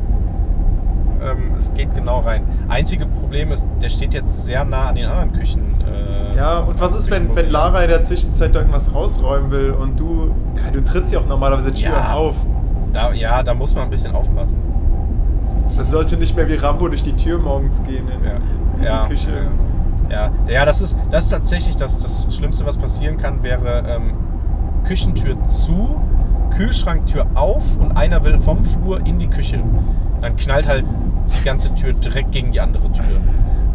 Ähm, 1.22 1.54
es 1.58 1.72
geht 1.74 1.94
genau 1.94 2.20
rein. 2.20 2.44
Einzige 2.68 3.06
Problem 3.06 3.50
ist, 3.50 3.68
der 3.82 3.88
steht 3.88 4.14
jetzt 4.14 4.44
sehr 4.44 4.64
nah 4.64 4.88
an 4.88 4.94
den 4.94 5.06
anderen 5.06 5.32
Küchen. 5.32 5.73
Äh, 5.86 6.36
Ja, 6.36 6.58
und 6.60 6.80
was 6.80 6.94
ist, 6.94 7.10
wenn, 7.10 7.34
wenn. 7.36 7.50
Lara 7.50 7.80
in 7.82 7.88
der 7.90 8.02
Zwischenzeit 8.02 8.54
irgendwas 8.54 8.92
rausräumen 8.94 9.50
will 9.50 9.70
und 9.70 9.98
du, 10.00 10.34
ja, 10.56 10.70
du 10.72 10.82
trittst 10.82 11.12
ja 11.12 11.20
auch 11.20 11.26
normalerweise 11.26 11.72
Türen 11.72 11.92
Ja. 11.94 12.14
auf. 12.14 12.36
Da, 12.92 13.12
ja, 13.12 13.42
da 13.42 13.54
muss 13.54 13.74
man 13.74 13.84
ein 13.84 13.90
bisschen 13.90 14.14
aufpassen. 14.14 14.58
Man 15.76 15.90
sollte 15.90 16.16
nicht 16.16 16.36
mehr 16.36 16.48
wie 16.48 16.54
Rambo 16.54 16.88
durch 16.88 17.02
die 17.02 17.14
Tür 17.14 17.38
morgens 17.38 17.82
gehen 17.82 18.08
in, 18.08 18.24
Ja. 18.24 18.32
in 18.78 18.82
ja, 18.82 19.02
die 19.04 19.10
Küche. 19.10 19.30
Ja, 20.08 20.30
ja, 20.46 20.52
ja 20.52 20.64
das, 20.64 20.80
ist, 20.80 20.96
das 21.10 21.24
ist 21.24 21.30
tatsächlich 21.30 21.76
das, 21.76 22.00
das 22.00 22.34
Schlimmste, 22.34 22.64
was 22.66 22.78
passieren 22.78 23.16
kann, 23.16 23.42
wäre 23.42 23.84
ähm, 23.88 24.14
Küchentür 24.84 25.34
zu, 25.46 26.00
Kühlschranktür 26.56 27.26
auf 27.34 27.76
und 27.78 27.96
einer 27.96 28.22
will 28.24 28.38
vom 28.38 28.62
Flur 28.64 29.00
in 29.06 29.18
die 29.18 29.28
Küche. 29.28 29.58
Dann 30.20 30.36
knallt 30.36 30.68
halt 30.68 30.84
die 31.38 31.44
ganze 31.44 31.74
Tür 31.74 31.92
direkt 31.94 32.32
gegen 32.32 32.52
die 32.52 32.60
andere 32.60 32.90
Tür. 32.92 33.04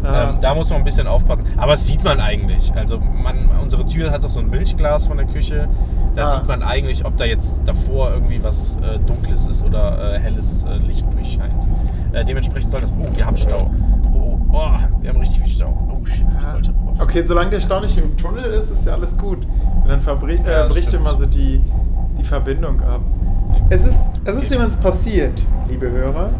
Ah. 0.02 0.30
Ähm, 0.30 0.36
da 0.40 0.54
muss 0.54 0.70
man 0.70 0.78
ein 0.78 0.84
bisschen 0.84 1.06
aufpassen. 1.06 1.44
Aber 1.56 1.72
das 1.72 1.86
sieht 1.86 2.02
man 2.02 2.20
eigentlich. 2.20 2.72
Also 2.74 2.98
man, 2.98 3.48
unsere 3.62 3.86
Tür 3.86 4.10
hat 4.10 4.24
auch 4.24 4.30
so 4.30 4.40
ein 4.40 4.48
Milchglas 4.48 5.06
von 5.06 5.16
der 5.18 5.26
Küche. 5.26 5.68
Da 6.16 6.24
Ah. 6.24 6.28
sieht 6.36 6.46
man 6.48 6.62
eigentlich, 6.62 7.04
ob 7.04 7.16
da 7.16 7.24
jetzt 7.24 7.60
davor 7.64 8.10
irgendwie 8.10 8.42
was 8.42 8.76
äh, 8.78 8.98
Dunkles 9.00 9.46
ist 9.46 9.64
oder 9.64 10.14
äh, 10.14 10.18
helles 10.18 10.64
äh, 10.64 10.76
Licht 10.78 11.06
durchscheint. 11.12 11.54
Äh, 12.12 12.24
dementsprechend 12.24 12.70
soll 12.72 12.80
das. 12.80 12.92
Oh, 12.92 13.06
wir 13.16 13.24
haben 13.26 13.36
Stau. 13.36 13.70
Oh, 14.12 14.16
oh, 14.16 14.38
oh, 14.52 14.70
wir 15.00 15.10
haben 15.10 15.18
richtig 15.18 15.42
viel 15.42 15.52
Stau. 15.52 15.76
Oh 15.92 16.04
shit, 16.04 16.24
ich 16.38 16.44
sollte 16.46 16.70
drauf. 16.70 16.96
Okay, 17.00 17.22
solange 17.22 17.50
der 17.50 17.60
Stau 17.60 17.80
nicht 17.80 17.96
im 17.98 18.16
Tunnel 18.16 18.44
ist, 18.44 18.70
ist 18.70 18.86
ja 18.86 18.94
alles 18.94 19.16
gut. 19.16 19.46
Und 19.82 19.88
dann 19.88 20.00
Ja, 20.00 20.12
äh, 20.12 20.44
das 20.64 20.72
bricht 20.72 20.88
stimmt. 20.88 21.02
immer 21.06 21.14
so 21.14 21.26
die, 21.26 21.62
die 22.18 22.24
Verbindung 22.24 22.80
ab. 22.82 23.00
Es 23.68 23.84
ist, 23.84 24.10
es 24.24 24.36
ist 24.36 24.50
jemandem 24.50 24.80
passiert, 24.80 25.40
liebe 25.68 25.90
Hörer. 25.90 26.30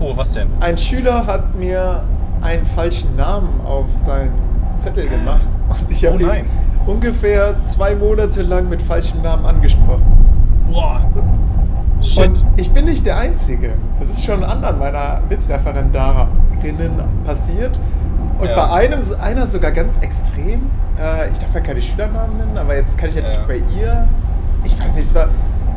Oh, 0.00 0.12
was 0.16 0.32
denn? 0.32 0.48
Ein 0.60 0.76
Schüler 0.76 1.26
hat 1.26 1.54
mir 1.54 2.02
einen 2.44 2.64
falschen 2.64 3.16
Namen 3.16 3.60
auf 3.66 3.86
seinen 3.96 4.32
Zettel 4.78 5.08
gemacht 5.08 5.48
und 5.68 5.90
ich 5.90 6.06
Oh 6.06 6.12
habe 6.12 6.22
ihn 6.22 6.28
nein. 6.28 6.44
ungefähr 6.86 7.54
zwei 7.64 7.94
Monate 7.94 8.42
lang 8.42 8.68
mit 8.68 8.82
falschem 8.82 9.22
Namen 9.22 9.46
angesprochen. 9.46 10.02
Boah. 10.70 11.00
Shit. 12.02 12.26
Und 12.26 12.44
ich 12.56 12.70
bin 12.70 12.84
nicht 12.84 13.06
der 13.06 13.16
Einzige. 13.16 13.70
Das 13.98 14.10
ist 14.10 14.24
schon 14.24 14.44
anderen 14.44 14.78
meiner 14.78 15.20
Mitreferendarinnen 15.28 17.00
passiert. 17.24 17.78
Und 18.38 18.48
Ja. 18.48 18.54
bei 18.54 18.70
einem, 18.72 19.00
einer 19.22 19.46
sogar 19.46 19.70
ganz 19.70 19.98
extrem. 19.98 20.62
Äh, 21.00 21.30
ich 21.32 21.38
darf 21.38 21.54
ja 21.54 21.60
keine 21.60 21.80
Schülernamen 21.80 22.36
nennen, 22.36 22.58
aber 22.58 22.76
jetzt 22.76 22.98
kann 22.98 23.08
ich 23.08 23.14
ja 23.14 23.22
Ja. 23.22 23.28
nicht 23.28 23.46
bei 23.48 23.56
ihr. 23.80 24.06
Ich 24.64 24.78
weiß 24.78 24.96
nicht, 24.96 25.06
es 25.06 25.14
war. 25.14 25.28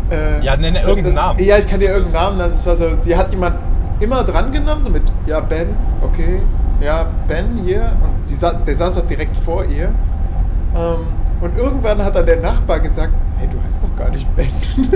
Äh, 0.09 0.43
Ja, 0.43 0.55
nenne 0.57 0.79
irgendeinen 0.81 1.15
das, 1.15 1.25
Namen. 1.25 1.39
Ja, 1.43 1.57
ich 1.57 1.67
kann 1.67 1.79
dir 1.79 1.89
irgendeinen 1.89 2.13
Namen 2.13 2.37
nennen. 2.37 2.51
Es 2.53 2.65
war 2.65 2.75
so, 2.75 2.91
sie 2.93 3.15
hat 3.15 3.29
jemand 3.31 3.55
immer 3.99 4.23
dran 4.23 4.51
genommen, 4.51 4.81
so 4.81 4.89
mit, 4.89 5.03
ja, 5.25 5.39
Ben, 5.39 5.69
okay, 6.01 6.41
ja, 6.81 7.07
Ben 7.27 7.57
hier. 7.63 7.91
Und 8.03 8.29
sa 8.29 8.53
der 8.53 8.75
saß 8.75 8.99
auch 8.99 9.05
direkt 9.05 9.37
vor 9.37 9.65
ihr. 9.65 9.89
Ähm, 10.75 11.07
und 11.41 11.57
irgendwann 11.57 12.03
hat 12.03 12.15
dann 12.15 12.25
der 12.25 12.41
Nachbar 12.41 12.79
gesagt, 12.79 13.13
hey, 13.37 13.47
du 13.47 13.61
heißt 13.63 13.81
doch 13.83 13.95
gar 13.95 14.09
nicht 14.09 14.27
Ben. 14.35 14.49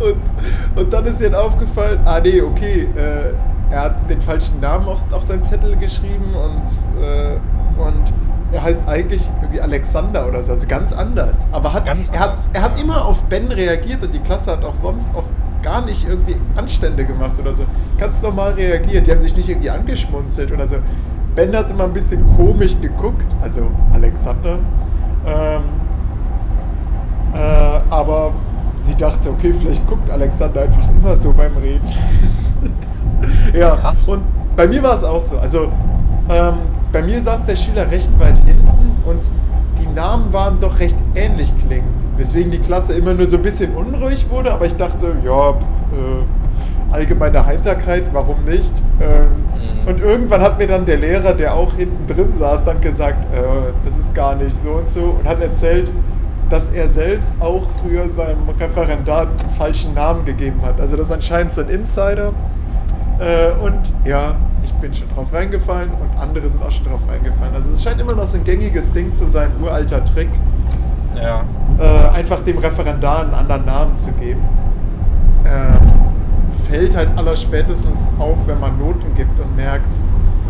und, 0.00 0.80
und 0.80 0.92
dann 0.92 1.04
ist 1.06 1.20
ihr 1.20 1.38
aufgefallen, 1.38 2.00
ah 2.04 2.20
nee, 2.20 2.40
okay, 2.40 2.88
äh, 2.96 3.32
er 3.72 3.82
hat 3.84 4.10
den 4.10 4.20
falschen 4.20 4.60
Namen 4.60 4.86
auf, 4.86 5.10
auf 5.12 5.22
seinen 5.22 5.44
Zettel 5.44 5.76
geschrieben 5.76 6.34
und, 6.34 7.02
äh, 7.02 7.38
und 7.80 8.12
er 8.52 8.62
heißt 8.62 8.86
eigentlich 8.86 9.22
irgendwie 9.40 9.60
Alexander 9.60 10.28
oder 10.28 10.42
so, 10.42 10.52
also 10.52 10.68
ganz 10.68 10.92
anders. 10.92 11.46
Aber 11.52 11.72
hat, 11.72 11.86
Ganz 11.86 12.10
er, 12.10 12.18
hat, 12.18 12.28
anders, 12.30 12.50
er 12.52 12.62
hat 12.62 12.80
immer 12.80 13.04
auf 13.04 13.24
Ben 13.24 13.50
reagiert 13.50 14.02
und 14.02 14.12
die 14.12 14.18
Klasse 14.18 14.52
hat 14.52 14.64
auch 14.64 14.74
sonst 14.74 15.08
auf 15.14 15.24
gar 15.62 15.84
nicht 15.84 16.06
irgendwie 16.06 16.36
Anstände 16.56 17.04
gemacht 17.04 17.38
oder 17.38 17.54
so. 17.54 17.64
Ganz 17.98 18.20
normal 18.22 18.54
reagiert. 18.54 19.06
Die 19.06 19.10
haben 19.10 19.20
sich 19.20 19.36
nicht 19.36 19.48
irgendwie 19.48 19.70
angeschmunzelt 19.70 20.52
oder 20.52 20.66
so. 20.66 20.76
Ben 21.34 21.56
hat 21.56 21.70
immer 21.70 21.84
ein 21.84 21.92
bisschen 21.92 22.26
komisch 22.36 22.78
geguckt, 22.80 23.26
also 23.40 23.70
Alexander. 23.94 24.58
Ähm, 25.26 25.62
äh, 27.32 27.80
aber 27.90 28.32
sie 28.80 28.94
dachte, 28.94 29.30
okay, 29.30 29.52
vielleicht 29.52 29.86
guckt 29.86 30.10
Alexander 30.10 30.62
einfach 30.62 30.88
immer 30.90 31.16
so 31.16 31.32
beim 31.32 31.56
Reden. 31.56 31.88
ja, 33.54 33.76
Krass. 33.76 34.08
und 34.08 34.22
bei 34.56 34.66
mir 34.66 34.82
war 34.82 34.94
es 34.94 35.04
auch 35.04 35.20
so. 35.20 35.38
Also, 35.38 35.68
ähm, 36.28 36.54
bei 36.92 37.02
mir 37.02 37.20
saß 37.22 37.46
der 37.46 37.56
Schüler 37.56 37.90
recht 37.90 38.10
weit 38.20 38.38
hinten 38.38 38.96
und 39.06 39.30
die 39.80 39.86
Namen 39.86 40.32
waren 40.32 40.60
doch 40.60 40.78
recht 40.78 40.96
ähnlich 41.14 41.52
klingend. 41.64 42.01
Weswegen 42.22 42.52
die 42.52 42.60
Klasse 42.60 42.94
immer 42.94 43.14
nur 43.14 43.26
so 43.26 43.36
ein 43.36 43.42
bisschen 43.42 43.74
unruhig 43.74 44.30
wurde, 44.30 44.52
aber 44.52 44.64
ich 44.64 44.76
dachte, 44.76 45.16
ja, 45.24 45.50
äh, 45.50 46.92
allgemeine 46.92 47.44
Heiterkeit, 47.44 48.04
warum 48.12 48.44
nicht? 48.44 48.72
Ähm, 49.00 49.26
mhm. 49.82 49.88
Und 49.88 50.00
irgendwann 50.00 50.40
hat 50.40 50.56
mir 50.56 50.68
dann 50.68 50.86
der 50.86 50.98
Lehrer, 50.98 51.34
der 51.34 51.52
auch 51.52 51.74
hinten 51.74 52.06
drin 52.06 52.32
saß, 52.32 52.64
dann 52.64 52.80
gesagt, 52.80 53.24
äh, 53.34 53.40
das 53.84 53.98
ist 53.98 54.14
gar 54.14 54.36
nicht 54.36 54.54
so 54.54 54.70
und 54.70 54.88
so 54.88 55.16
und 55.18 55.26
hat 55.26 55.42
erzählt, 55.42 55.90
dass 56.48 56.70
er 56.70 56.86
selbst 56.86 57.34
auch 57.40 57.68
früher 57.80 58.08
seinem 58.08 58.48
Referendar 58.48 59.22
einen 59.22 59.50
falschen 59.58 59.92
Namen 59.92 60.24
gegeben 60.24 60.62
hat. 60.62 60.80
Also 60.80 60.96
das 60.96 61.08
ist 61.08 61.12
anscheinend 61.12 61.52
so 61.52 61.62
ein 61.62 61.70
Insider. 61.70 62.32
Äh, 63.18 63.50
und 63.64 63.92
ja, 64.04 64.36
ich 64.62 64.72
bin 64.74 64.94
schon 64.94 65.08
drauf 65.08 65.32
reingefallen 65.32 65.90
und 65.90 66.20
andere 66.20 66.48
sind 66.48 66.62
auch 66.62 66.70
schon 66.70 66.84
drauf 66.84 67.00
reingefallen. 67.08 67.52
Also 67.52 67.72
es 67.72 67.82
scheint 67.82 68.00
immer 68.00 68.14
noch 68.14 68.26
so 68.26 68.38
ein 68.38 68.44
gängiges 68.44 68.92
Ding 68.92 69.12
zu 69.12 69.26
sein, 69.26 69.50
uralter 69.60 70.04
Trick. 70.04 70.30
Ja. 71.16 71.42
Äh, 72.22 72.32
einfach 72.32 72.40
dem 72.40 72.58
Referendar 72.58 73.20
einen 73.20 73.34
anderen 73.34 73.64
Namen 73.64 73.96
zu 73.96 74.12
geben. 74.12 74.40
Äh, 75.44 76.68
fällt 76.68 76.96
halt 76.96 77.10
allerspätestens 77.16 78.10
auf, 78.18 78.38
wenn 78.46 78.60
man 78.60 78.78
Noten 78.78 79.14
gibt 79.14 79.38
und 79.38 79.56
merkt, 79.56 79.98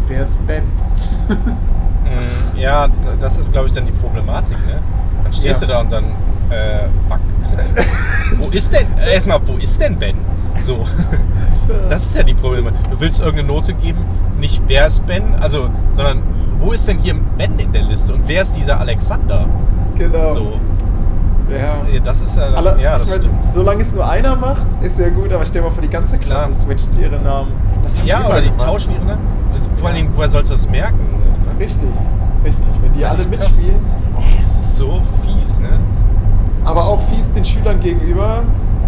wer 0.07 0.23
ist 0.23 0.47
Ben? 0.47 0.65
Mm, 2.03 2.59
ja, 2.59 2.89
das 3.21 3.39
ist, 3.39 3.53
glaube 3.53 3.69
ich, 3.69 3.73
dann 3.73 3.87
die 3.87 3.93
Problematik. 3.93 4.57
Ne? 4.67 4.81
Dann 5.23 5.33
stehst 5.33 5.63
ja. 5.63 5.67
du 5.67 5.73
da 5.73 5.81
und 5.81 5.93
dann, 5.93 6.05
äh, 6.51 6.89
fuck. 7.09 7.21
wo 8.39 8.51
ist 8.51 8.75
denn, 8.75 8.87
erstmal, 8.99 9.41
wo 9.47 9.55
ist 9.55 9.81
denn 9.81 9.97
Ben? 9.97 10.17
So. 10.61 10.87
Das 11.89 12.05
ist 12.05 12.17
ja 12.17 12.23
die 12.23 12.35
Probleme. 12.35 12.73
Du 12.91 13.01
willst 13.01 13.21
irgendeine 13.21 13.49
Note 13.49 13.73
geben, 13.73 14.01
nicht 14.39 14.63
wer 14.67 14.89
ist 14.89 15.07
Ben, 15.07 15.23
also, 15.41 15.71
sondern 15.93 16.23
wo 16.59 16.73
ist 16.73 16.87
denn 16.87 16.99
hier 16.99 17.15
Ben 17.39 17.59
in 17.59 17.73
der 17.73 17.83
Liste 17.83 18.13
und 18.13 18.27
wer 18.27 18.43
ist 18.43 18.57
dieser 18.57 18.79
Alexander? 18.81 19.47
Genau. 19.97 20.33
So. 20.33 20.61
Ja. 21.59 22.01
Das 22.05 22.23
ist 22.23 22.37
ja, 22.37 22.45
Alle, 22.45 22.81
ja, 22.81 22.99
das 22.99 23.05
ich 23.05 23.11
mein, 23.11 23.23
stimmt. 23.23 23.53
Solange 23.53 23.83
es 23.83 23.93
nur 23.93 24.09
einer 24.09 24.37
macht, 24.37 24.67
ist 24.81 24.99
ja 24.99 25.09
gut, 25.11 25.33
aber 25.33 25.45
stell 25.45 25.63
dir 25.63 25.69
mal 25.69 25.75
vor, 25.75 25.83
die 25.83 25.91
ganze 25.91 26.19
Klasse 26.19 26.51
Klar. 26.51 26.61
switcht 26.61 26.89
ihre 27.01 27.19
Namen. 27.21 27.53
ja, 28.05 28.27
oder 28.27 28.41
die 28.41 28.49
gemacht. 28.49 28.61
tauschen 28.65 28.95
ihre 28.95 29.05
Namen. 29.05 29.21
Vor 29.77 29.89
allem, 29.89 30.09
woher 30.15 30.31
sollst 30.31 30.51
du 30.51 30.55
das 30.55 30.69
merken? 30.69 30.99
Ne? 30.99 31.65
Richtig, 31.65 31.89
richtig. 32.45 32.67
Wenn 32.81 32.93
die 32.93 33.05
alle 33.05 33.27
mitspielen. 33.27 33.81
Es 34.43 34.51
ist 34.51 34.77
so 34.77 35.01
fies, 35.25 35.59
ne? 35.59 35.79
Aber 36.65 36.85
auch 36.85 37.01
fies 37.09 37.33
den 37.33 37.45
Schülern 37.45 37.81
gegenüber, 37.81 38.43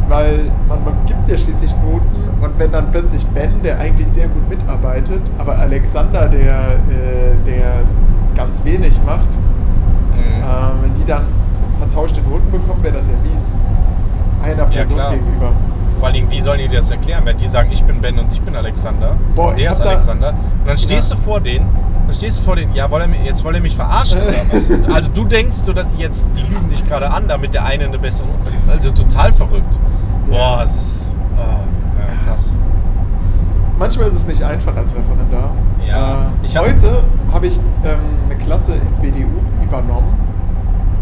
weil 0.09 0.51
man, 0.69 0.85
man 0.85 0.95
gibt 1.07 1.29
ja 1.29 1.37
schließlich 1.37 1.75
Noten 1.77 2.25
und 2.41 2.59
wenn 2.59 2.73
dann 2.73 2.91
plötzlich 2.91 3.27
Ben, 3.29 3.63
der 3.63 3.79
eigentlich 3.79 4.09
sehr 4.09 4.29
gut 4.29 4.49
mitarbeitet, 4.49 5.21
aber 5.39 5.59
Alexander, 5.59 6.29
der, 6.29 6.75
äh, 6.89 7.35
der 7.47 7.81
ganz 8.37 8.65
wenig 8.65 8.99
macht, 9.05 9.29
mhm. 10.13 10.43
äh, 10.43 10.83
wenn 10.83 10.95
die 10.95 11.05
dann 11.05 11.25
vertauschte 11.79 12.21
Noten 12.23 12.51
bekommen, 12.51 12.83
wäre 12.83 12.95
das 12.95 13.09
ja 13.09 13.15
mies. 13.23 13.55
Einer 14.43 14.65
Person 14.67 14.99
ja, 14.99 15.11
gegenüber. 15.11 15.53
Vor 15.99 16.09
allem, 16.09 16.31
wie 16.31 16.41
sollen 16.43 16.59
die 16.59 16.69
das 16.69 16.91
erklären, 16.91 17.23
wenn 17.25 17.39
die 17.39 17.47
sagen, 17.47 17.71
ich 17.73 17.83
bin 17.83 18.01
Ben 18.01 18.19
und 18.19 18.33
ich 18.33 18.41
bin 18.41 18.55
Alexander? 18.55 19.17
Boah, 19.35 19.55
der 19.55 19.73
ist 19.73 19.81
Alexander. 19.81 20.31
Und 20.31 20.67
dann 20.67 20.77
stehst 20.77 21.11
ja. 21.11 21.17
du 21.17 21.23
vor 21.23 21.41
denen, 21.41 21.67
dann 22.07 22.15
stehst 22.15 22.39
du 22.39 22.43
vor 22.43 22.57
denen, 22.57 22.75
ja, 22.75 22.91
wollt 22.91 23.05
er, 23.07 23.25
jetzt 23.25 23.43
wollt 23.45 23.57
ihr 23.57 23.63
mich 23.63 23.77
verarschen 23.77 24.21
oder 24.21 24.35
was? 24.51 24.93
Also 24.95 25.11
du 25.13 25.25
denkst 25.25 25.57
so, 25.57 25.73
dass 25.73 25.87
jetzt, 25.97 26.37
die 26.37 26.43
lügen 26.43 26.69
dich 26.69 26.87
gerade 26.87 27.11
an, 27.11 27.27
damit 27.29 27.55
der 27.55 27.65
eine 27.65 27.85
eine 27.85 27.99
bessere 27.99 28.27
Note 28.27 28.53
Also 28.69 28.91
total 28.91 29.33
verrückt. 29.33 29.79
Boah, 30.29 30.63
es 30.65 30.81
ist. 30.81 31.15
Oh, 31.37 32.01
ja, 32.01 32.07
krass. 32.27 32.59
Manchmal 33.79 34.09
ist 34.09 34.15
es 34.15 34.27
nicht 34.27 34.43
einfach 34.43 34.77
als 34.77 34.95
Referendar. 34.95 35.51
Ja. 35.87 36.33
Äh, 36.43 36.49
hab 36.49 36.67
heute 36.67 37.03
habe 37.33 37.47
ich 37.47 37.59
ähm, 37.85 37.99
eine 38.27 38.37
Klasse 38.37 38.75
im 38.75 39.03
BDU 39.03 39.29
übernommen 39.63 40.34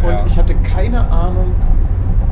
und 0.02 0.10
ja. 0.10 0.24
ich 0.26 0.38
hatte 0.38 0.54
keine 0.56 1.10
Ahnung, 1.10 1.52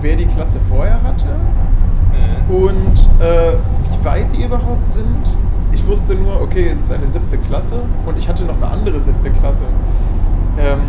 wer 0.00 0.16
die 0.16 0.26
Klasse 0.26 0.60
vorher 0.68 1.02
hatte 1.02 1.26
mhm. 1.26 2.54
und 2.54 3.08
äh, 3.20 3.54
wie 3.90 4.04
weit 4.04 4.32
die 4.32 4.44
überhaupt 4.44 4.90
sind. 4.90 5.28
Ich 5.72 5.86
wusste 5.86 6.14
nur, 6.14 6.40
okay, 6.40 6.70
es 6.74 6.84
ist 6.84 6.92
eine 6.92 7.06
siebte 7.06 7.38
Klasse 7.38 7.80
und 8.06 8.18
ich 8.18 8.28
hatte 8.28 8.44
noch 8.44 8.56
eine 8.56 8.66
andere 8.66 9.00
siebte 9.00 9.30
Klasse. 9.30 9.64
Ähm, 10.58 10.80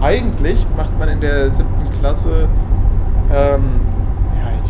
eigentlich 0.00 0.64
macht 0.76 0.96
man 0.98 1.08
in 1.08 1.20
der 1.20 1.50
siebten 1.50 1.90
Klasse 1.98 2.48
ähm, 3.32 3.80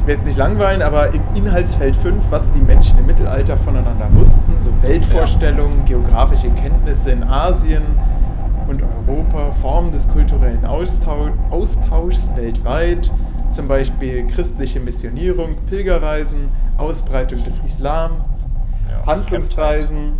will 0.08 0.14
jetzt 0.14 0.26
nicht 0.26 0.38
langweilen, 0.38 0.80
aber 0.80 1.12
im 1.12 1.20
Inhaltsfeld 1.34 1.94
5, 1.94 2.24
was 2.30 2.50
die 2.52 2.60
Menschen 2.60 2.98
im 2.98 3.06
Mittelalter 3.06 3.58
voneinander 3.58 4.08
wussten, 4.14 4.54
so 4.58 4.70
Weltvorstellungen, 4.80 5.80
ja. 5.80 5.84
geografische 5.84 6.48
Kenntnisse 6.48 7.12
in 7.12 7.22
Asien 7.22 7.82
und 8.68 8.82
Europa, 8.82 9.50
Formen 9.62 9.92
des 9.92 10.08
kulturellen 10.08 10.64
Austausch, 10.64 11.32
Austauschs 11.50 12.34
weltweit, 12.36 13.10
zum 13.50 13.66
Beispiel 13.66 14.26
christliche 14.26 14.80
Missionierung, 14.80 15.56
Pilgerreisen, 15.68 16.48
Ausbreitung 16.76 17.42
des 17.44 17.60
Islams, 17.60 18.46
ja, 18.90 19.06
Handlungsreisen, 19.06 20.14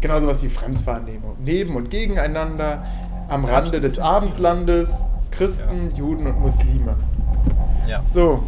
genauso 0.00 0.26
was 0.26 0.42
wie 0.42 0.48
Fremdwahrnehmung, 0.48 1.36
neben 1.44 1.76
und 1.76 1.90
gegeneinander, 1.90 2.82
am 3.28 3.44
Rande 3.44 3.80
des 3.80 3.98
Abendlandes, 3.98 5.06
Christen, 5.30 5.90
ja. 5.92 5.98
Juden 5.98 6.26
und 6.26 6.40
Muslime. 6.40 6.96
Ja. 7.86 8.00
So, 8.04 8.42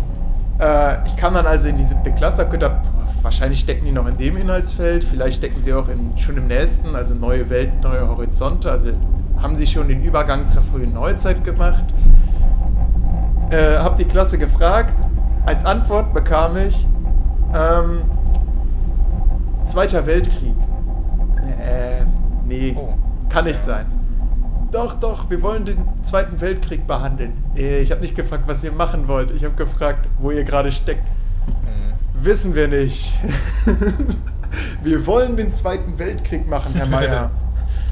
äh, 0.58 1.06
ich 1.06 1.16
kam 1.16 1.34
dann 1.34 1.46
also 1.46 1.68
in 1.68 1.76
die 1.76 1.84
siebte 1.84 2.10
Klasse, 2.12 2.42
habe 2.42 2.52
gedacht, 2.52 2.86
wahrscheinlich 3.22 3.60
stecken 3.60 3.84
die 3.84 3.92
noch 3.92 4.06
in 4.06 4.16
dem 4.16 4.36
Inhaltsfeld, 4.36 5.04
vielleicht 5.04 5.38
stecken 5.38 5.60
sie 5.60 5.72
auch 5.72 5.88
in, 5.88 6.18
schon 6.18 6.36
im 6.36 6.48
nächsten, 6.48 6.96
also 6.96 7.14
neue 7.14 7.48
Welt, 7.50 7.70
neue 7.82 8.08
Horizonte, 8.08 8.70
also 8.70 8.90
haben 9.42 9.56
sie 9.56 9.66
schon 9.66 9.88
den 9.88 10.02
Übergang 10.02 10.46
zur 10.46 10.62
frühen 10.62 10.94
Neuzeit 10.94 11.42
gemacht. 11.44 11.84
Äh, 13.50 13.76
habe 13.78 13.96
die 13.96 14.04
Klasse 14.04 14.38
gefragt, 14.38 14.94
als 15.44 15.64
Antwort 15.64 16.14
bekam 16.14 16.56
ich 16.56 16.86
ähm, 17.52 18.02
Zweiter 19.64 20.06
Weltkrieg. 20.06 20.54
Äh, 21.60 22.04
nee, 22.46 22.74
oh. 22.76 22.94
kann 23.28 23.44
nicht 23.44 23.60
sein. 23.60 23.86
Doch, 24.70 24.94
doch, 24.94 25.28
wir 25.28 25.42
wollen 25.42 25.64
den 25.64 25.78
Zweiten 26.02 26.40
Weltkrieg 26.40 26.86
behandeln. 26.86 27.32
Äh, 27.56 27.80
ich 27.80 27.90
habe 27.90 28.00
nicht 28.00 28.14
gefragt, 28.14 28.44
was 28.46 28.64
ihr 28.64 28.72
machen 28.72 29.06
wollt. 29.06 29.30
Ich 29.32 29.44
habe 29.44 29.54
gefragt, 29.54 30.08
wo 30.18 30.30
ihr 30.30 30.44
gerade 30.44 30.72
steckt. 30.72 31.04
Mhm. 31.46 32.24
Wissen 32.24 32.54
wir 32.54 32.68
nicht. 32.68 33.12
wir 34.82 35.06
wollen 35.06 35.36
den 35.36 35.50
Zweiten 35.50 35.98
Weltkrieg 35.98 36.48
machen, 36.48 36.72
Herr 36.74 36.86
Meier. 36.86 37.30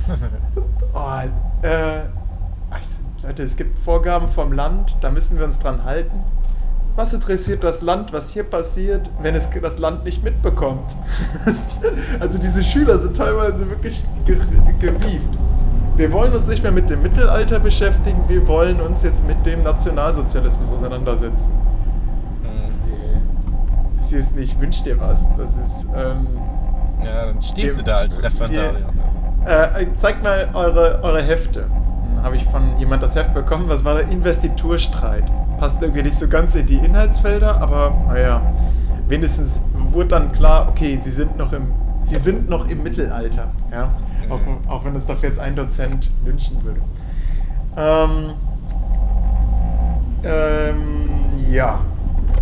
oh, 0.95 1.67
äh, 1.67 2.03
Leute, 3.23 3.43
es 3.43 3.57
gibt 3.57 3.79
Vorgaben 3.79 4.29
vom 4.29 4.53
Land, 4.53 4.97
da 5.01 5.11
müssen 5.11 5.39
wir 5.39 5.45
uns 5.45 5.59
dran 5.59 5.85
halten. 5.85 6.25
Was 6.97 7.13
interessiert 7.13 7.63
das 7.63 7.83
Land, 7.83 8.13
was 8.13 8.31
hier 8.31 8.45
passiert, 8.45 9.11
wenn 9.23 9.35
es 9.35 9.51
das 9.51 9.79
Land 9.79 10.05
nicht 10.05 10.25
mitbekommt? 10.25 10.97
also 12.21 12.39
diese 12.39 12.65
Schüler 12.65 12.99
sind 12.99 13.17
teilweise 13.17 13.69
wirklich 13.69 14.05
gewieft 14.25 15.39
wir 16.01 16.13
wollen 16.13 16.33
uns 16.33 16.47
nicht 16.47 16.63
mehr 16.63 16.73
mit 16.73 16.89
dem 16.89 17.03
Mittelalter 17.03 17.61
beschäftigen, 17.61 18.25
wir 18.27 18.49
wollen 18.49 18.81
uns 18.81 19.03
jetzt 19.03 19.27
mit 19.27 19.45
dem 19.45 19.63
Nationalsozialismus 19.63 20.73
auseinandersetzen. 20.73 21.53
Mhm. 22.43 23.99
Das 23.99 24.11
ist 24.11 24.35
nicht, 24.35 24.59
wünsch 24.59 24.83
dir 24.83 24.99
was. 24.99 25.27
Das 25.37 25.51
ist. 25.59 25.87
Ähm, 25.95 26.27
ja, 27.05 27.27
dann 27.27 27.43
stehst 27.43 27.77
wir, 27.77 27.85
du 27.85 27.91
da 27.91 27.97
als 27.99 28.23
Referendarier. 28.23 28.89
Äh, 29.47 29.87
zeigt 29.97 30.23
mal 30.23 30.49
eure, 30.53 31.01
eure 31.03 31.23
Hefte. 31.23 31.67
Dann 32.15 32.25
habe 32.25 32.37
ich 32.37 32.45
von 32.45 32.79
jemand 32.79 33.03
das 33.03 33.15
Heft 33.17 33.33
bekommen, 33.33 33.65
was 33.69 33.85
war 33.85 33.95
der 33.95 34.09
Investiturstreit. 34.11 35.25
Passt 35.59 35.83
irgendwie 35.83 36.03
nicht 36.03 36.19
so 36.19 36.29
ganz 36.29 36.55
in 36.55 36.67
die 36.67 36.77
Inhaltsfelder, 36.77 37.61
aber 37.61 37.95
naja, 38.09 38.43
wenigstens 39.09 39.63
wurde 39.75 40.09
dann 40.09 40.33
klar, 40.33 40.69
okay, 40.69 40.97
sie 40.97 41.11
sind 41.11 41.37
noch 41.39 41.53
im, 41.53 41.73
sie 42.03 42.17
sind 42.17 42.49
noch 42.49 42.69
im 42.69 42.83
Mittelalter. 42.83 43.49
Ja? 43.73 43.95
Auch, 44.29 44.41
auch 44.71 44.85
wenn 44.85 44.95
uns 44.95 45.07
dafür 45.07 45.29
jetzt 45.29 45.41
ein 45.41 45.57
Dozent 45.57 46.11
wünschen 46.23 46.63
würde. 46.63 46.81
Ähm, 47.77 48.35
ähm, 50.25 51.11
ja. 51.51 51.81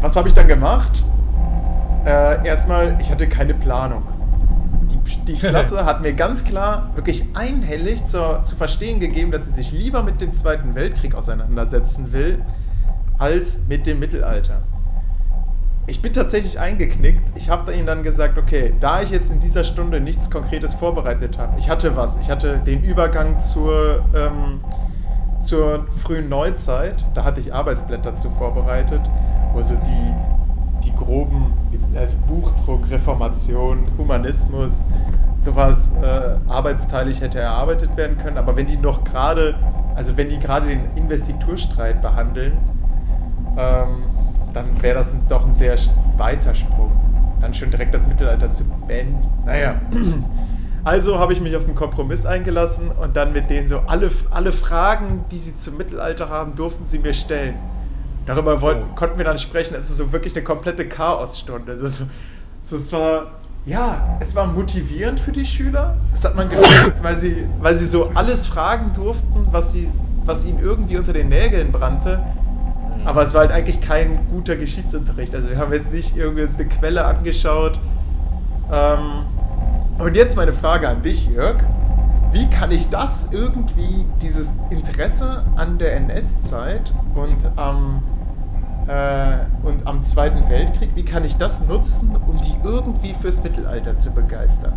Was 0.01 0.17
habe 0.17 0.29
ich 0.29 0.35
dann 0.35 0.49
gemacht? 0.49 1.05
Äh, 2.05 2.47
erstmal, 2.47 2.97
ich 3.01 3.11
hatte 3.11 3.29
keine 3.29 3.55
Planung. 3.55 4.03
Die, 5.27 5.35
Klasse 5.35 5.85
hat 5.85 6.03
mir 6.03 6.13
ganz 6.13 6.45
klar, 6.45 6.91
wirklich 6.95 7.25
einhellig 7.35 8.07
zu, 8.07 8.41
zu 8.43 8.57
verstehen 8.57 9.01
gegeben, 9.01 9.31
dass 9.31 9.47
sie 9.47 9.53
sich 9.53 9.73
lieber 9.73 10.03
mit 10.03 10.21
dem 10.21 10.33
Zweiten 10.33 10.75
Weltkrieg 10.75 11.15
auseinandersetzen 11.15 12.13
will, 12.13 12.43
als 13.19 13.61
mit 13.69 13.87
dem 13.87 13.99
Mittelalter. 13.99 14.63
Ich 15.87 16.03
bin 16.03 16.13
tatsächlich 16.13 16.59
eingeknickt. 16.59 17.33
Ich 17.35 17.49
habe 17.49 17.73
ihnen 17.73 17.87
dann 17.87 18.03
gesagt, 18.03 18.37
okay, 18.37 18.75
da 18.79 19.01
ich 19.01 19.11
jetzt 19.11 19.31
in 19.31 19.41
dieser 19.41 19.65
Stunde 19.65 20.01
nichts 20.01 20.31
Konkretes 20.31 20.75
vorbereitet 20.75 21.39
habe, 21.39 21.59
ich 21.59 21.71
hatte 21.71 21.97
was, 21.97 22.19
ich 22.21 22.31
hatte 22.31 22.59
den 22.59 22.85
Übergang 22.85 23.41
zur, 23.41 24.05
ähm, 24.15 24.61
zur 25.41 25.87
frühen 26.03 26.29
Neuzeit, 26.29 27.07
da 27.15 27.25
hatte 27.25 27.41
ich 27.41 27.55
Arbeitsblätter 27.55 28.17
zu 28.17 28.31
vorbereitet, 28.31 29.01
wo 29.55 29.63
so 29.63 29.77
die, 29.77 30.38
die 30.85 30.95
groben, 30.95 31.53
also 31.97 32.17
Buchdruck, 32.27 32.91
Reformation, 32.91 33.85
Humanismus, 33.97 34.87
sowas 35.39 35.93
äh, 36.03 36.51
arbeitsteilig 36.51 37.21
hätte 37.21 37.39
erarbeitet 37.39 37.97
werden 37.97 38.19
können. 38.19 38.39
Aber 38.39 38.57
wenn 38.57 38.67
die 38.67 38.77
noch 38.77 39.05
gerade, 39.05 39.55
also 39.95 40.17
wenn 40.17 40.29
die 40.29 40.39
gerade 40.39 40.69
den 40.69 40.81
Investiturstreit 40.97 42.03
behandeln, 42.03 42.53
ähm, 43.57 44.05
dann 44.53 44.83
wäre 44.83 44.95
das 44.95 45.13
doch 45.29 45.47
ein 45.47 45.53
sehr 45.53 45.77
weiter 46.17 46.55
Sprung. 46.55 46.93
Dann 47.41 47.55
schon 47.55 47.71
direkt 47.71 47.95
das 47.95 48.07
Mittelalter 48.07 48.53
zu 48.53 48.65
beenden. 48.87 49.27
Naja. 49.45 49.77
Also 50.85 51.19
habe 51.19 51.35
ich 51.35 51.41
mich 51.43 51.55
auf 51.55 51.65
einen 51.65 51.75
Kompromiss 51.75 52.25
eingelassen 52.25 52.91
und 52.91 53.15
dann 53.15 53.33
mit 53.33 53.51
denen 53.51 53.69
so 53.69 53.81
alle, 53.81 54.11
alle 54.31 54.53
Fragen, 54.53 55.25
die 55.31 55.39
sie 55.39 55.55
zum 55.55 55.77
Mittelalter 55.77 56.31
haben, 56.31 56.55
durften 56.55 56.87
sie 56.87 57.01
mir 57.01 57.13
stellen. 57.13 57.57
Darüber 58.29 58.61
wollten, 58.61 58.85
oh. 58.91 58.95
konnten 58.95 59.17
wir 59.17 59.25
dann 59.25 59.39
sprechen. 59.39 59.75
Es 59.75 59.89
ist 59.89 59.97
so 59.97 60.13
wirklich 60.13 60.37
eine 60.37 60.45
komplette 60.45 60.87
Chaosstunde. 60.87 61.73
Also 61.73 61.89
so, 61.89 62.05
so, 62.63 62.77
es 62.77 62.93
war, 62.93 63.29
ja, 63.65 64.19
es 64.21 64.37
war 64.37 64.47
motivierend 64.47 65.19
für 65.19 65.33
die 65.33 65.47
Schüler. 65.47 65.97
Das 66.11 66.27
hat 66.27 66.37
man 66.37 66.51
gemerkt, 66.51 66.99
weil 67.03 67.17
sie, 67.17 67.47
weil 67.61 67.75
sie 67.75 67.87
so 67.87 68.11
alles 68.15 68.47
fragen 68.47 68.93
durften, 68.93 69.49
was, 69.51 69.73
sie, 69.73 69.89
was 70.27 70.45
ihnen 70.45 70.61
irgendwie 70.61 70.99
unter 70.99 71.15
den 71.15 71.31
Nägeln 71.31 71.73
brannte. 71.73 72.19
Mhm. 72.19 73.07
Aber 73.07 73.23
es 73.23 73.33
war 73.33 73.41
halt 73.41 73.51
eigentlich 73.51 73.81
kein 73.81 74.29
guter 74.29 74.57
Geschichtsunterricht. 74.57 75.35
Also 75.35 75.49
wir 75.49 75.57
haben 75.57 75.73
jetzt 75.73 75.91
nicht 75.91 76.15
irgendwie 76.15 76.43
eine 76.43 76.69
Quelle 76.69 77.07
angeschaut. 77.07 77.81
Ähm, 78.71 79.25
und 79.97 80.17
jetzt 80.17 80.37
meine 80.37 80.53
Frage 80.53 80.87
an 80.87 81.01
dich, 81.01 81.31
Jörg. 81.31 81.65
Wie 82.31 82.47
kann 82.51 82.73
ich 82.73 82.91
das 82.91 83.29
irgendwie, 83.31 84.05
dieses 84.21 84.53
Interesse 84.69 85.45
an 85.57 85.79
der 85.79 85.97
NS-Zeit 85.97 86.93
und 87.15 87.51
am, 87.57 88.03
äh, 88.03 88.18
und 89.63 89.87
am 89.87 90.03
Zweiten 90.03 90.49
Weltkrieg, 90.49 90.91
wie 90.95 91.05
kann 91.05 91.25
ich 91.25 91.37
das 91.37 91.61
nutzen, 91.61 92.17
um 92.27 92.41
die 92.41 92.55
irgendwie 92.65 93.15
fürs 93.15 93.43
Mittelalter 93.43 93.99
zu 93.99 94.11
begeistern? 94.13 94.75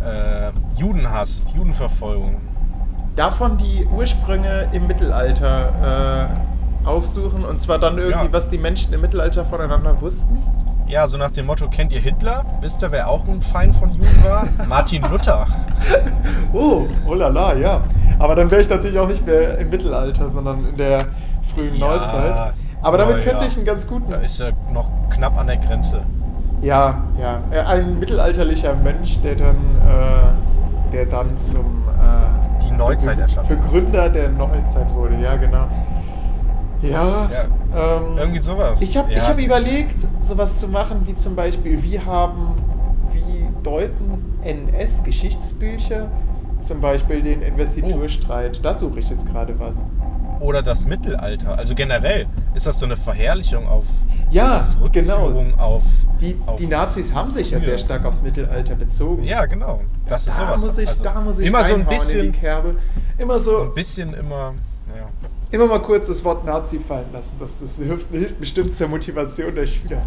Äh, 0.00 0.52
Judenhass, 0.76 1.46
Judenverfolgung. 1.54 2.40
Davon 3.16 3.58
die 3.58 3.86
Ursprünge 3.86 4.68
im 4.72 4.86
Mittelalter 4.86 6.30
äh, 6.84 6.86
aufsuchen 6.88 7.44
und 7.44 7.60
zwar 7.60 7.78
dann 7.78 7.98
irgendwie, 7.98 8.26
ja. 8.26 8.32
was 8.32 8.48
die 8.48 8.56
Menschen 8.56 8.94
im 8.94 9.02
Mittelalter 9.02 9.44
voneinander 9.44 10.00
wussten? 10.00 10.38
Ja, 10.86 11.06
so 11.06 11.18
nach 11.18 11.30
dem 11.30 11.46
Motto, 11.46 11.68
kennt 11.68 11.92
ihr 11.92 12.00
Hitler? 12.00 12.44
Wisst 12.60 12.82
ihr, 12.82 12.90
wer 12.90 13.08
auch 13.08 13.28
ein 13.28 13.42
Feind 13.42 13.76
von 13.76 13.90
Juden 13.90 14.24
war? 14.24 14.48
Martin 14.68 15.02
Luther. 15.10 15.46
oh, 16.52 16.86
oh 17.06 17.14
la 17.14 17.28
la, 17.28 17.54
ja. 17.54 17.82
Aber 18.18 18.34
dann 18.34 18.50
wäre 18.50 18.60
ich 18.60 18.68
natürlich 18.68 18.98
auch 18.98 19.08
nicht 19.08 19.24
mehr 19.24 19.58
im 19.58 19.70
Mittelalter, 19.70 20.28
sondern 20.30 20.66
in 20.66 20.76
der 20.76 21.06
frühen 21.54 21.76
ja, 21.76 21.96
Neuzeit. 21.96 22.54
Aber 22.82 22.98
damit 22.98 23.16
oh, 23.16 23.22
könnte 23.22 23.44
ja. 23.44 23.46
ich 23.46 23.56
einen 23.56 23.66
ganz 23.66 23.86
guten... 23.86 24.10
Da 24.10 24.18
ist 24.18 24.40
er 24.40 24.52
noch 24.72 24.88
knapp 25.10 25.38
an 25.38 25.46
der 25.46 25.58
Grenze. 25.58 26.02
Ja, 26.62 27.02
ja. 27.18 27.40
Ein 27.66 27.98
mittelalterlicher 27.98 28.74
Mensch, 28.74 29.20
der 29.22 29.34
dann, 29.34 29.56
äh, 29.56 30.92
der 30.92 31.06
dann 31.06 31.38
zum... 31.38 31.84
Äh, 31.88 32.64
Die 32.64 32.70
Neuzeit 32.70 33.18
erschaffen. 33.18 33.58
Begründer 33.58 34.08
der 34.08 34.28
Neuzeit 34.30 34.92
wurde, 34.94 35.16
ja 35.16 35.36
genau. 35.36 35.66
Ja, 36.82 37.28
ja 37.30 37.98
ähm, 37.98 38.16
irgendwie 38.16 38.38
sowas. 38.38 38.80
Ich 38.80 38.96
habe 38.96 39.12
ja. 39.12 39.26
hab 39.26 39.38
überlegt, 39.38 40.06
sowas 40.20 40.58
zu 40.58 40.68
machen, 40.68 41.02
wie 41.06 41.14
zum 41.14 41.36
Beispiel, 41.36 41.82
wie 41.82 42.00
haben, 42.00 42.54
wie 43.12 43.48
deuten 43.62 44.36
NS-Geschichtsbücher 44.42 46.08
zum 46.60 46.80
Beispiel 46.80 47.22
den 47.22 47.42
Investiturstreit? 47.42 48.58
Oh. 48.58 48.62
Da 48.62 48.74
suche 48.74 49.00
ich 49.00 49.10
jetzt 49.10 49.26
gerade 49.26 49.58
was. 49.58 49.86
Oder 50.40 50.62
das 50.62 50.86
Mittelalter. 50.86 51.58
Also 51.58 51.74
generell 51.74 52.26
ist 52.54 52.66
das 52.66 52.78
so 52.78 52.86
eine 52.86 52.96
Verherrlichung 52.96 53.68
auf, 53.68 53.84
ja, 54.30 54.66
auf 54.82 54.90
genau. 54.90 55.44
auf, 55.58 55.82
die, 56.20 56.36
auf 56.46 56.56
die 56.56 56.66
Nazis 56.66 57.14
haben 57.14 57.30
sich 57.30 57.50
ja 57.50 57.60
sehr 57.60 57.78
stark 57.78 58.04
aufs 58.04 58.22
Mittelalter 58.22 58.74
bezogen. 58.74 59.24
Ja, 59.24 59.44
genau. 59.46 59.82
Das 60.08 60.26
ist 60.26 60.38
da 60.38 60.46
sowas. 60.46 60.62
Muss 60.62 60.78
ich, 60.78 60.88
also 60.88 61.04
da 61.04 61.20
muss 61.20 61.38
ich 61.38 61.46
immer 61.46 61.64
so 61.64 61.74
ein 61.74 61.86
bisschen, 61.86 62.26
in 62.26 62.32
die 62.32 62.38
Kerbe. 62.38 62.76
Immer 63.18 63.38
so, 63.38 63.58
so 63.58 63.62
ein 63.64 63.74
bisschen 63.74 64.14
immer 64.14 64.54
immer 65.50 65.66
mal 65.66 65.80
kurz 65.80 66.08
das 66.08 66.24
Wort 66.24 66.44
Nazi 66.44 66.78
fallen 66.78 67.12
lassen. 67.12 67.36
Das, 67.40 67.58
das 67.58 67.76
hilft, 67.78 68.10
hilft 68.10 68.38
bestimmt 68.38 68.74
zur 68.74 68.88
Motivation 68.88 69.54
der 69.54 69.66
Schüler. 69.66 70.02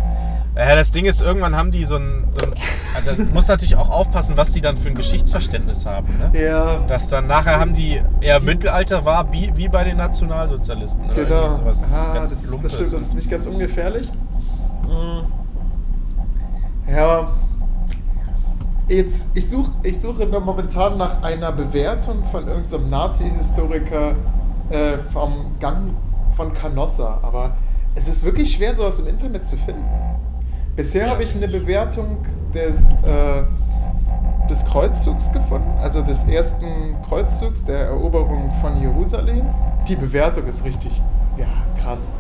Ja, 0.56 0.76
das 0.76 0.92
Ding 0.92 1.06
ist, 1.06 1.22
irgendwann 1.22 1.56
haben 1.56 1.72
die 1.72 1.86
so 1.86 1.96
ein. 1.96 2.28
So 2.32 2.46
ein 2.46 2.54
also 2.96 3.24
muss 3.34 3.48
natürlich 3.48 3.76
auch 3.76 3.90
aufpassen, 3.90 4.38
was 4.38 4.52
die 4.52 4.62
dann 4.62 4.78
für 4.78 4.90
ein 4.90 4.96
Geschichtsverständnis 4.96 5.86
haben. 5.86 6.08
Ne? 6.18 6.40
Ja. 6.40 6.80
Dass 6.88 7.10
dann 7.10 7.28
nachher 7.28 7.60
haben 7.60 7.74
die 7.74 8.02
eher 8.22 8.40
Mittelalter 8.40 9.04
war, 9.04 9.32
wie, 9.34 9.52
wie 9.56 9.68
bei 9.68 9.84
den 9.84 9.98
Nationalsozialisten. 9.98 11.12
Genau. 11.14 11.60
Ah, 11.92 12.14
das, 12.14 12.32
ist, 12.32 12.44
das 12.64 12.74
stimmt, 12.74 12.94
das 12.94 13.02
ist 13.02 13.14
nicht 13.16 13.30
ganz 13.30 13.48
ungefährlich. 13.48 14.12
Hm. 14.88 15.24
Ja. 16.88 17.32
Jetzt, 18.88 19.30
ich, 19.34 19.50
such, 19.50 19.70
ich 19.82 20.00
suche 20.00 20.26
momentan 20.28 20.98
nach 20.98 21.24
einer 21.24 21.52
Bewertung 21.52 22.24
von 22.26 22.48
irgendeinem 22.48 22.90
Nazi-Historiker 22.90 24.16
äh, 24.70 24.98
vom 25.12 25.58
Gang 25.60 25.96
von 26.36 26.54
Canossa, 26.54 27.20
aber 27.22 27.52
es 27.96 28.08
ist 28.08 28.24
wirklich 28.24 28.54
schwer, 28.54 28.74
sowas 28.74 29.00
im 29.00 29.08
Internet 29.08 29.46
zu 29.48 29.58
finden. 29.58 29.86
Bisher 30.76 31.06
ja. 31.06 31.12
habe 31.12 31.24
ich 31.24 31.36
eine 31.36 31.48
Bewertung 31.48 32.18
des, 32.54 32.94
äh, 33.04 33.44
des 34.50 34.66
Kreuzzugs 34.66 35.32
gefunden, 35.32 35.78
also 35.80 36.02
des 36.02 36.24
ersten 36.24 36.96
Kreuzzugs 37.08 37.64
der 37.66 37.88
Eroberung 37.88 38.52
von 38.62 38.82
Jerusalem. 38.82 39.46
Die 39.88 39.96
Bewertung 39.96 40.46
ist 40.46 40.66
richtig, 40.66 41.02
ja, 41.38 41.46
krass. 41.80 42.12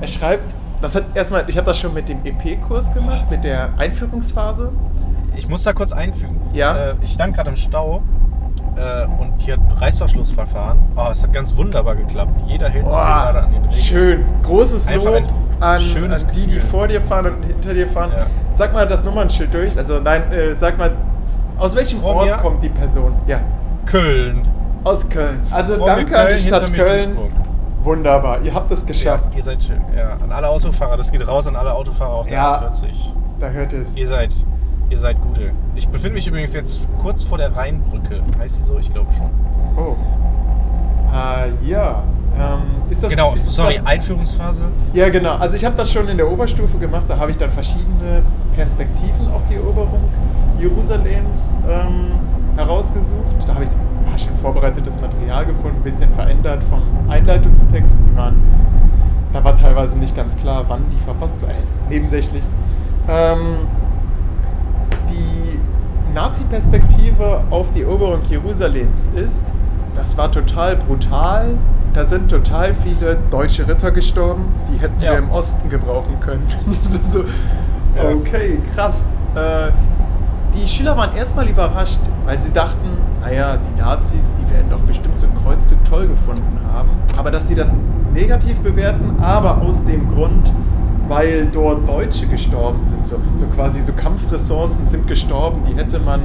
Er 0.00 0.08
schreibt, 0.08 0.54
das 0.82 0.94
hat 0.94 1.04
erstmal, 1.14 1.48
ich 1.48 1.56
habe 1.56 1.66
das 1.66 1.78
schon 1.78 1.94
mit 1.94 2.08
dem 2.10 2.18
EP-Kurs 2.24 2.92
gemacht, 2.92 3.30
mit 3.30 3.44
der 3.44 3.70
Einführungsphase. 3.78 4.70
Ich 5.36 5.48
muss 5.48 5.62
da 5.62 5.72
kurz 5.72 5.92
einfügen. 5.92 6.40
Ja. 6.52 6.76
Äh, 6.76 6.94
ich 7.00 7.12
stand 7.12 7.34
gerade 7.34 7.50
im 7.50 7.56
Stau 7.56 8.02
äh, 8.76 9.06
und 9.20 9.40
hier 9.42 9.58
Reißverschlussverfahren. 9.76 10.78
Oh, 10.96 11.08
es 11.10 11.22
hat 11.22 11.32
ganz 11.32 11.56
wunderbar 11.56 11.94
geklappt. 11.94 12.42
Jeder 12.46 12.68
hält 12.68 12.86
sich 12.86 12.94
gerade 12.94 13.42
an 13.42 13.52
den 13.52 13.64
Regeln. 13.64 13.82
Schön. 13.82 14.24
Großes 14.42 14.88
Einfach 14.88 15.06
Lob 15.06 15.22
an, 15.60 15.80
an 15.80 16.26
die, 16.34 16.46
die 16.46 16.60
vor 16.60 16.88
dir 16.88 17.00
fahren 17.00 17.34
und 17.34 17.42
hinter 17.44 17.74
dir 17.74 17.88
fahren. 17.88 18.12
Ja. 18.16 18.26
Sag 18.52 18.72
mal 18.72 18.86
das 18.86 19.04
Nummernschild 19.04 19.52
durch. 19.54 19.76
Also 19.76 20.00
nein, 20.00 20.32
äh, 20.32 20.54
sag 20.54 20.78
mal, 20.78 20.92
aus 21.58 21.74
welchem 21.76 22.00
vor 22.00 22.16
Ort 22.16 22.38
kommt 22.38 22.62
die 22.62 22.68
Person? 22.68 23.14
Ja. 23.26 23.40
Köln. 23.86 24.46
Aus 24.82 25.08
Köln. 25.08 25.40
Also 25.50 25.76
vor 25.76 25.86
danke 25.86 26.06
Köln, 26.06 26.26
an 26.26 26.32
die 26.32 26.38
Stadt 26.38 26.72
Köln. 26.72 27.16
Wunderbar, 27.82 28.40
ihr 28.42 28.54
habt 28.54 28.70
es 28.70 28.84
geschafft. 28.86 29.26
Ja, 29.32 29.36
ihr 29.36 29.42
seid 29.42 29.62
schön. 29.62 29.80
Ja, 29.94 30.12
an 30.22 30.32
alle 30.32 30.48
Autofahrer, 30.48 30.96
das 30.96 31.12
geht 31.12 31.26
raus 31.26 31.46
an 31.46 31.54
alle 31.54 31.72
Autofahrer 31.72 32.14
auf 32.14 32.26
der 32.26 32.36
ja, 32.36 32.58
40. 32.58 33.12
Da 33.38 33.48
hört 33.48 33.74
es. 33.74 33.94
Ihr 33.94 34.08
seid 34.08 34.34
Ihr 34.90 34.98
seid 34.98 35.20
gute. 35.20 35.52
Ich 35.74 35.88
befinde 35.88 36.14
mich 36.14 36.26
übrigens 36.26 36.52
jetzt 36.52 36.80
kurz 36.98 37.24
vor 37.24 37.38
der 37.38 37.54
Rheinbrücke. 37.56 38.22
Heißt 38.38 38.58
die 38.58 38.62
so? 38.62 38.78
Ich 38.78 38.92
glaube 38.92 39.12
schon. 39.12 39.30
Oh. 39.76 39.96
Äh, 41.12 41.68
ja. 41.68 42.02
Ähm, 42.36 42.90
ist 42.90 43.02
das, 43.02 43.10
genau, 43.10 43.34
ist 43.34 43.52
sorry, 43.52 43.74
das, 43.76 43.86
Einführungsphase? 43.86 44.62
Ja, 44.92 45.08
genau. 45.08 45.36
Also 45.36 45.56
ich 45.56 45.64
habe 45.64 45.76
das 45.76 45.90
schon 45.90 46.08
in 46.08 46.16
der 46.16 46.30
Oberstufe 46.30 46.78
gemacht. 46.78 47.04
Da 47.08 47.18
habe 47.18 47.30
ich 47.30 47.38
dann 47.38 47.50
verschiedene 47.50 48.22
Perspektiven 48.54 49.28
auf 49.30 49.44
die 49.46 49.54
Eroberung 49.54 50.02
Jerusalems 50.58 51.54
ähm, 51.68 52.12
herausgesucht. 52.56 53.36
Da 53.46 53.54
habe 53.54 53.64
ich 53.64 53.70
ja, 53.70 54.18
schon 54.18 54.36
vorbereitetes 54.38 55.00
Material 55.00 55.46
gefunden, 55.46 55.76
ein 55.78 55.82
bisschen 55.82 56.10
verändert 56.12 56.62
vom 56.64 56.82
Einleitungstext. 57.08 58.00
Die 58.06 58.16
waren, 58.16 58.42
da 59.32 59.42
war 59.42 59.54
teilweise 59.56 59.98
nicht 59.98 60.16
ganz 60.16 60.36
klar, 60.36 60.64
wann 60.68 60.82
die 60.90 61.00
verfasst 61.04 61.40
war. 61.42 61.50
Äh, 61.50 61.54
nebensächlich. 61.88 62.44
Ähm, 63.08 63.68
Nazi-Perspektive 66.14 67.42
auf 67.50 67.70
die 67.72 67.82
Eroberung 67.82 68.22
Jerusalems 68.22 69.10
ist, 69.16 69.42
das 69.94 70.16
war 70.16 70.30
total 70.30 70.76
brutal. 70.76 71.56
Da 71.92 72.04
sind 72.04 72.28
total 72.28 72.74
viele 72.74 73.18
deutsche 73.30 73.68
Ritter 73.68 73.92
gestorben, 73.92 74.46
die 74.68 74.80
hätten 74.80 75.00
ja. 75.00 75.12
wir 75.12 75.18
im 75.18 75.30
Osten 75.30 75.68
gebrauchen 75.68 76.18
können. 76.20 76.44
so, 77.02 77.24
okay, 78.02 78.58
krass. 78.74 79.06
Äh, 79.34 79.70
die 80.54 80.68
Schüler 80.68 80.96
waren 80.96 81.14
erstmal 81.16 81.48
überrascht, 81.48 82.00
weil 82.24 82.40
sie 82.40 82.52
dachten, 82.52 82.98
naja, 83.20 83.56
die 83.56 83.80
Nazis, 83.80 84.32
die 84.38 84.54
werden 84.54 84.70
doch 84.70 84.80
bestimmt 84.80 85.18
so 85.18 85.26
ein 85.26 85.34
Kreuzzug 85.34 85.84
toll 85.84 86.08
gefunden 86.08 86.60
haben. 86.72 86.90
Aber 87.16 87.30
dass 87.30 87.48
sie 87.48 87.54
das 87.54 87.72
negativ 88.12 88.58
bewerten, 88.60 89.16
aber 89.20 89.62
aus 89.62 89.84
dem 89.84 90.08
Grund, 90.08 90.52
weil 91.08 91.46
dort 91.46 91.88
Deutsche 91.88 92.26
gestorben 92.26 92.82
sind. 92.82 93.06
So, 93.06 93.20
so 93.36 93.46
quasi 93.46 93.82
so 93.82 93.92
Kampfressourcen 93.92 94.84
sind 94.86 95.06
gestorben, 95.06 95.62
die 95.68 95.74
hätte 95.76 95.98
man, 95.98 96.20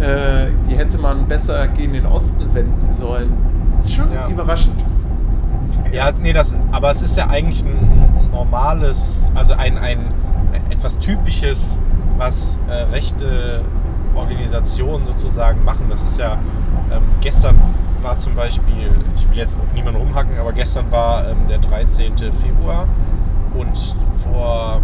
äh, 0.00 0.48
die 0.68 0.76
hätte 0.76 0.98
man 0.98 1.26
besser 1.26 1.68
gegen 1.68 1.92
den 1.94 2.06
Osten 2.06 2.54
wenden 2.54 2.92
sollen. 2.92 3.32
Das 3.78 3.86
ist 3.86 3.94
schon 3.94 4.12
ja. 4.12 4.28
überraschend. 4.28 4.76
Ja, 5.92 6.10
nee, 6.12 6.32
das, 6.32 6.54
aber 6.70 6.90
es 6.90 7.02
ist 7.02 7.16
ja 7.16 7.28
eigentlich 7.28 7.64
ein 7.64 8.30
normales, 8.30 9.30
also 9.34 9.54
ein, 9.54 9.76
ein 9.76 10.12
etwas 10.70 10.98
typisches, 10.98 11.78
was 12.16 12.58
äh, 12.68 12.72
rechte 12.92 13.62
Organisationen 14.14 15.04
sozusagen 15.06 15.64
machen. 15.64 15.86
Das 15.90 16.04
ist 16.04 16.18
ja, 16.18 16.38
ähm, 16.90 17.02
gestern 17.20 17.56
war 18.02 18.16
zum 18.16 18.34
Beispiel, 18.34 18.90
ich 19.14 19.28
will 19.30 19.38
jetzt 19.38 19.56
auf 19.62 19.72
niemanden 19.72 20.00
rumhacken, 20.00 20.38
aber 20.38 20.52
gestern 20.52 20.90
war 20.90 21.28
ähm, 21.28 21.46
der 21.48 21.58
13. 21.58 22.16
Februar 22.16 22.86
Und 23.54 23.96
vor, 24.22 24.80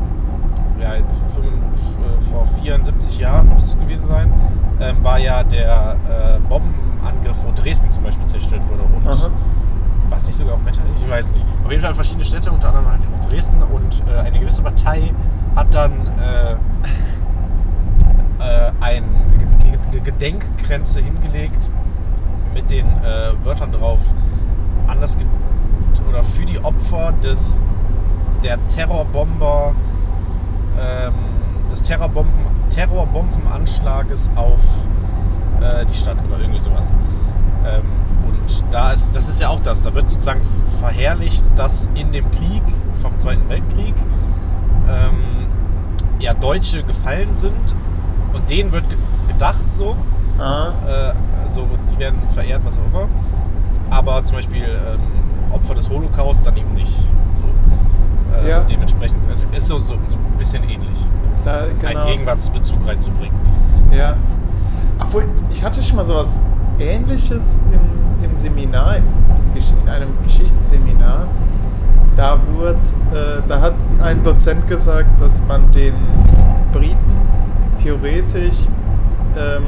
ja, 0.80 0.94
jetzt 0.94 1.18
fünf, 1.34 1.98
äh, 1.98 2.20
vor 2.30 2.44
74 2.44 3.18
Jahren 3.18 3.48
muss 3.48 3.70
es 3.70 3.78
gewesen 3.78 4.06
sein, 4.06 4.32
ähm, 4.80 5.02
war 5.02 5.18
ja 5.18 5.42
der 5.42 5.96
äh, 6.08 6.38
Bombenangriff, 6.48 7.36
wo 7.46 7.52
Dresden 7.54 7.90
zum 7.90 8.04
Beispiel 8.04 8.26
zerstört 8.26 8.62
wurde. 8.70 8.82
Und 8.82 9.06
Aha. 9.06 9.30
was 10.10 10.26
nicht 10.26 10.36
sogar 10.36 10.54
auch 10.54 10.60
Metternich? 10.62 10.94
Ich 11.02 11.10
weiß 11.10 11.30
nicht. 11.32 11.46
Auf 11.64 11.70
jeden 11.70 11.82
Fall 11.82 11.94
verschiedene 11.94 12.24
Städte, 12.24 12.50
unter 12.50 12.68
anderem 12.68 12.90
halt 12.90 13.00
auch 13.14 13.24
Dresden. 13.28 13.62
Und 13.62 14.02
äh, 14.08 14.18
eine 14.20 14.38
gewisse 14.38 14.62
Partei 14.62 15.12
hat 15.56 15.74
dann 15.74 15.92
äh, 16.18 16.52
äh, 18.40 18.72
ein 18.80 19.04
Ge- 19.62 19.78
Ge- 19.92 20.00
Gedenkgrenze 20.00 21.00
hingelegt 21.00 21.70
mit 22.54 22.70
den 22.70 22.86
äh, 22.86 23.32
Wörtern 23.44 23.72
drauf 23.72 24.00
an 24.86 25.00
das 25.00 25.16
Ge 25.18 25.26
oder 26.08 26.22
für 26.22 26.44
die 26.46 26.58
Opfer 26.64 27.12
des 27.22 27.64
der 28.42 28.64
Terrorbomber 28.68 29.74
ähm, 30.80 31.14
des 31.70 31.82
Terrorbomben 31.82 32.46
Terrorbombenanschlages 32.68 34.30
auf 34.36 34.60
äh, 35.60 35.84
die 35.86 35.94
Stadt 35.94 36.16
oder 36.28 36.40
irgendwie 36.40 36.60
sowas. 36.60 36.94
Ähm, 37.66 37.82
und 38.28 38.64
da 38.70 38.92
ist, 38.92 39.14
das 39.16 39.28
ist 39.28 39.40
ja 39.40 39.48
auch 39.48 39.60
das, 39.60 39.82
da 39.82 39.94
wird 39.94 40.08
sozusagen 40.08 40.42
verherrlicht, 40.80 41.44
dass 41.56 41.88
in 41.94 42.12
dem 42.12 42.30
Krieg 42.30 42.62
vom 43.02 43.16
Zweiten 43.18 43.48
Weltkrieg 43.48 43.94
ähm, 44.88 45.46
ja 46.20 46.34
Deutsche 46.34 46.82
gefallen 46.82 47.32
sind 47.34 47.74
und 48.34 48.48
denen 48.50 48.70
wird 48.70 48.88
ge- 48.88 48.98
gedacht 49.28 49.64
so, 49.72 49.96
äh, 50.38 51.12
so 51.50 51.66
die 51.90 51.98
werden 51.98 52.18
verehrt, 52.28 52.60
was 52.64 52.78
auch 52.78 52.86
immer. 52.92 53.08
Aber 53.90 54.22
zum 54.24 54.36
Beispiel 54.36 54.62
ähm, 54.64 55.00
Opfer 55.52 55.74
des 55.74 55.88
Holocaust 55.88 56.46
dann 56.46 56.56
eben 56.56 56.74
nicht. 56.74 56.94
So, 58.42 58.46
äh, 58.46 58.50
Ja. 58.50 58.60
Dementsprechend, 58.60 59.18
es 59.32 59.44
ist 59.44 59.66
so, 59.66 59.78
so, 59.78 59.94
so 60.08 60.16
ein 60.16 60.38
bisschen 60.38 60.62
ähnlich, 60.64 60.98
Da, 61.44 61.62
genau. 61.80 62.00
einen 62.02 62.10
Gegenwartsbezug 62.12 62.86
reinzubringen. 62.86 63.36
Ja. 63.96 64.14
Obwohl, 65.00 65.24
ich 65.50 65.62
hatte 65.64 65.82
schon 65.82 65.96
mal 65.96 66.04
sowas 66.04 66.40
ähnliches 66.78 67.58
im, 67.72 68.24
im 68.30 68.36
Seminar, 68.36 68.96
Gesch- 69.54 69.72
in 69.82 69.88
einem 69.88 70.08
Geschichtsseminar. 70.24 71.26
Da 72.16 72.36
wurde, 72.56 72.72
äh, 73.12 73.42
da 73.46 73.60
hat 73.60 73.74
ein 74.02 74.22
Dozent 74.24 74.66
gesagt, 74.66 75.20
dass 75.20 75.42
man 75.46 75.70
den 75.72 75.94
Briten 76.72 76.96
theoretisch 77.80 78.56
ähm, 79.36 79.62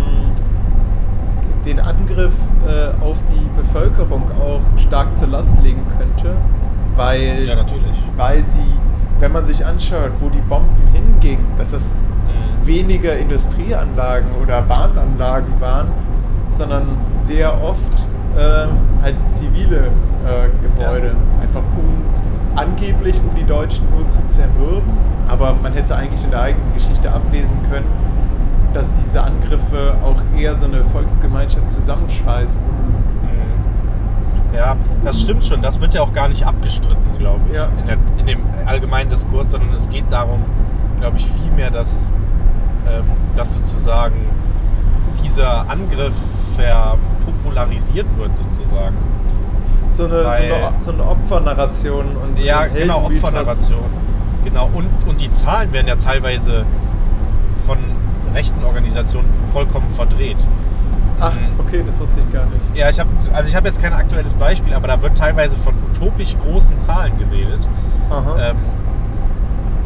den 1.64 1.78
Angriff 1.78 2.34
äh, 2.66 3.04
auf 3.04 3.18
die 3.32 3.46
Bevölkerung 3.60 4.24
auch 4.40 4.60
stark 4.80 5.16
zur 5.16 5.28
Last 5.28 5.56
legen 5.62 5.82
könnte, 5.96 6.34
weil 6.96 7.46
Ja, 7.46 7.56
natürlich. 7.56 7.96
weil 8.16 8.44
sie, 8.44 8.60
wenn 9.18 9.32
man 9.32 9.44
sich 9.46 9.64
anschaut, 9.64 10.12
wo 10.20 10.28
die 10.28 10.40
Bomben 10.42 10.86
hingingen, 10.92 11.44
dass 11.58 11.72
das 11.72 11.96
Mhm. 12.26 12.66
weniger 12.66 13.16
Industrieanlagen 13.16 14.28
oder 14.42 14.62
Bahnanlagen 14.62 15.60
waren, 15.60 15.88
sondern 16.48 16.84
sehr 17.16 17.52
oft 17.62 18.06
ähm, 18.38 18.68
halt 19.02 19.16
zivile 19.30 19.88
äh, 20.26 20.48
Gebäude. 20.62 21.14
Einfach 21.42 21.60
um 21.76 22.04
angeblich 22.56 23.18
um 23.28 23.34
die 23.36 23.44
Deutschen 23.44 23.88
nur 23.90 24.06
zu 24.08 24.24
zermürben, 24.26 24.92
aber 25.28 25.54
man 25.60 25.72
hätte 25.72 25.94
eigentlich 25.96 26.22
in 26.24 26.30
der 26.30 26.42
eigenen 26.42 26.72
Geschichte 26.74 27.10
ablesen 27.10 27.56
können, 27.70 27.86
dass 28.74 28.92
diese 28.94 29.22
Angriffe 29.22 29.94
auch 30.04 30.22
eher 30.38 30.54
so 30.54 30.66
eine 30.66 30.84
Volksgemeinschaft 30.84 31.70
zusammenschweißen. 31.70 32.62
Das 35.10 35.22
stimmt 35.22 35.42
schon. 35.42 35.60
Das 35.60 35.80
wird 35.80 35.92
ja 35.94 36.02
auch 36.02 36.12
gar 36.12 36.28
nicht 36.28 36.46
abgestritten, 36.46 37.18
glaube 37.18 37.40
ich, 37.48 37.56
Ja. 37.56 37.66
in, 37.80 37.86
der, 37.88 37.96
in 38.18 38.26
dem 38.26 38.38
allgemeinen 38.64 39.10
Diskurs, 39.10 39.50
sondern 39.50 39.72
es 39.74 39.88
geht 39.90 40.04
darum, 40.08 40.44
glaube 41.00 41.16
ich, 41.16 41.26
vielmehr, 41.26 41.68
dass, 41.68 42.12
ähm, 42.88 43.02
dass 43.34 43.54
sozusagen 43.54 44.14
dieser 45.20 45.68
Angriff 45.68 46.14
verpopularisiert 46.54 48.06
wird, 48.18 48.36
sozusagen. 48.36 48.96
So 49.90 50.04
eine, 50.04 50.20
so 50.20 50.24
Weil- 50.28 50.52
eine, 50.52 50.72
so 50.80 50.92
eine 50.92 51.04
Opfernarration 51.04 52.16
und 52.16 52.38
Ja, 52.38 52.66
genau. 52.66 53.06
Opfernarration. 53.06 53.82
Genau, 54.44 54.70
und, 54.72 54.86
und 55.08 55.20
die 55.20 55.30
Zahlen 55.30 55.72
werden 55.72 55.88
ja 55.88 55.96
teilweise 55.96 56.64
von 57.66 57.78
rechten 58.32 58.62
Organisationen 58.64 59.28
vollkommen 59.52 59.88
verdreht. 59.90 60.38
Ach, 61.20 61.32
okay, 61.58 61.82
das 61.84 62.00
wusste 62.00 62.20
ich 62.20 62.32
gar 62.32 62.46
nicht. 62.46 62.64
Ja, 62.74 62.88
ich 62.88 62.98
habe 62.98 63.10
also 63.32 63.48
ich 63.48 63.54
habe 63.54 63.68
jetzt 63.68 63.82
kein 63.82 63.92
aktuelles 63.92 64.34
Beispiel, 64.34 64.74
aber 64.74 64.88
da 64.88 65.00
wird 65.02 65.16
teilweise 65.16 65.56
von 65.56 65.74
utopisch 65.90 66.36
großen 66.38 66.76
Zahlen 66.78 67.18
geredet. 67.18 67.68
Aha. 68.10 68.50
Ähm, 68.50 68.56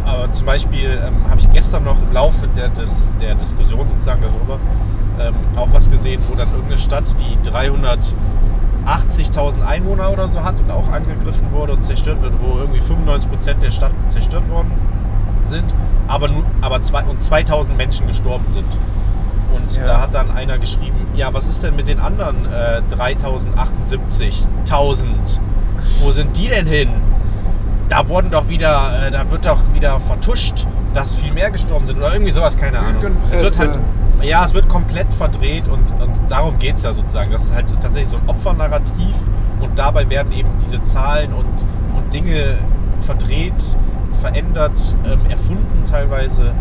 aber 0.06 0.32
zum 0.32 0.46
Beispiel 0.46 1.02
ähm, 1.04 1.28
habe 1.28 1.40
ich 1.40 1.50
gestern 1.50 1.84
noch 1.84 2.00
im 2.00 2.12
Laufe 2.12 2.46
der, 2.48 2.68
des, 2.68 3.12
der 3.20 3.34
Diskussion 3.34 3.88
sozusagen 3.88 4.22
darüber 4.22 4.58
ähm, 5.18 5.34
auch 5.56 5.72
was 5.72 5.90
gesehen, 5.90 6.20
wo 6.28 6.34
dann 6.34 6.48
irgendeine 6.48 6.78
Stadt, 6.78 7.04
die 7.20 7.38
380.000 7.48 9.66
Einwohner 9.66 10.12
oder 10.12 10.28
so 10.28 10.44
hat 10.44 10.60
und 10.60 10.70
auch 10.70 10.90
angegriffen 10.90 11.50
wurde 11.52 11.72
und 11.72 11.82
zerstört 11.82 12.20
wird, 12.22 12.34
wo 12.40 12.58
irgendwie 12.58 12.80
95% 12.80 13.54
der 13.54 13.70
Stadt 13.70 13.92
zerstört 14.08 14.48
worden 14.50 14.72
sind, 15.44 15.74
aber, 16.08 16.28
nur, 16.28 16.44
aber 16.60 16.82
zwei, 16.82 17.02
und 17.04 17.22
2000 17.22 17.76
Menschen 17.76 18.06
gestorben 18.06 18.48
sind. 18.48 18.66
Und 19.54 19.76
Ja. 19.78 19.84
da 19.86 20.00
hat 20.02 20.12
dann 20.14 20.30
einer 20.30 20.58
geschrieben, 20.58 21.06
ja, 21.14 21.32
was 21.32 21.48
ist 21.48 21.62
denn 21.62 21.74
mit 21.76 21.86
den 21.88 22.00
anderen 22.00 22.44
äh, 22.46 22.82
3078.000? 22.94 25.40
Wo 26.02 26.10
sind 26.12 26.36
die 26.36 26.48
denn 26.48 26.66
hin? 26.66 26.88
Da 27.88 28.08
wurden 28.08 28.30
doch 28.30 28.48
wieder, 28.48 29.06
äh, 29.06 29.10
da 29.10 29.30
wird 29.30 29.46
doch 29.46 29.58
wieder 29.72 30.00
vertuscht, 30.00 30.66
dass 30.94 31.14
viel 31.16 31.32
mehr 31.32 31.50
gestorben 31.50 31.86
sind 31.86 31.98
oder 31.98 32.12
irgendwie 32.12 32.32
sowas, 32.32 32.56
keine 32.56 32.78
Ahnung. 32.78 33.02
Es 33.30 33.42
wird 33.42 33.58
halt, 33.58 33.78
ja, 34.22 34.44
es 34.44 34.54
wird 34.54 34.68
komplett 34.68 35.12
verdreht 35.12 35.68
und, 35.68 35.92
und 36.00 36.12
darum 36.28 36.58
geht 36.58 36.76
es 36.76 36.82
ja 36.84 36.94
sozusagen. 36.94 37.30
Das 37.30 37.44
ist 37.44 37.54
halt 37.54 37.68
tatsächlich 37.80 38.08
so 38.08 38.16
ein 38.16 38.28
Opfernarrativ 38.28 39.14
und 39.60 39.78
dabei 39.78 40.08
werden 40.08 40.32
eben 40.32 40.48
diese 40.60 40.80
Zahlen 40.82 41.32
und, 41.34 41.66
und 41.94 42.12
Dinge 42.14 42.56
verdreht, 43.00 43.76
verändert, 44.20 44.96
ähm, 45.04 45.20
erfunden 45.28 45.84
teilweise. 45.90 46.52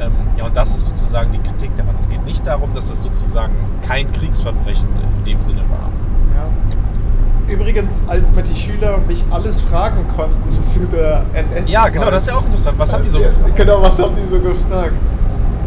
Ähm, 0.00 0.12
ja, 0.36 0.44
und 0.44 0.56
das 0.56 0.76
ist 0.76 0.86
sozusagen 0.86 1.32
die 1.32 1.38
Kritik 1.38 1.74
daran. 1.76 1.96
Es 1.98 2.08
geht 2.08 2.24
nicht 2.24 2.46
darum, 2.46 2.72
dass 2.74 2.90
es 2.90 3.02
sozusagen 3.02 3.54
kein 3.86 4.10
Kriegsverbrechen 4.12 4.88
in 5.18 5.24
dem 5.24 5.42
Sinne 5.42 5.62
war. 5.68 5.90
Ja. 6.36 7.52
Übrigens, 7.52 8.02
als 8.06 8.32
mir 8.32 8.42
die 8.42 8.54
Schüler 8.54 8.98
mich 8.98 9.24
alles 9.30 9.60
fragen 9.60 10.06
konnten 10.08 10.50
zu 10.50 10.86
der 10.86 11.24
NS. 11.32 11.68
Ja, 11.68 11.88
genau, 11.88 12.10
das 12.10 12.24
ist 12.24 12.28
ja 12.28 12.36
auch 12.36 12.44
interessant. 12.44 12.78
Was 12.78 12.92
haben 12.92 13.04
die 13.04 13.10
so 13.10 13.18
gefragt? 13.18 13.56
Genau, 13.56 13.82
was 13.82 14.00
haben 14.00 14.14
die 14.16 14.28
so 14.28 14.38
gefragt? 14.38 14.92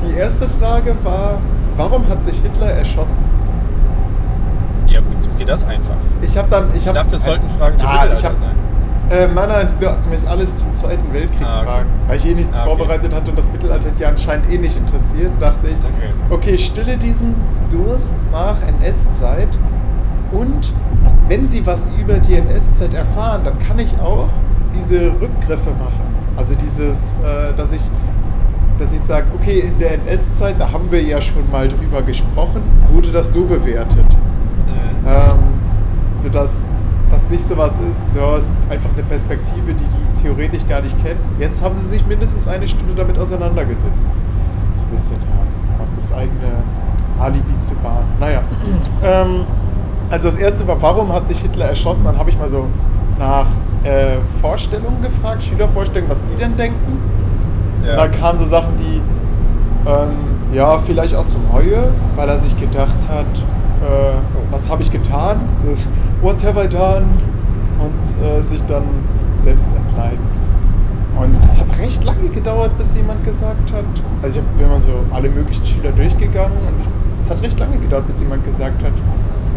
Die 0.07 0.15
erste 0.15 0.47
Frage 0.47 0.95
war, 1.03 1.39
warum 1.77 2.07
hat 2.07 2.23
sich 2.23 2.39
Hitler 2.39 2.71
erschossen? 2.71 3.23
Ja 4.88 4.99
gut, 4.99 5.29
okay, 5.34 5.45
das 5.45 5.63
einfach. 5.65 5.95
Ich 6.21 6.38
habe 6.38 6.49
dann, 6.49 6.69
ich, 6.71 6.86
Ich 6.86 6.91
dachte, 6.91 7.15
es 7.15 7.23
sollten 7.23 7.49
Fragen 7.49 7.75
Mittelalter 7.75 8.13
ich 8.13 8.25
hab, 8.25 8.36
sein. 8.36 8.55
Äh, 9.12 9.28
nein, 9.28 9.49
nein, 9.49 9.68
die 9.80 9.86
wollten 9.86 10.09
mich 10.09 10.26
alles 10.28 10.55
zum 10.55 10.74
Zweiten 10.74 11.12
Weltkrieg 11.14 11.45
Ah, 11.45 11.57
okay. 11.59 11.66
fragen. 11.68 11.89
Weil 12.07 12.18
ich 12.18 12.26
eh 12.30 12.34
nichts 12.34 12.57
Ah, 12.57 12.62
okay. 12.66 12.78
vorbereitet 12.78 13.14
hatte 13.14 13.32
und 13.32 13.38
das 13.38 13.51
Mittelalter 13.51 13.88
hat 13.89 13.99
ja 13.99 14.07
anscheinend 14.09 14.49
eh 14.49 14.57
nicht 14.57 14.78
interessiert, 14.78 15.32
dachte 15.39 15.68
ich, 15.68 15.76
Okay. 15.76 16.09
okay, 16.30 16.57
stille 16.57 16.97
diesen 16.97 17.36
Durst 17.70 18.16
nach 18.32 18.55
NS-Zeit 18.66 19.49
und 20.32 20.74
wenn 21.28 21.45
Sie 21.45 21.66
was 21.66 21.89
über 21.99 22.16
die 22.20 22.36
NS-Zeit 22.36 22.93
erfahren, 22.93 23.41
dann 23.43 23.59
kann 23.59 23.80
ich 23.80 23.93
auch 23.99 24.28
diese 24.76 25.12
Rückgriffe 25.20 25.72
machen. 25.72 26.16
Also 26.38 26.55
dieses, 26.55 27.14
äh, 27.24 27.53
dass 27.55 27.74
ich 27.74 27.82
dass 28.80 28.93
ich 28.93 29.01
sage, 29.01 29.26
okay, 29.36 29.59
in 29.59 29.78
der 29.78 29.93
NS-Zeit, 29.93 30.55
da 30.59 30.72
haben 30.72 30.91
wir 30.91 31.03
ja 31.03 31.22
schon 31.22 31.47
mal 31.51 31.68
drüber 31.68 32.01
gesprochen, 32.01 32.64
wurde 32.91 33.12
das 33.12 33.32
so 33.32 33.43
bewertet. 33.43 34.05
Mhm. 34.07 35.07
Ähm, 35.07 35.39
sodass 36.16 36.66
das 37.12 37.30
nicht 37.30 37.43
so 37.43 37.57
was 37.57 37.78
ist, 37.80 38.05
du 38.14 38.22
hast 38.22 38.57
einfach 38.70 38.89
eine 38.93 39.03
Perspektive, 39.03 39.74
die 39.74 39.84
die 39.84 40.22
theoretisch 40.22 40.66
gar 40.68 40.82
nicht 40.82 40.97
kennen. 41.03 41.20
Jetzt 41.39 41.64
haben 41.64 41.76
sie 41.76 41.88
sich 41.88 42.05
mindestens 42.05 42.47
eine 42.47 42.68
Stunde 42.68 42.93
damit 42.95 43.18
auseinandergesetzt. 43.18 44.07
So 44.74 44.86
ein 44.86 44.91
bisschen, 44.91 45.18
ja, 45.18 45.84
auf 45.84 45.89
das 45.95 46.14
eigene 46.14 46.64
Alibi 47.20 47.59
zu 47.59 47.76
wahren. 47.84 48.05
Naja. 48.20 48.41
ähm, 49.03 49.45
also 50.09 50.28
das 50.30 50.38
erste 50.38 50.68
war, 50.68 50.82
warum 50.82 51.12
hat 51.14 51.28
sich 51.28 51.39
Hitler 51.39 51.66
erschossen? 51.66 52.03
Dann 52.05 52.18
habe 52.18 52.30
ich 52.30 52.38
mal 52.38 52.47
so 52.47 52.68
nach 53.20 53.47
äh, 53.84 54.18
Vorstellungen 54.41 55.01
gefragt, 55.01 55.43
Schülervorstellungen, 55.43 56.09
was 56.09 56.22
die 56.24 56.36
denn 56.36 56.55
denken. 56.57 56.99
Und 57.82 57.97
dann 57.97 58.12
kamen 58.12 58.38
so 58.38 58.45
Sachen 58.45 58.74
wie, 58.80 59.01
ähm, 59.89 60.53
ja, 60.53 60.78
vielleicht 60.80 61.16
aus 61.16 61.38
Reue, 61.51 61.91
weil 62.16 62.30
er 62.30 62.38
sich 62.38 62.55
gedacht 62.57 63.09
hat, 63.09 63.26
äh, 63.82 64.14
was 64.51 64.70
habe 64.70 64.84
ich 64.84 64.91
getan? 64.91 65.39
So, 65.55 65.74
what 66.22 66.41
have 66.43 66.57
I 66.57 66.67
done? 66.67 67.05
Und 67.80 68.24
äh, 68.24 68.41
sich 68.41 68.61
dann 68.65 68.84
selbst 69.39 69.67
entleiden. 69.76 70.19
Und 71.19 71.36
es 71.45 71.59
hat 71.59 71.78
recht 71.80 72.03
lange 72.03 72.30
gedauert, 72.30 72.78
bis 72.78 72.95
jemand 72.95 73.24
gesagt 73.24 73.72
hat, 73.74 73.84
also 74.22 74.39
ich 74.39 74.45
bin 74.57 74.69
mal 74.69 74.80
so 74.80 74.91
alle 75.11 75.30
möglichen 75.30 75.65
Schüler 75.65 75.91
durchgegangen 75.91 76.57
und 76.57 77.19
es 77.19 77.30
hat 77.30 77.41
recht 77.43 77.59
lange 77.59 77.78
gedauert, 77.78 78.07
bis 78.07 78.22
jemand 78.22 78.43
gesagt 78.43 78.84
hat, 78.84 78.93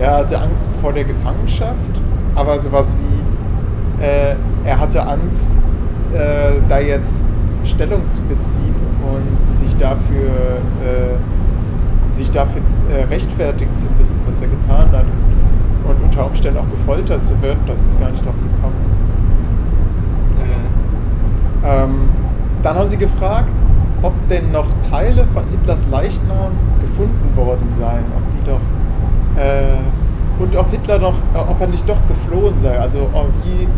er 0.01 0.17
hatte 0.17 0.41
Angst 0.41 0.67
vor 0.81 0.93
der 0.93 1.05
Gefangenschaft, 1.05 2.01
aber 2.35 2.59
sowas 2.59 2.97
wie, 2.99 4.05
äh, 4.05 4.35
er 4.65 4.81
hatte 4.81 5.07
Angst, 5.07 5.49
äh, 6.13 6.61
da 6.69 6.81
jetzt 6.81 7.25
Stellung 7.65 8.09
zu 8.09 8.23
beziehen 8.23 8.75
und 9.15 9.47
sich 9.47 9.77
dafür, 9.77 10.59
äh, 10.85 12.13
sich 12.13 12.31
dafür 12.31 12.63
äh, 12.91 13.05
rechtfertigen 13.05 13.77
zu 13.77 13.87
müssen, 13.99 14.21
was 14.27 14.43
er 14.43 14.49
getan 14.49 14.91
hat 14.93 15.05
und, 15.05 15.44
und 15.85 16.03
unter 16.03 16.27
Umständen 16.27 16.59
auch 16.59 16.71
gefoltert 16.71 17.25
zu 17.25 17.41
werden, 17.43 17.61
da 17.67 17.77
sind 17.77 17.93
die 17.93 17.99
gar 17.99 18.11
nicht 18.11 18.25
drauf 18.25 18.35
gekommen. 18.35 18.75
Mhm. 20.33 21.65
Ähm, 21.65 22.09
dann 22.63 22.77
haben 22.77 22.89
sie 22.89 22.97
gefragt, 22.97 23.63
ob 24.03 24.13
denn 24.29 24.53
noch 24.53 24.69
Teile 24.91 25.27
von 25.27 25.45
Hitlers 25.49 25.87
Leichnam 25.91 26.53
gefunden 26.81 27.37
worden 27.37 27.69
seien, 27.73 28.05
ob 28.17 28.23
die 28.33 28.51
doch 28.51 28.61
äh, 29.43 29.79
und 30.39 30.57
ob 30.57 30.71
Hitler 30.71 30.99
noch, 30.99 31.15
äh, 31.35 31.39
ob 31.49 31.61
er 31.61 31.69
nicht 31.69 31.89
doch 31.89 32.01
geflohen 32.09 32.59
sei, 32.59 32.79
also 32.79 33.09
oh, 33.13 33.27
wie, 33.45 33.69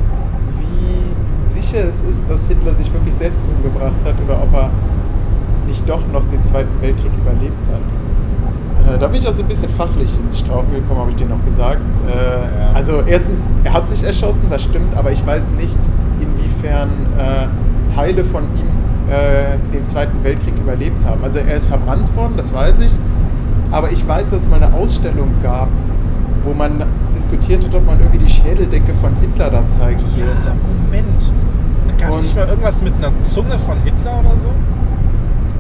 wie 0.61 1.49
sicher 1.49 1.85
es 1.89 2.03
ist, 2.03 2.23
dass 2.29 2.49
Hitler 2.49 2.75
sich 2.75 2.93
wirklich 2.93 3.15
selbst 3.15 3.47
umgebracht 3.49 4.05
hat 4.05 4.15
oder 4.25 4.43
ob 4.43 4.53
er 4.55 4.71
nicht 5.67 5.89
doch 5.89 6.07
noch 6.13 6.25
den 6.31 6.43
Zweiten 6.43 6.71
Weltkrieg 6.81 7.13
überlebt 7.19 7.67
hat. 7.69 7.81
Äh, 8.87 8.99
da 8.99 9.07
bin 9.09 9.21
ich 9.21 9.27
also 9.27 9.43
ein 9.43 9.49
bisschen 9.49 9.69
fachlich 9.71 10.11
ins 10.19 10.39
Strauchen 10.39 10.73
gekommen, 10.73 11.01
habe 11.01 11.11
ich 11.11 11.17
dir 11.17 11.27
noch 11.27 11.45
gesagt. 11.45 11.81
Äh, 12.09 12.11
Ja. 12.13 12.73
Also 12.75 13.03
erstens, 13.07 13.45
er 13.65 13.73
hat 13.73 13.89
sich 13.89 14.03
erschossen, 14.03 14.47
das 14.51 14.63
stimmt, 14.63 14.97
aber 14.97 15.11
ich 15.13 15.27
weiß 15.27 15.51
nicht, 15.53 15.79
inwiefern 16.21 16.91
äh, 17.19 17.95
Teile 17.95 18.25
von 18.25 18.45
ihm 18.45 18.67
den 19.73 19.85
Zweiten 19.85 20.25
Weltkrieg 20.25 20.55
überlebt 20.59 21.05
haben. 21.05 21.23
Also 21.23 21.39
er 21.39 21.55
ist 21.55 21.67
verbrannt 21.67 22.15
worden, 22.17 22.33
das 22.37 22.53
weiß 22.53 22.81
ich, 22.81 22.91
aber 23.71 23.93
ich 23.93 24.05
weiß, 24.07 24.31
dass 24.31 24.41
es 24.43 24.51
mal 24.51 24.61
eine 24.61 24.75
Ausstellung 24.75 25.29
gab, 25.41 25.69
wo 26.43 26.53
man 26.53 26.83
diskutiert 27.15 27.65
hat, 27.65 27.73
ob 27.77 27.87
man 27.87 28.01
irgendwie 28.01 28.19
die 28.19 28.29
Schädeldecke 28.29 28.93
von 29.01 29.15
Hitler 29.21 29.49
da 29.51 29.65
zeigen 29.69 30.01
Ja, 30.17 30.25
dürfe. 30.25 30.53
Moment. 30.87 31.33
Gab 31.99 32.17
es 32.17 32.23
nicht 32.23 32.35
mal 32.35 32.49
irgendwas 32.49 32.83
mit 32.83 32.95
einer 32.99 33.13
Zunge 33.21 33.57
von 33.61 33.79
Hitler 33.85 34.21
oder 34.21 34.41
so? 34.41 34.49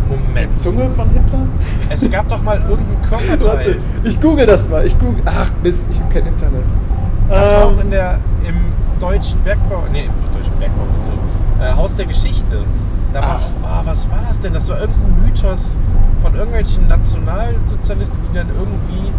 Moment. 0.08 0.52
Die 0.52 0.56
Zunge 0.56 0.88
von 0.90 1.10
Hitler? 1.10 1.46
Es 1.90 2.10
gab 2.10 2.28
doch 2.28 2.42
mal 2.42 2.60
irgendein 2.68 3.02
Körperteil. 3.02 3.46
Warte, 3.46 3.76
ich 4.04 4.20
google 4.20 4.46
das 4.46 4.68
mal. 4.68 4.86
Ich 4.86 4.98
google. 4.98 5.22
Ach 5.26 5.50
Mist, 5.62 5.86
ich 5.90 6.00
habe 6.00 6.12
kein 6.12 6.26
Internet. 6.26 6.64
Das 7.28 7.52
war 7.52 7.62
Ähm, 7.62 7.68
auch 7.76 7.80
in 7.82 7.90
der, 7.90 8.18
im 8.46 8.56
deutschen 9.00 9.40
Bergbau, 9.42 9.84
nee, 9.92 10.04
im 10.04 10.32
deutschen 10.32 10.56
Bergbau, 10.58 10.84
also 10.94 11.08
äh, 11.60 11.76
Haus 11.76 11.96
der 11.96 12.06
Geschichte. 12.06 12.64
Da 13.12 13.20
war 13.20 13.40
Ach. 13.40 13.68
auch, 13.80 13.82
oh, 13.82 13.86
was 13.86 14.08
war 14.10 14.20
das 14.28 14.40
denn? 14.40 14.52
Das 14.54 14.68
war 14.68 14.80
irgendein 14.80 15.24
Mythos 15.24 15.78
von 16.22 16.34
irgendwelchen 16.34 16.86
Nationalsozialisten, 16.88 18.16
die 18.28 18.34
dann 18.34 18.48
irgendwie, 18.48 19.12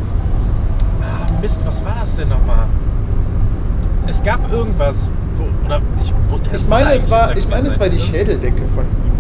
ah 1.02 1.28
Mist, 1.42 1.64
was 1.66 1.84
war 1.84 1.96
das 2.00 2.16
denn 2.16 2.30
nochmal? 2.30 2.68
Es 4.08 4.24
gab 4.24 4.50
irgendwas, 4.52 5.12
wo, 5.36 5.44
oder 5.66 5.82
ich, 6.02 6.14
ich 6.54 6.68
meine, 6.68 6.94
es 6.94 7.10
war, 7.12 7.36
ich 7.36 7.48
meine, 7.50 7.68
es 7.68 7.80
war 7.80 7.90
die 7.90 8.00
sein. 8.00 8.08
Schädeldecke 8.14 8.62
von 8.74 8.84
ihm. 8.86 9.16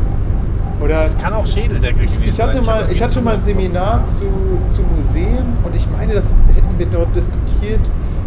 Oder 0.81 1.03
Es 1.05 1.17
kann 1.17 1.33
auch 1.33 1.47
Schädeldecke 1.47 1.99
gewesen 2.01 2.23
ich 2.23 2.39
hatte 2.39 2.61
sein. 2.61 2.65
mal, 2.65 2.83
hab 2.83 2.91
ich 2.91 3.01
hatte 3.01 3.21
mal 3.21 3.33
ein 3.35 3.41
Seminar 3.41 4.03
zu, 4.03 4.25
zu 4.67 4.81
Museen 4.83 5.57
und 5.63 5.75
ich 5.75 5.89
meine, 5.89 6.13
das 6.13 6.37
hätten 6.53 6.77
wir 6.77 6.85
dort 6.85 7.15
diskutiert, 7.15 7.79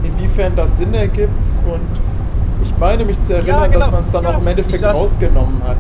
inwiefern 0.03 0.55
das 0.57 0.77
Sinn 0.77 0.93
ergibt 0.95 1.31
und 1.67 1.81
ich 2.63 2.77
meine 2.79 3.05
mich 3.05 3.21
zu 3.23 3.35
erinnern, 3.37 3.71
genau. 3.71 3.79
dass 3.85 3.93
man 3.93 4.03
es 4.03 4.11
dann 4.11 4.25
Ja, 4.25 4.31
auch 4.31 4.39
im 4.39 4.45
ich 4.45 4.51
Endeffekt 4.51 4.83
saß- 4.85 4.93
rausgenommen 4.93 5.63
hat. 5.67 5.77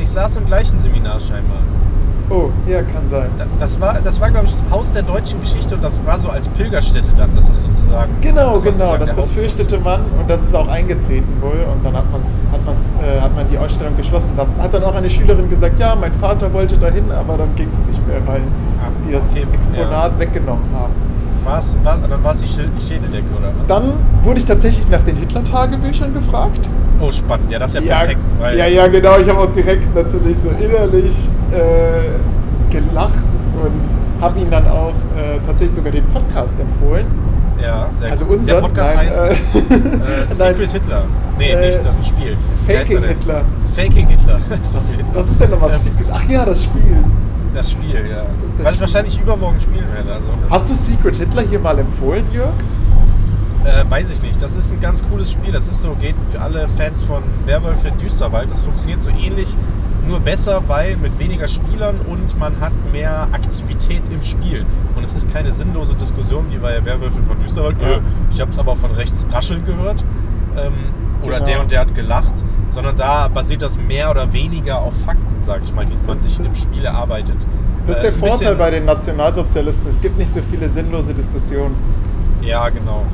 Ich 0.00 0.08
saß 0.08 0.38
im 0.38 0.46
gleichen 0.46 0.78
Seminar 0.78 1.20
scheinbar. 1.20 1.58
Oh, 2.30 2.50
ja, 2.66 2.82
kann 2.82 3.06
sein. 3.08 3.30
Da- 3.38 3.46
Das 3.58 3.80
war, 3.80 3.94
das 3.94 4.20
war 4.20 4.30
glaube 4.30 4.46
ich, 4.46 4.54
Haus 4.70 4.92
der 4.92 5.02
deutschen 5.02 5.40
Geschichte 5.40 5.74
und 5.76 5.82
das 5.82 6.04
war 6.04 6.20
so 6.20 6.28
als 6.28 6.48
Pilgerstätte 6.50 7.08
dann, 7.16 7.34
das 7.34 7.48
ist 7.48 7.62
sozusagen. 7.62 8.12
Genau, 8.20 8.54
das 8.54 8.64
genau, 8.64 8.74
sozusagen 8.76 8.98
das, 9.00 9.06
der 9.08 9.16
das 9.16 9.24
Haupt- 9.26 9.34
fürchtete 9.34 9.78
man 9.78 10.00
und 10.18 10.28
das 10.28 10.42
ist 10.42 10.54
auch 10.54 10.68
eingetreten 10.68 11.28
wohl 11.40 11.64
und 11.72 11.82
dann 11.84 11.96
hat, 11.96 12.04
man's, 12.12 12.42
hat, 12.52 12.64
man's, 12.66 12.92
äh, 13.02 13.20
hat 13.20 13.34
man 13.34 13.48
die 13.48 13.56
Ausstellung 13.56 13.96
geschlossen. 13.96 14.32
Da 14.36 14.46
hat 14.62 14.74
dann 14.74 14.84
auch 14.84 14.94
eine 14.94 15.08
Schülerin 15.08 15.48
gesagt, 15.48 15.80
ja, 15.80 15.94
mein 15.96 16.12
Vater 16.12 16.52
wollte 16.52 16.76
dahin, 16.76 17.10
aber 17.10 17.38
dann 17.38 17.54
ging 17.54 17.68
es 17.70 17.82
nicht 17.86 18.06
mehr, 18.06 18.20
weil 18.26 18.42
Ah, 18.80 18.90
die 19.08 19.12
das 19.12 19.32
okay, 19.32 19.46
Exponat 19.54 20.18
weggenommen 20.18 20.64
haben. 20.74 20.92
War's, 21.48 21.76
war, 21.82 21.98
dann 21.98 22.22
war 22.22 22.32
es 22.34 22.40
die 22.40 22.46
Schädeldecke 22.48 23.24
oder 23.38 23.48
was? 23.58 23.66
Dann 23.66 23.92
wurde 24.22 24.38
ich 24.38 24.44
tatsächlich 24.46 24.88
nach 24.90 25.00
den 25.00 25.16
Hitler-Tagebüchern 25.16 26.12
gefragt. 26.12 26.60
Oh, 27.00 27.10
spannend. 27.10 27.50
Ja, 27.50 27.58
das 27.58 27.74
ist 27.74 27.84
ja, 27.84 27.96
perfekt. 28.00 28.20
Weil 28.38 28.58
ja, 28.58 28.66
ja, 28.66 28.86
genau. 28.88 29.18
Ich 29.18 29.28
habe 29.28 29.38
auch 29.40 29.52
direkt 29.52 29.94
natürlich 29.94 30.36
so 30.38 30.50
innerlich 30.50 31.14
äh, 31.52 32.70
gelacht 32.70 33.24
und 33.64 34.20
habe 34.22 34.40
ihm 34.40 34.50
dann 34.50 34.68
auch 34.68 34.92
äh, 35.16 35.38
tatsächlich 35.46 35.76
sogar 35.76 35.92
den 35.92 36.04
Podcast 36.08 36.56
empfohlen. 36.60 37.06
Ja, 37.62 37.88
sehr 37.94 38.10
Also 38.10 38.26
gut. 38.26 38.38
unser 38.40 38.54
Der 38.54 38.60
Podcast 38.60 38.94
nein, 38.94 39.06
heißt 39.06 39.18
äh, 39.18 39.28
äh, 39.28 39.32
Secret 40.30 40.58
nein, 40.60 40.68
Hitler. 40.70 41.02
Nee, 41.38 41.50
Äh, 41.52 41.66
nicht, 41.66 41.78
das 41.84 41.88
ist 41.88 41.96
ein 41.98 42.04
Spiel. 42.04 42.36
Faking 42.66 43.02
er? 43.02 43.08
Hitler. 43.08 43.42
Faking 43.74 44.06
Hitler. 44.08 44.40
Was, 44.50 44.98
was 45.14 45.28
ist 45.30 45.40
denn 45.40 45.50
nochmal 45.50 45.70
Ähm, 45.70 45.78
Secret? 45.78 46.06
Ach 46.12 46.24
ja, 46.28 46.44
das 46.44 46.64
Spiel. 46.64 46.96
Das 47.54 47.70
Spiel, 47.70 48.06
ja. 48.10 48.24
Das 48.56 48.66
Was 48.66 48.74
ich 48.74 48.80
wahrscheinlich 48.80 49.20
übermorgen 49.20 49.60
spielen 49.60 49.86
werde. 49.92 50.12
Also, 50.14 50.28
Hast 50.50 50.70
du 50.70 50.74
Secret 50.74 51.16
Hitler 51.16 51.42
hier 51.42 51.58
mal 51.58 51.78
empfohlen, 51.78 52.24
Jörg? 52.32 52.52
äh, 53.64 53.88
weiß 53.88 54.10
ich 54.10 54.22
nicht. 54.22 54.40
Das 54.42 54.56
ist 54.56 54.70
ein 54.72 54.80
ganz 54.80 55.04
cooles 55.08 55.32
Spiel. 55.32 55.52
Das 55.52 55.68
ist 55.68 55.82
so, 55.82 55.94
geht 55.94 56.14
für 56.30 56.40
alle 56.40 56.68
Fans 56.68 57.02
von 57.02 57.22
Werwolf 57.46 57.84
in 57.84 57.98
Düsterwald. 57.98 58.50
Das 58.50 58.62
funktioniert 58.62 59.02
so 59.02 59.10
ähnlich, 59.10 59.54
nur 60.06 60.20
besser, 60.20 60.62
weil 60.68 60.96
mit 60.96 61.18
weniger 61.18 61.48
Spielern 61.48 62.00
und 62.00 62.38
man 62.38 62.60
hat 62.60 62.72
mehr 62.92 63.28
Aktivität 63.32 64.02
im 64.10 64.22
Spiel. 64.22 64.64
Und 64.96 65.04
es 65.04 65.14
ist 65.14 65.30
keine 65.32 65.52
sinnlose 65.52 65.94
Diskussion 65.94 66.46
wie 66.50 66.56
bei 66.56 66.82
Werwölfe 66.84 67.20
von 67.26 67.38
Düsterwald. 67.40 67.76
Ja. 67.82 67.98
Ich 68.32 68.40
habe 68.40 68.50
es 68.50 68.58
aber 68.58 68.74
von 68.74 68.92
rechts 68.92 69.26
rascheln 69.30 69.64
gehört. 69.66 70.04
Ähm, 70.56 70.72
oder 71.22 71.34
Genau. 71.36 71.46
der 71.46 71.60
und 71.60 71.70
der 71.70 71.80
hat 71.80 71.94
gelacht. 71.94 72.34
Sondern 72.70 72.96
da 72.96 73.28
basiert 73.28 73.62
das 73.62 73.78
mehr 73.78 74.10
oder 74.10 74.30
weniger 74.32 74.80
auf 74.80 74.94
Fakten, 75.04 75.42
sage 75.42 75.62
ich 75.64 75.74
mal, 75.74 75.86
die 75.86 75.96
man 76.06 76.20
sich 76.20 76.38
im 76.38 76.54
Spiel 76.54 76.84
erarbeitet. 76.84 77.36
Das 77.86 77.96
ist 77.96 77.98
Äh, 77.98 78.02
der 78.02 78.12
ein 78.12 78.30
Vorteil 78.30 78.54
bei 78.56 78.70
den 78.70 78.84
Nationalsozialisten. 78.84 79.88
Es 79.88 80.00
gibt 80.00 80.18
nicht 80.18 80.30
so 80.32 80.40
viele 80.42 80.68
sinnlose 80.68 81.14
Diskussionen. 81.14 81.74
Ja, 82.42 82.68
genau. 82.68 83.04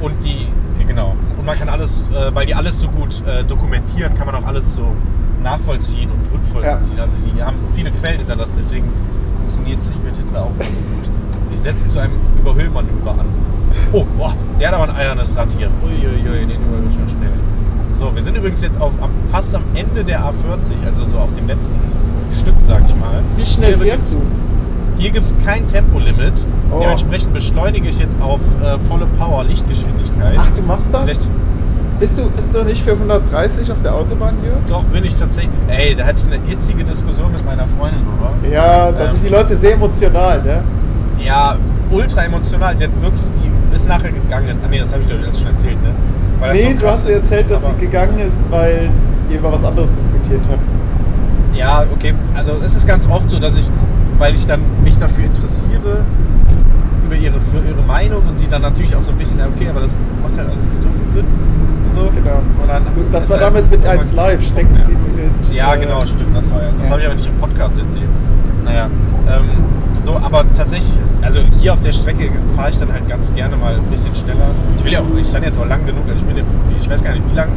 Und 0.00 0.22
die, 0.22 0.48
ja, 0.78 0.86
genau. 0.86 1.14
Und 1.38 1.46
man 1.46 1.58
kann 1.58 1.68
alles, 1.70 2.08
äh, 2.14 2.34
weil 2.34 2.44
die 2.46 2.54
alles 2.54 2.78
so 2.80 2.88
gut 2.88 3.22
äh, 3.26 3.42
dokumentieren, 3.44 4.14
kann 4.14 4.26
man 4.26 4.34
auch 4.36 4.46
alles 4.46 4.74
so 4.74 4.94
nachvollziehen 5.42 6.10
und 6.10 6.30
rückvollziehen. 6.32 7.00
Also 7.00 7.16
die 7.26 7.42
haben 7.42 7.56
viele 7.72 7.90
Quellen 7.90 8.18
hinterlassen, 8.18 8.52
deswegen 8.58 8.92
funktioniert 9.38 9.80
Secret 9.82 10.16
Hitler 10.16 10.42
auch 10.42 10.58
ganz 10.58 10.78
gut. 10.78 11.10
Die 11.54 11.58
setzen 11.58 11.88
zu 11.88 12.00
einem 12.00 12.12
Überhöhlmanöver 12.38 13.12
an. 13.12 13.26
Oh, 13.92 14.04
boah, 14.18 14.34
der 14.60 14.68
hat 14.68 14.74
aber 14.74 14.84
ein 14.84 14.96
eiernes 14.96 15.34
Rad 15.36 15.48
hier. 15.56 15.68
Uiuiui, 15.84 16.40
den 16.46 16.50
überhöre 16.60 16.82
ich 16.90 16.98
mal 16.98 17.08
schnell. 17.08 17.32
So, 17.92 18.14
wir 18.14 18.22
sind 18.22 18.36
übrigens 18.36 18.60
jetzt 18.62 18.80
auf, 18.80 18.92
am, 19.00 19.10
fast 19.26 19.54
am 19.54 19.62
Ende 19.74 20.02
der 20.04 20.20
A40, 20.20 20.84
also 20.86 21.06
so 21.06 21.16
auf 21.18 21.32
dem 21.32 21.46
letzten 21.46 21.74
Stück, 22.38 22.56
sag 22.58 22.82
ich 22.88 22.94
mal. 22.96 23.22
Wie 23.36 23.46
schnell 23.46 23.76
Hier 23.76 23.86
fährst 23.86 24.14
du? 24.14 24.18
Hier 24.98 25.10
gibt 25.12 25.26
es 25.26 25.34
kein 25.44 25.64
Tempolimit. 25.66 26.46
Oh. 26.72 26.80
Dementsprechend 26.80 27.32
beschleunige 27.34 27.88
ich 27.88 27.98
jetzt 28.00 28.20
auf 28.20 28.40
äh, 28.62 28.78
volle 28.88 29.06
Power 29.18 29.44
Lichtgeschwindigkeit. 29.44 30.34
Ach, 30.38 30.50
du 30.50 30.62
machst 30.62 30.92
das? 30.92 31.02
Vielleicht, 31.02 31.28
Bist 32.00 32.18
du, 32.18 32.28
bist 32.30 32.54
du 32.54 32.64
nicht 32.64 32.82
für 32.82 32.92
130 32.92 33.70
auf 33.70 33.80
der 33.80 33.94
Autobahn 33.94 34.34
hier? 34.42 34.52
doch 34.68 34.82
bin 34.84 35.04
ich 35.04 35.16
tatsächlich. 35.16 35.52
Ey, 35.68 35.94
da 35.94 36.04
hatte 36.06 36.18
ich 36.18 36.32
eine 36.32 36.44
hitzige 36.46 36.82
Diskussion 36.84 37.32
mit 37.32 37.44
meiner 37.44 37.66
Freundin 37.66 38.02
drüber. 38.04 38.30
Ja, 38.52 38.90
da 38.92 39.04
Ähm. 39.04 39.10
sind 39.12 39.24
die 39.24 39.28
Leute 39.30 39.56
sehr 39.56 39.74
emotional, 39.74 40.42
ne? 40.42 40.62
Ja, 41.18 41.56
ultra 41.90 42.22
emotional. 42.24 42.76
Sie 42.76 42.84
hat 42.84 43.02
wirklich, 43.02 43.22
die 43.42 43.74
ist 43.76 43.88
nachher 43.88 44.10
gegangen. 44.12 44.58
Ah, 44.64 44.68
nee, 44.70 44.78
das 44.78 44.92
habe 44.92 45.02
ich 45.02 45.08
glaube 45.08 45.22
ich 45.22 45.28
alles 45.28 45.40
schon 45.40 45.48
erzählt, 45.48 45.82
ne? 45.82 45.90
Weil 46.40 46.52
Nee, 46.52 46.72
so 46.74 46.80
du 46.80 46.86
hast 46.86 47.06
dir 47.08 47.12
erzählt, 47.14 47.50
dass 47.50 47.64
sie 47.66 47.72
gegangen 47.78 48.18
ist, 48.18 48.38
weil 48.50 48.90
ihr 49.30 49.38
über 49.38 49.52
was 49.52 49.64
anderes 49.64 49.94
diskutiert 49.94 50.40
habt. 50.50 50.60
Ja, 51.54 51.84
okay. 51.92 52.14
Also 52.34 52.52
es 52.64 52.74
ist 52.74 52.86
ganz 52.86 53.08
oft 53.08 53.30
so, 53.30 53.38
dass 53.38 53.56
ich, 53.56 53.70
weil 54.18 54.34
ich 54.34 54.46
dann 54.46 54.60
mich 54.82 54.98
dafür 54.98 55.24
interessiere, 55.26 56.04
über 57.04 57.14
ihre, 57.14 57.40
für 57.40 57.58
ihre 57.58 57.82
Meinung 57.86 58.26
und 58.28 58.38
sie 58.38 58.48
dann 58.48 58.62
natürlich 58.62 58.94
auch 58.96 59.02
so 59.02 59.12
ein 59.12 59.18
bisschen, 59.18 59.38
okay, 59.40 59.68
aber 59.70 59.80
das 59.80 59.94
macht 60.22 60.36
halt 60.38 60.50
alles 60.50 60.64
nicht 60.64 60.76
so 60.76 60.88
viel 60.88 61.10
Sinn. 61.10 61.24
Und 61.86 61.94
so. 61.94 62.00
Genau. 62.14 62.38
Und 62.60 62.68
dann 62.68 62.82
das 63.12 63.28
war 63.28 63.36
halt 63.36 63.46
damals 63.46 63.70
mit 63.70 63.80
irgendwann- 63.84 64.00
1 64.00 64.12
Live, 64.12 64.42
stecken 64.44 64.76
Ja. 64.76 64.84
sie 64.84 64.92
mit. 64.92 65.54
Ja, 65.54 65.74
äh, 65.74 65.78
genau, 65.78 66.04
stimmt, 66.04 66.34
das 66.34 66.50
war 66.50 66.62
ja. 66.62 66.70
Das 66.76 66.86
Ja. 66.88 66.92
habe 66.92 67.00
ich 67.02 67.06
aber 67.06 67.16
nicht 67.16 67.28
im 67.28 67.36
Podcast 67.36 67.78
erzählt. 67.78 68.08
Naja, 68.64 68.86
ähm, 69.28 69.44
so, 70.02 70.16
aber 70.16 70.44
tatsächlich 70.54 71.00
ist, 71.02 71.22
also 71.24 71.40
hier 71.60 71.72
auf 71.72 71.80
der 71.80 71.92
Strecke 71.92 72.30
fahre 72.56 72.70
ich 72.70 72.78
dann 72.78 72.92
halt 72.92 73.08
ganz 73.08 73.32
gerne 73.34 73.56
mal 73.56 73.74
ein 73.74 73.84
bisschen 73.90 74.14
schneller. 74.14 74.50
Ich 74.76 74.84
will 74.84 74.92
ja 74.92 75.00
auch, 75.00 75.04
ich 75.18 75.26
stand 75.26 75.44
jetzt 75.44 75.58
auch 75.58 75.66
lang 75.66 75.84
genug, 75.86 76.02
also 76.08 76.16
ich 76.16 76.24
bin, 76.24 76.36
im- 76.36 76.46
ich 76.78 76.88
weiß 76.88 77.02
gar 77.02 77.12
nicht, 77.12 77.24
wie 77.30 77.34
lang 77.36 77.48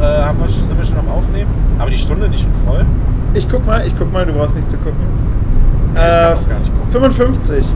äh, 0.00 0.04
haben 0.04 0.38
wir, 0.40 0.48
sind 0.48 0.76
wir 0.76 0.84
schon 0.84 0.98
am 0.98 1.08
Aufnehmen, 1.08 1.50
aber 1.78 1.90
die 1.90 1.98
Stunde 1.98 2.28
nicht 2.28 2.42
schon 2.44 2.54
voll. 2.54 2.84
Ich 3.34 3.48
guck 3.48 3.66
mal, 3.66 3.84
ich 3.86 3.94
guck 3.98 4.12
mal, 4.12 4.24
du 4.26 4.32
brauchst 4.32 4.54
nicht 4.54 4.70
zu 4.70 4.76
gucken. 4.78 4.94
Ich 5.94 6.00
kann 6.00 6.10
Äh, 6.10 6.34
auch 6.34 6.48
gar 6.48 6.58
nicht 6.60 6.72
gucken. 6.72 6.90
55. 6.92 7.66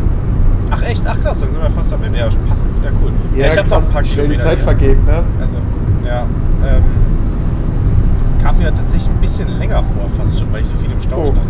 Ach 0.71 0.83
echt? 0.83 1.03
Ach 1.09 1.19
krass, 1.21 1.41
dann 1.41 1.51
sind 1.53 1.63
wir 1.63 1.71
fast 1.71 1.93
am 1.93 2.03
Ende. 2.03 2.19
Ja, 2.19 2.27
passend, 2.49 2.69
ja 2.85 2.91
cool. 3.03 3.11
Ja, 3.37 3.47
ich 3.47 3.59
habe 3.59 3.69
noch 3.69 3.83
ein 3.85 3.93
paar 3.93 4.05
schnell 4.05 4.29
die 4.29 4.37
Kilometer 4.37 4.43
Zeit 4.43 4.57
hier. 4.59 4.65
vergeht, 4.65 5.07
ne? 5.07 5.23
Also, 5.41 5.57
ja, 6.07 6.23
ähm, 6.69 6.83
kam 8.43 8.59
mir 8.59 8.73
tatsächlich 8.75 9.09
ein 9.09 9.21
bisschen 9.21 9.59
länger 9.59 9.83
vor, 9.83 10.09
fast 10.17 10.39
schon, 10.39 10.53
weil 10.53 10.61
ich 10.61 10.67
so 10.67 10.75
viel 10.75 10.91
im 10.91 11.01
Stau 11.01 11.21
Oh. 11.23 11.25
stand. 11.27 11.41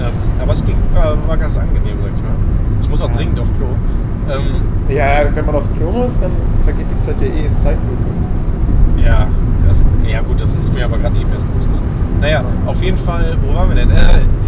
Ähm, 0.00 0.12
aber 0.40 0.52
es 0.52 0.64
ging, 0.64 0.76
war, 0.94 1.16
war 1.26 1.36
ganz 1.36 1.58
angenehm, 1.58 1.96
sag 2.02 2.10
ich 2.14 2.22
mal. 2.22 2.32
Ich 2.80 2.88
muss 2.88 3.02
auch 3.02 3.08
Ja. 3.08 3.14
dringend 3.14 3.40
auf 3.40 3.48
Klo. 3.56 3.66
Ähm, 4.30 4.94
Ja, 4.94 5.24
wenn 5.34 5.46
man 5.46 5.54
aufs 5.54 5.70
Klo 5.74 5.90
muss, 5.90 6.18
dann 6.20 6.30
vergeht 6.64 6.86
die 6.94 6.98
Zeit 6.98 7.20
ja 7.20 7.26
eh 7.26 7.46
in 7.46 7.56
Zeitlupe. 7.56 8.06
ja, 9.04 9.26
erst. 9.68 9.82
Ja 10.06 10.20
gut, 10.22 10.40
das 10.40 10.54
ist 10.54 10.72
mir 10.72 10.84
aber 10.84 10.98
gerade 10.98 11.16
eben 11.18 11.30
erst 11.32 11.46
bewusst. 11.50 11.68
Naja, 12.20 12.42
auf 12.66 12.82
jeden 12.82 12.96
Fall, 12.96 13.36
wo 13.42 13.54
waren 13.54 13.68
wir 13.68 13.76
denn? 13.76 13.90
Äh, 13.90 13.94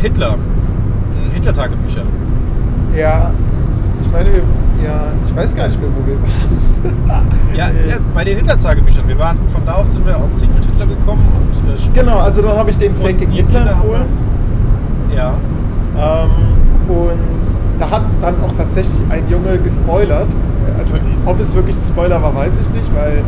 Hitler. 0.03 0.32
Hm, 0.34 1.32
Hitler-Tagebücher. 1.34 2.03
Ja, 2.96 3.30
ich 4.03 4.11
meine, 4.11 4.28
ja, 4.82 5.12
ich 5.26 5.36
weiß 5.36 5.55
gar 5.55 5.68
nicht 5.68 5.80
mehr, 5.80 5.90
wo 5.94 6.07
wir 6.07 6.16
waren. 7.09 7.26
Ja, 7.55 7.68
ja, 7.68 7.96
bei 8.14 8.24
den 8.24 8.36
Hitler-Tagebüchern. 8.38 9.07
Wir 9.07 9.18
waren, 9.18 9.36
von 9.46 9.64
da 9.64 9.74
aus 9.74 9.92
sind 9.92 10.05
wir 10.07 10.16
auf 10.16 10.32
Secret 10.32 10.64
Hitler 10.64 10.86
gekommen 10.86 11.26
und 11.36 11.57
äh, 11.72 11.76
Genau, 11.94 12.18
also 12.18 12.42
dann 12.42 12.57
habe 12.57 12.70
ich 12.70 12.78
den 12.78 12.92
die 12.94 13.36
Hitler 13.36 13.70
empfohlen. 13.70 14.03
Ja. 15.16 15.34
Ähm, 15.98 16.30
und 16.88 17.46
da 17.78 17.90
hat 17.90 18.02
dann 18.20 18.34
auch 18.42 18.52
tatsächlich 18.52 19.00
ein 19.11 19.28
Junge 19.28 19.58
gespoilert. 19.58 20.28
Also 20.78 20.96
ob 21.26 21.38
es 21.40 21.54
wirklich 21.54 21.76
ein 21.76 21.84
Spoiler 21.84 22.22
war, 22.22 22.34
weiß 22.34 22.61
ich 22.61 22.70
nicht, 22.70 22.90
weil, 22.94 23.22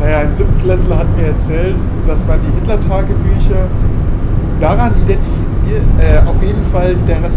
naja, 0.00 0.18
ein 0.20 0.34
Siebtklässler 0.34 0.98
hat 0.98 1.16
mir 1.16 1.28
erzählt, 1.28 1.76
dass 2.06 2.26
man 2.26 2.38
die 2.40 2.48
Hitler-Tagebücher 2.58 3.68
daran 4.60 4.92
identifiziert, 5.04 5.82
äh, 6.00 6.18
auf 6.28 6.42
jeden 6.42 6.62
Fall 6.72 6.96
deren 7.06 7.32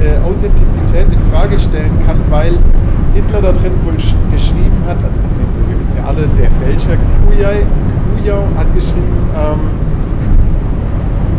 äh, 0.00 0.18
Authentizität 0.24 1.06
in 1.12 1.20
Frage 1.32 1.58
stellen 1.58 1.90
kann, 2.06 2.16
weil 2.30 2.52
Hitler 3.14 3.42
da 3.42 3.52
drin 3.52 3.72
wohl 3.84 3.94
sch- 3.94 4.14
geschrieben 4.32 4.78
hat, 4.86 4.96
also 5.02 5.18
beziehungsweise 5.18 5.58
wir 5.68 5.78
wissen 5.78 5.92
ja 5.98 6.04
alle, 6.06 6.28
der 6.38 6.50
Fälscher 6.62 6.96
Kujau 7.26 8.44
hat 8.56 8.72
geschrieben, 8.72 9.18
ähm, 9.34 9.60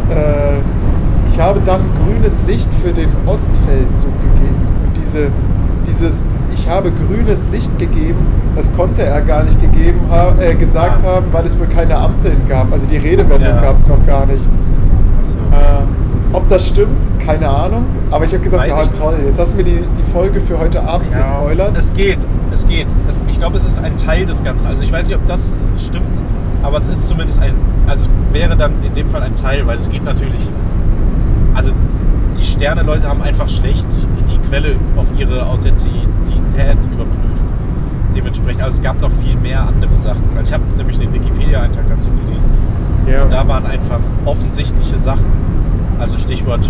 äh, 0.09 0.59
ich 1.31 1.39
habe 1.39 1.59
dann 1.65 1.81
grünes 2.05 2.41
Licht 2.47 2.69
für 2.83 2.91
den 2.93 3.09
Ostfeldzug 3.25 4.11
gegeben. 4.21 4.55
Und 4.85 4.97
diese, 4.97 5.27
dieses 5.87 6.25
Ich 6.53 6.67
habe 6.69 6.91
grünes 6.91 7.47
Licht 7.51 7.77
gegeben, 7.79 8.27
das 8.55 8.71
konnte 8.73 9.03
er 9.03 9.21
gar 9.21 9.43
nicht 9.43 9.59
gegeben 9.59 9.99
ha 10.09 10.33
äh, 10.39 10.53
gesagt 10.55 11.03
Ah. 11.05 11.15
haben, 11.15 11.27
weil 11.31 11.45
es 11.45 11.57
wohl 11.57 11.67
keine 11.67 11.95
Ampeln 11.95 12.41
gab. 12.47 12.71
Also 12.71 12.85
die 12.87 12.97
Redewendung 12.97 13.41
Ja. 13.55 13.61
gab 13.61 13.77
es 13.77 13.87
noch 13.87 14.05
gar 14.05 14.25
nicht. 14.25 14.45
Achso. 15.21 15.37
Äh, 15.57 15.85
ob 16.33 16.47
das 16.49 16.67
stimmt, 16.67 16.97
keine 17.25 17.47
Ahnung. 17.49 17.85
Aber 18.11 18.25
ich 18.25 18.33
habe 18.33 18.43
gedacht, 18.43 18.67
ja 18.67 18.83
toll, 18.87 19.15
jetzt 19.25 19.39
hast 19.39 19.53
du 19.53 19.57
mir 19.57 19.63
die, 19.63 19.79
die 19.79 20.11
Folge 20.11 20.39
für 20.41 20.59
heute 20.59 20.81
Abend 20.83 21.11
gespoilert. 21.13 21.77
Es 21.77 21.93
geht, 21.93 22.19
es 22.53 22.65
geht. 22.67 22.87
Es, 23.09 23.15
ich 23.29 23.37
glaube, 23.39 23.57
es 23.57 23.65
ist 23.65 23.79
ein 23.79 23.97
Teil 23.97 24.25
des 24.25 24.43
Ganzen. 24.43 24.67
Also 24.67 24.83
ich 24.83 24.91
weiß 24.91 25.07
nicht, 25.07 25.15
ob 25.15 25.25
das 25.25 25.53
stimmt, 25.77 26.21
aber 26.63 26.77
es 26.77 26.87
ist 26.89 27.07
zumindest 27.07 27.41
ein, 27.41 27.53
also 27.87 28.07
wäre 28.33 28.55
dann 28.55 28.73
in 28.85 28.93
dem 28.93 29.07
Fall 29.07 29.23
ein 29.23 29.35
Teil, 29.37 29.65
weil 29.65 29.79
es 29.79 29.89
geht 29.89 30.03
natürlich, 30.03 30.49
also 31.53 31.71
die 32.37 32.43
Sterne-Leute 32.43 33.07
haben 33.07 33.21
einfach 33.21 33.49
schlecht 33.49 33.87
die 34.29 34.37
Quelle 34.49 34.75
auf 34.95 35.07
ihre 35.17 35.45
Authentizität 35.45 36.77
überprüft. 36.91 37.45
Dementsprechend, 38.15 38.61
also 38.61 38.77
es 38.77 38.83
gab 38.83 38.99
noch 39.01 39.11
viel 39.11 39.35
mehr 39.35 39.67
andere 39.67 39.95
Sachen. 39.95 40.23
Also 40.37 40.49
ich 40.49 40.53
habe 40.53 40.63
nämlich 40.77 40.99
den 40.99 41.13
Wikipedia-Eintrag 41.13 41.87
dazu 41.89 42.09
gelesen. 42.25 42.51
ja. 43.07 43.23
Und 43.23 43.31
da 43.31 43.47
waren 43.47 43.65
einfach 43.65 43.99
offensichtliche 44.25 44.97
Sachen. 44.97 45.25
Also 45.99 46.17
Stichwort 46.17 46.69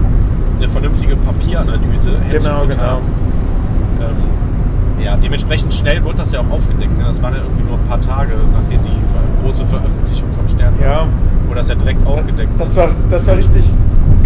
eine 0.58 0.68
vernünftige 0.68 1.16
Papieranalyse. 1.16 2.12
Genau, 2.30 2.66
genau. 2.68 3.02
Ähm, 4.00 5.04
ja, 5.04 5.18
dementsprechend 5.18 5.74
schnell 5.74 6.04
wurde 6.04 6.18
das 6.18 6.32
ja 6.32 6.42
auch 6.42 6.52
aufgedeckt. 6.52 6.96
Ne? 6.98 7.06
Das 7.06 7.22
waren 7.22 7.34
ja 7.34 7.42
irgendwie 7.42 7.64
nur 7.64 7.80
ein 7.80 7.88
paar 7.88 8.02
Tage, 8.02 8.34
nachdem 8.54 8.82
die 8.84 9.44
große 9.44 9.66
Veröffentlichung 9.66 10.32
vom 10.32 10.48
Stern 10.48 10.78
war. 10.80 10.86
Ja. 10.86 11.08
Wurde 11.48 11.56
das 11.56 11.70
ja 11.70 11.76
direkt 11.76 12.06
aufgedeckt. 12.06 12.52
Das 12.60 12.78
war, 12.78 12.90
das 13.10 13.28
war 13.28 13.36
richtig 13.38 13.66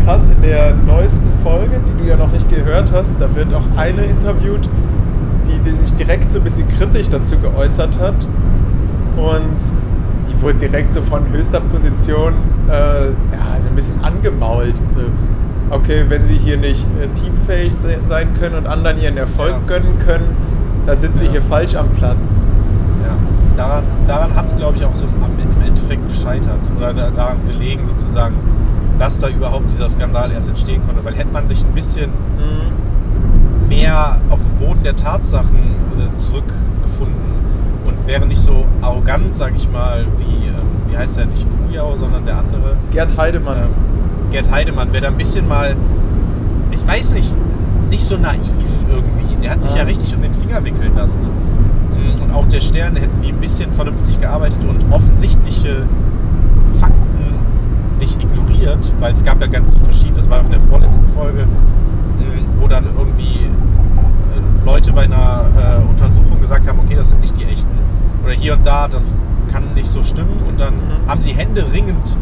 krass 0.05 0.27
in 0.27 0.41
der 0.43 0.75
neuesten 0.75 1.27
Folge, 1.43 1.79
die 1.87 2.03
du 2.03 2.07
ja 2.07 2.15
noch 2.15 2.31
nicht 2.31 2.47
gehört 2.49 2.91
hast. 2.93 3.15
Da 3.19 3.33
wird 3.35 3.53
auch 3.53 3.65
eine 3.75 4.03
interviewt, 4.05 4.69
die, 5.47 5.59
die 5.59 5.71
sich 5.71 5.93
direkt 5.95 6.31
so 6.31 6.39
ein 6.39 6.43
bisschen 6.43 6.67
kritisch 6.67 7.09
dazu 7.09 7.37
geäußert 7.39 7.99
hat. 7.99 8.27
Und 9.17 9.57
die 10.29 10.41
wurde 10.41 10.55
direkt 10.59 10.93
so 10.93 11.01
von 11.01 11.27
höchster 11.31 11.59
Position 11.59 12.33
äh, 12.69 13.05
ja, 13.05 13.59
so 13.59 13.69
ein 13.69 13.75
bisschen 13.75 14.03
angemault. 14.03 14.75
So, 14.95 15.01
okay, 15.75 16.05
wenn 16.07 16.23
sie 16.23 16.35
hier 16.35 16.57
nicht 16.57 16.85
äh, 17.01 17.07
teamfähig 17.07 17.73
se 17.73 17.97
sein 18.05 18.29
können 18.39 18.55
und 18.55 18.67
anderen 18.67 18.99
ihren 19.01 19.17
Erfolg 19.17 19.51
Ja. 19.53 19.59
gönnen 19.67 19.97
können, 20.05 20.35
dann 20.85 20.99
sind 20.99 21.17
sie 21.17 21.25
Ja. 21.25 21.31
hier 21.31 21.41
falsch 21.41 21.75
am 21.75 21.89
Platz. 21.89 22.39
Ja. 23.03 23.15
Daran, 23.57 23.83
daran 24.05 24.35
hat 24.35 24.45
es, 24.47 24.55
glaube 24.55 24.77
ich, 24.77 24.85
auch 24.85 24.95
so 24.95 25.05
im 25.05 25.61
Endeffekt 25.65 26.07
gescheitert. 26.09 26.59
Oder 26.77 26.93
da, 26.93 27.09
daran 27.09 27.37
gelegen, 27.47 27.85
sozusagen, 27.85 28.35
dass 28.97 29.19
da 29.19 29.27
überhaupt 29.29 29.69
dieser 29.71 29.89
Skandal 29.89 30.31
erst 30.31 30.47
entstehen 30.49 30.81
konnte. 30.85 31.03
Weil 31.03 31.15
hätte 31.15 31.31
man 31.31 31.47
sich 31.47 31.63
ein 31.63 31.73
bisschen 31.73 32.09
mehr 33.67 34.19
auf 34.29 34.41
den 34.41 34.65
Boden 34.65 34.83
der 34.83 34.95
Tatsachen 34.95 35.55
äh, 35.99 36.15
zurückgefunden 36.15 37.15
und 37.85 38.07
wäre 38.07 38.25
nicht 38.25 38.39
so 38.41 38.65
arrogant, 38.81 39.33
sag 39.33 39.55
ich 39.55 39.69
mal, 39.71 40.05
wie, 40.17 40.47
ähm, 40.47 40.53
wie 40.89 40.97
heißt 40.97 41.17
der 41.17 41.25
nicht 41.25 41.47
Kujau, 41.49 41.95
sondern 41.95 42.25
der 42.25 42.37
andere, 42.37 42.75
Gerd 42.91 43.17
Heidemann. 43.17 43.57
ähm, 43.57 44.31
Gerd 44.31 44.51
Heidemann, 44.51 44.91
wäre 44.91 45.03
da 45.03 45.07
ein 45.09 45.17
bisschen 45.17 45.47
mal, 45.47 45.75
ich 46.71 46.85
weiß 46.87 47.11
nicht, 47.13 47.37
nicht 47.89 48.03
so 48.03 48.17
naiv 48.17 48.41
irgendwie. 48.89 49.35
Der 49.41 49.51
hat 49.51 49.63
sich 49.63 49.71
ja, 49.73 49.79
Ja. 49.79 49.83
richtig 49.83 50.15
um 50.15 50.21
den 50.21 50.33
Finger 50.33 50.63
wickeln 50.63 50.93
lassen. 50.95 51.21
Mm, 51.21 52.21
Und 52.23 52.31
auch 52.33 52.45
der 52.47 52.61
Stern 52.61 52.95
hätten 52.95 53.21
die 53.21 53.29
ein 53.29 53.39
bisschen 53.39 53.71
vernünftig 53.71 54.19
gearbeitet 54.19 54.63
und 54.67 54.91
offensichtliche 54.91 55.83
Fakten 56.79 57.04
nicht 57.99 58.21
ignoriert, 58.21 58.93
weil 58.99 59.13
es 59.13 59.23
gab 59.23 59.41
ja 59.41 59.47
ganz 59.47 59.73
verschiedene, 59.83 60.17
das 60.17 60.29
war 60.29 60.39
auch 60.41 60.45
in 60.45 60.51
der 60.51 60.59
vorletzten 60.61 61.07
Folge, 61.07 61.45
mh, 61.45 62.61
wo 62.61 62.67
dann 62.67 62.85
irgendwie 62.97 63.45
äh, 63.45 64.65
Leute 64.65 64.91
bei 64.93 65.03
einer 65.03 65.45
äh, 65.57 65.89
Untersuchung 65.89 66.39
gesagt 66.41 66.67
haben, 66.67 66.79
okay, 66.79 66.95
das 66.95 67.09
sind 67.09 67.21
nicht 67.21 67.37
die 67.37 67.45
echten. 67.45 67.71
Oder 68.23 68.33
hier 68.33 68.53
und 68.53 68.65
da, 68.65 68.87
das 68.87 69.15
kann 69.51 69.73
nicht 69.75 69.87
so 69.87 70.01
stimmen. 70.03 70.41
Und 70.47 70.59
dann 70.59 70.73
Mhm. 70.75 71.07
haben 71.09 71.21
sie 71.21 71.31
händeringend 71.31 72.17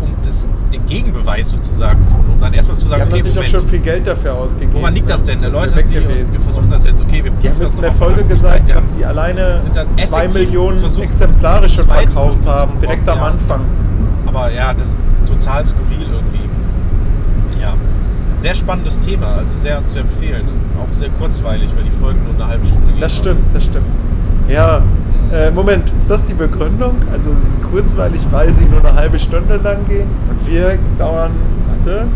um 0.00 0.10
das, 0.24 0.48
den 0.72 0.84
Gegenbeweis 0.86 1.50
sozusagen 1.50 2.04
gefunden, 2.04 2.32
um 2.32 2.40
dann 2.40 2.52
erstmal 2.52 2.76
zu 2.76 2.84
Die 2.84 2.88
sagen, 2.90 3.02
haben 3.02 3.08
okay, 3.08 3.18
natürlich 3.18 3.38
auch 3.38 3.42
Moment, 3.42 3.60
schon 3.62 3.68
viel 3.70 3.78
Geld 3.80 4.06
dafür 4.06 4.34
ausgegeben. 4.34 4.74
woran 4.74 4.94
liegt 4.94 5.08
das 5.08 5.24
denn? 5.24 5.40
Das 5.42 5.54
Leute, 5.54 5.76
weg 5.76 5.86
die, 5.88 5.94
gewesen. 5.94 6.32
wir 6.32 6.40
versuchen 6.40 6.70
das 6.70 6.84
jetzt, 6.84 7.00
okay, 7.00 7.22
wir 7.24 7.30
Die 7.30 7.48
haben 7.48 7.56
prüfen 7.56 7.62
das 7.62 7.74
in 7.76 7.82
der 7.82 7.92
Folge 7.92 8.24
gesagt, 8.24 8.68
dass 8.74 8.88
die 8.98 9.04
alleine 9.04 9.62
Sind 9.62 9.76
dann 9.76 9.86
zwei 9.96 10.28
Millionen 10.28 10.78
Exemplare 11.00 11.68
schon 11.68 11.86
verkauft 11.86 12.46
haben, 12.46 12.78
direkt 12.80 13.08
am. 13.08 13.20
Anfang. 13.22 13.60
Aber 14.32 14.50
ja, 14.50 14.72
das 14.72 14.88
ist 14.88 14.96
total 15.26 15.64
skurril 15.66 16.06
irgendwie. 16.10 16.48
Ja. 17.60 17.74
Sehr 18.38 18.54
spannendes 18.54 18.98
Thema, 18.98 19.34
also 19.36 19.54
sehr 19.54 19.84
zu 19.86 19.98
empfehlen. 19.98 20.48
Auch 20.80 20.92
sehr 20.92 21.10
kurzweilig, 21.10 21.70
weil 21.76 21.84
die 21.84 21.90
Folgen 21.90 22.20
nur 22.24 22.34
eine 22.34 22.46
halbe 22.46 22.66
Stunde 22.66 22.88
gehen. 22.88 23.00
Das 23.00 23.16
stimmt, 23.16 23.44
das 23.52 23.64
stimmt. 23.64 23.86
Ja, 24.48 24.82
äh, 25.32 25.50
Moment, 25.50 25.92
ist 25.96 26.10
das 26.10 26.24
die 26.24 26.34
Begründung? 26.34 26.96
Also 27.12 27.30
es 27.40 27.50
ist 27.50 27.62
kurzweilig, 27.62 28.26
weil 28.30 28.52
sie 28.52 28.64
nur 28.64 28.80
eine 28.80 28.94
halbe 28.94 29.18
Stunde 29.18 29.56
lang 29.58 29.84
gehen 29.86 30.08
und 30.28 30.46
wir 30.50 30.78
dauern, 30.98 31.30
warte, 31.68 32.06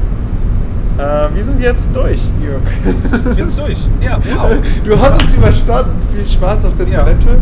äh, 0.98 1.34
wir 1.34 1.44
sind 1.44 1.60
jetzt 1.60 1.94
durch, 1.94 2.20
Jörg. 2.42 3.36
Wir 3.36 3.44
sind 3.44 3.58
durch. 3.58 3.88
Ja, 4.00 4.18
wow. 4.36 4.56
Du 4.84 4.98
hast 4.98 5.22
es 5.22 5.36
überstanden. 5.36 5.92
Viel 6.14 6.26
Spaß 6.26 6.64
auf 6.64 6.74
der 6.76 6.88
Ja. 6.88 7.02
Toilette. 7.02 7.38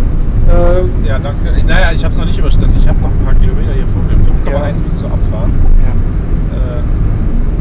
Ähm, 0.51 1.05
Ja, 1.07 1.19
danke. 1.19 1.51
Naja, 1.67 1.93
ich 1.95 2.05
habe 2.05 2.13
es 2.13 2.19
noch 2.19 2.27
nicht 2.27 2.39
überstanden. 2.39 2.75
Ich 2.77 2.87
habe 2.89 3.01
noch 3.01 3.11
ein 3.11 3.19
paar 3.25 3.35
Kilometer 3.35 3.73
hier 3.73 3.87
vor 3.87 4.03
mir. 4.03 4.17
5,1 4.23 4.79
Ja. 4.81 4.85
bis 4.85 4.99
zur 4.99 5.11
Abfahrt. 5.13 5.51
ja. 5.51 5.93
Äh, 6.57 6.83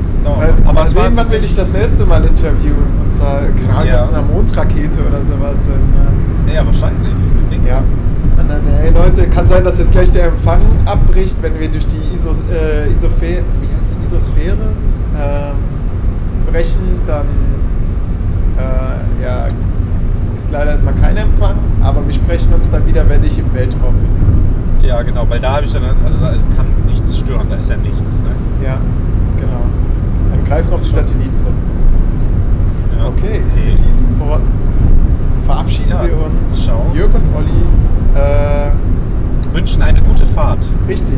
das 0.09 0.21
dauert. 0.21 0.63
Mal 0.65 0.71
es 0.71 0.75
war 0.75 0.87
sehen, 0.87 0.95
wann 0.95 1.09
dich 1.09 1.15
tatsächlich- 1.15 1.55
das 1.55 1.73
nächste 1.73 2.05
Mal 2.05 2.23
interviewen. 2.25 2.87
Und 3.01 3.11
zwar, 3.11 3.41
keine 3.41 3.73
Ahnung, 3.73 3.87
Ja. 3.87 4.01
so 4.01 4.13
einer 4.13 4.21
Mondrakete 4.23 4.99
oder 5.07 5.21
sowas. 5.21 5.67
Und, 5.67 6.49
äh, 6.51 6.55
Ja, 6.55 6.65
wahrscheinlich. 6.65 7.13
Ich 7.39 7.45
denke. 7.47 7.69
Ja. 7.69 7.77
Und 8.39 8.49
dann, 8.49 8.61
hey 8.81 8.91
Leute, 8.91 9.27
kann 9.27 9.47
sein, 9.47 9.63
dass 9.63 9.77
jetzt 9.79 9.91
gleich 9.91 10.11
der 10.11 10.25
Empfang 10.27 10.59
abbricht, 10.85 11.37
wenn 11.41 11.57
wir 11.59 11.69
durch 11.69 11.85
die 11.87 12.13
Isos, 12.13 12.41
äh, 12.51 12.91
Isophe 12.91 13.43
wie 13.61 13.75
heißt 13.75 13.93
die 13.99 14.05
Isosphäre 14.05 14.57
ähm, 15.15 15.55
brechen, 16.51 16.99
dann 17.07 17.25
äh, 18.57 19.23
ja, 19.23 19.47
ist 20.43 20.51
leider 20.51 20.71
erstmal 20.71 20.93
kein 20.95 21.17
Empfang, 21.17 21.55
aber 21.81 22.05
wir 22.05 22.13
sprechen 22.13 22.53
uns 22.53 22.69
dann 22.69 22.85
wieder, 22.87 23.07
wenn 23.09 23.23
ich 23.23 23.37
im 23.39 23.53
Weltraum 23.53 23.95
bin. 23.95 24.87
Ja, 24.87 25.01
genau, 25.01 25.25
weil 25.29 25.39
da 25.39 25.55
habe 25.55 25.65
ich 25.65 25.71
dann, 25.71 25.83
also 25.83 26.17
da 26.19 26.31
kann 26.55 26.65
nichts 26.87 27.17
stören, 27.17 27.47
da 27.49 27.55
ist 27.55 27.69
ja 27.69 27.77
nichts. 27.77 28.01
Ne? 28.19 28.65
Ja, 28.65 28.77
genau. 29.37 29.61
Dann 30.31 30.43
greifen 30.43 30.71
noch 30.71 30.79
die 30.81 30.87
Schon. 30.87 30.95
Satelliten, 30.95 31.33
das 31.45 31.57
ist 31.59 31.69
ganz 31.69 31.83
praktisch. 31.83 32.97
Ja. 32.99 33.07
Okay, 33.07 33.41
Hey. 33.55 33.73
mit 33.73 33.85
diesen 33.87 34.19
Worten 34.19 34.47
verabschieden 35.45 35.89
Ja, 35.89 36.03
wir 36.05 36.17
uns. 36.17 36.63
ciao. 36.65 36.81
Jörg 36.93 37.09
und 37.13 37.23
Olli. 37.35 37.63
Äh, 38.15 38.71
Wünschen 39.53 39.81
eine 39.83 40.01
gute 40.01 40.25
Fahrt. 40.25 40.65
Richtig. 40.87 41.15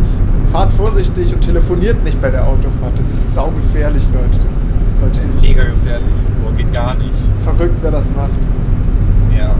Fahrt 0.51 0.71
vorsichtig 0.73 1.33
und 1.33 1.39
telefoniert 1.41 2.03
nicht 2.03 2.21
bei 2.21 2.29
der 2.29 2.45
Autofahrt. 2.45 2.97
Das 2.97 3.05
ist 3.05 3.33
saugefährlich, 3.33 4.05
Leute. 4.13 4.37
Das, 4.43 4.51
ist, 4.51 4.71
das 4.83 4.99
solltet 4.99 5.23
ihr 5.23 5.29
nicht. 5.29 5.41
Mega 5.41 5.63
gefährlich. 5.63 6.07
Boah, 6.43 6.51
geht 6.55 6.71
gar 6.73 6.95
nicht. 6.95 7.17
Verrückt, 7.43 7.79
wer 7.81 7.91
das 7.91 8.09
macht. 8.15 8.31
Ja. 9.37 9.55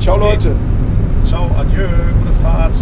Ciao, 0.00 0.16
Okay. 0.16 0.30
Leute. 0.32 0.56
Ciao, 1.24 1.50
adieu, 1.58 1.88
gute 2.20 2.32
Fahrt. 2.32 2.74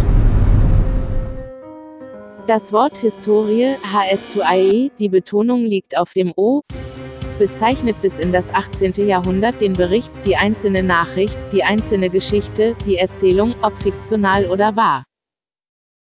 Das 2.47 2.71
Wort 2.71 2.97
Historie, 2.97 3.75
HS2IE, 3.83 4.91
die 4.99 5.09
Betonung 5.09 5.65
liegt 5.65 5.97
auf 5.97 6.13
dem 6.13 6.31
O, 6.37 6.61
bezeichnet 7.39 8.01
bis 8.01 8.19
in 8.19 8.31
das 8.31 8.53
18. 8.53 8.93
Jahrhundert 9.05 9.59
den 9.59 9.73
Bericht, 9.73 10.11
die 10.25 10.37
einzelne 10.37 10.81
Nachricht, 10.81 11.37
die 11.51 11.63
einzelne 11.63 12.09
Geschichte, 12.09 12.75
die 12.85 12.95
Erzählung, 12.97 13.53
ob 13.61 13.73
fiktional 13.81 14.45
oder 14.45 14.75
wahr. 14.77 15.06